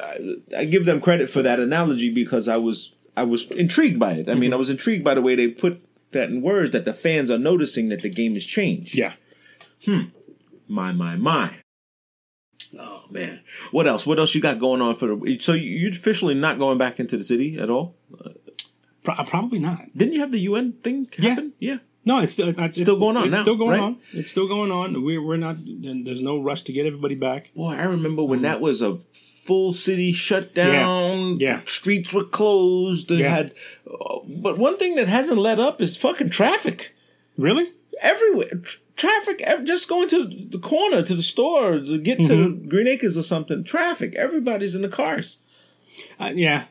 [0.01, 4.11] I, I give them credit for that analogy because I was I was intrigued by
[4.13, 4.27] it.
[4.27, 4.39] I Mm-hmm.
[4.39, 5.81] mean, I was intrigued by the way they put
[6.11, 8.97] that in words that the fans are noticing that the game has changed.
[8.97, 9.13] yeah.
[9.85, 10.01] Hmm.
[10.67, 11.57] My my my.
[12.77, 13.41] Oh man,
[13.71, 14.05] what else?
[14.05, 15.37] What else you got going on for the?
[15.39, 17.95] So you- you're officially not going back into the city at all?
[19.03, 19.85] Pro- uh, probably not.
[19.97, 21.29] Didn't you have the UN thing Yeah.
[21.29, 21.53] happen?
[21.59, 21.77] Yeah.
[22.05, 23.81] No, it's still it's, Still going on It's now, still going right?
[23.81, 23.97] on.
[24.13, 25.03] It's still going on.
[25.03, 25.57] We're we're not.
[25.65, 27.51] There's no rush to get everybody back.
[27.55, 28.99] Boy, I remember when that was a
[29.45, 31.35] full city shut down.
[31.37, 31.41] Mm.
[31.41, 31.61] Yeah.
[31.65, 33.09] Streets were closed.
[33.09, 33.29] They Yeah.
[33.35, 33.53] had,
[33.89, 36.93] uh, but one thing that hasn't let up is fucking traffic
[37.37, 37.71] Really?
[38.01, 38.55] Everywhere.
[38.63, 42.67] Tr- traffic, ev- just going to the corner to the store to get to Mm-hmm.
[42.69, 43.63] Green Acres or something.
[43.63, 44.15] Traffic.
[44.15, 45.39] Everybody's in the cars.
[46.19, 46.65] Uh, yeah.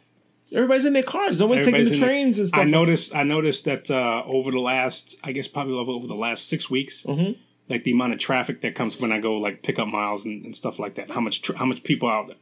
[0.52, 1.38] Everybody's in their cars.
[1.40, 2.60] Nobody's taking Everybody's the in trains and stuff.
[2.60, 3.14] I noticed.
[3.14, 7.02] I noticed that uh, over the last, I guess probably over the last six weeks,
[7.04, 7.38] Mm-hmm.
[7.68, 10.44] like the amount of traffic that comes when I go like pick up miles and,
[10.46, 11.10] and stuff like that.
[11.10, 12.34] How much tr- how much people out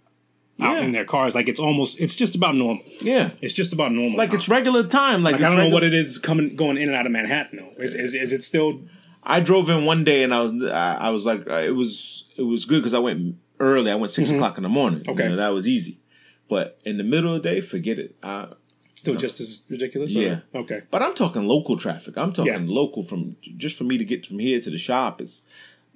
[0.61, 0.85] out Yeah.
[0.85, 1.35] in their cars?
[1.35, 2.83] Like it's almost it's just about normal.
[3.01, 3.31] Yeah.
[3.41, 4.17] It's just about normal.
[4.19, 4.37] Like now.
[4.39, 5.23] it's regular time.
[5.23, 7.59] Like, Like, I don't know what it is coming going in and out of Manhattan.
[7.59, 7.83] though.
[7.83, 8.81] Is is, is it still?
[9.23, 12.43] I drove in one day and I was I was like uh, it was it
[12.43, 13.91] was good because I went early.
[13.91, 15.01] I went 6 o'clock in the morning.
[15.01, 15.21] You Mm-hmm.
[15.21, 15.29] Okay.
[15.31, 15.99] know, that was easy.
[16.49, 18.15] But in the middle of the day, forget it.
[18.23, 18.49] I,
[18.95, 20.15] Still just as ridiculous?
[20.17, 20.39] or- Yeah.
[20.55, 20.83] Okay.
[20.91, 22.17] but I'm talking local traffic.
[22.17, 22.61] I'm talking Yeah.
[22.65, 25.45] local from just for me to get from here to the shop is.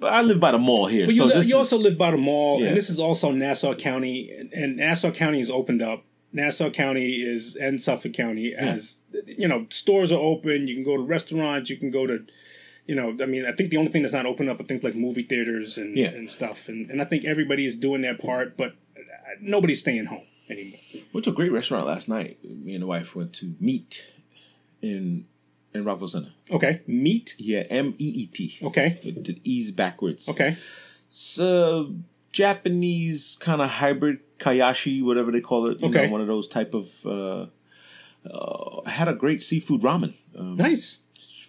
[0.00, 1.96] But I live by the mall here, But so you, li- you is, also live
[1.98, 2.68] by the mall, Yeah.
[2.68, 6.04] and this is also Nassau County, and, and Nassau County is opened up.
[6.32, 10.68] Nassau County is and Suffolk County as you know stores are open.
[10.68, 11.68] You can go to restaurants.
[11.70, 12.24] You can go to,
[12.86, 14.84] you know, I mean, I think the only thing that's not open up are things
[14.84, 16.08] like movie theaters and Yeah.
[16.10, 16.68] and stuff.
[16.68, 19.00] And and I think everybody is doing their part, but uh,
[19.40, 20.78] nobody's staying home anymore.
[21.12, 22.38] went to a great restaurant last night.
[22.44, 24.06] Me and the wife went to Meat
[24.80, 25.26] in
[25.74, 26.32] in Rockville Centre.
[26.50, 27.34] Okay, meat.
[27.38, 28.58] Yeah, M E E T.
[28.62, 30.28] Okay, the E's backwards.
[30.28, 30.56] okay,
[31.08, 31.94] So
[32.32, 35.80] Japanese kind of hybrid kayashi, whatever they call it.
[35.82, 36.06] You Okay.
[36.06, 36.88] know, one of those type of.
[37.04, 37.46] Uh,
[38.28, 40.14] uh, I had a great seafood ramen.
[40.36, 40.98] Um, nice.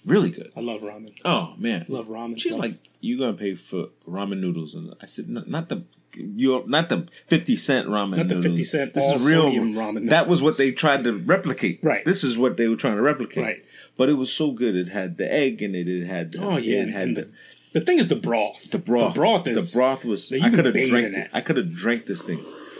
[0.05, 0.51] really good.
[0.55, 1.13] I love ramen.
[1.25, 2.39] Oh man, Love ramen.
[2.39, 5.83] She's like, "You're gonna pay for ramen noodles?" And I said, "Not, the."
[6.13, 8.17] You're not the fifty cent ramen.
[8.17, 8.17] Noodles.
[8.17, 8.45] Not the noodles.
[8.57, 9.45] 50 cent This all is real.
[9.51, 11.79] ramen That was what they tried to replicate.
[11.83, 12.03] Right.
[12.03, 13.43] This is what they were trying to replicate.
[13.43, 13.65] Right.
[14.01, 14.75] But it was so good.
[14.75, 15.87] It had the egg in it.
[15.87, 16.31] It had.
[16.31, 17.29] The, Oh yeah, It had the, the,
[17.73, 18.71] the thing is the broth.
[18.71, 19.13] the broth.
[19.13, 20.27] The broth is the broth was.
[20.29, 21.11] that you I could have drank it.
[21.13, 21.29] that.
[21.31, 22.39] I could have drank this thing,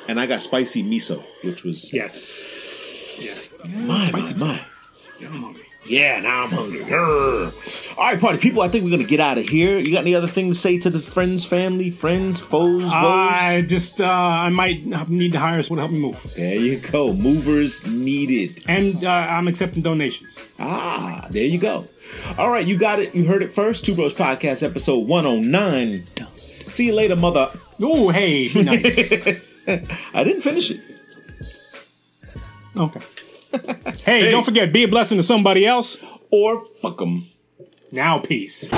[0.09, 2.39] and I got spicy miso, which was Yes.
[3.21, 3.35] Yeah.
[3.85, 4.61] my, spicy my, my.
[5.27, 5.67] I'm hungry.
[5.83, 6.81] Yeah, now I'm hungry.
[6.81, 7.97] Grr.
[7.97, 8.61] All right, party people.
[8.61, 9.79] I think we're gonna get out of here.
[9.79, 12.91] You got any other thing to say to the friends, family, friends, foes, woes?
[12.93, 16.77] I just uh, I might need to hire someone to help me move, There you
[16.77, 17.13] go.
[17.13, 18.63] Movers needed.
[18.67, 20.53] and uh, I'm accepting donations.
[20.59, 21.85] Ah, there you go.
[22.37, 23.15] All right, you got it.
[23.15, 23.83] You heard it first.
[23.83, 26.03] Two Bros Podcast, episode 109.
[26.69, 27.51] See you later, mother.
[27.81, 29.11] Oh hey, be nice.
[30.13, 30.79] I didn't finish it.
[32.77, 32.99] okay.
[34.03, 35.97] Hey, don't forget, be a blessing to somebody else.
[36.31, 37.29] Or fuck them.
[37.91, 38.69] Now, peace.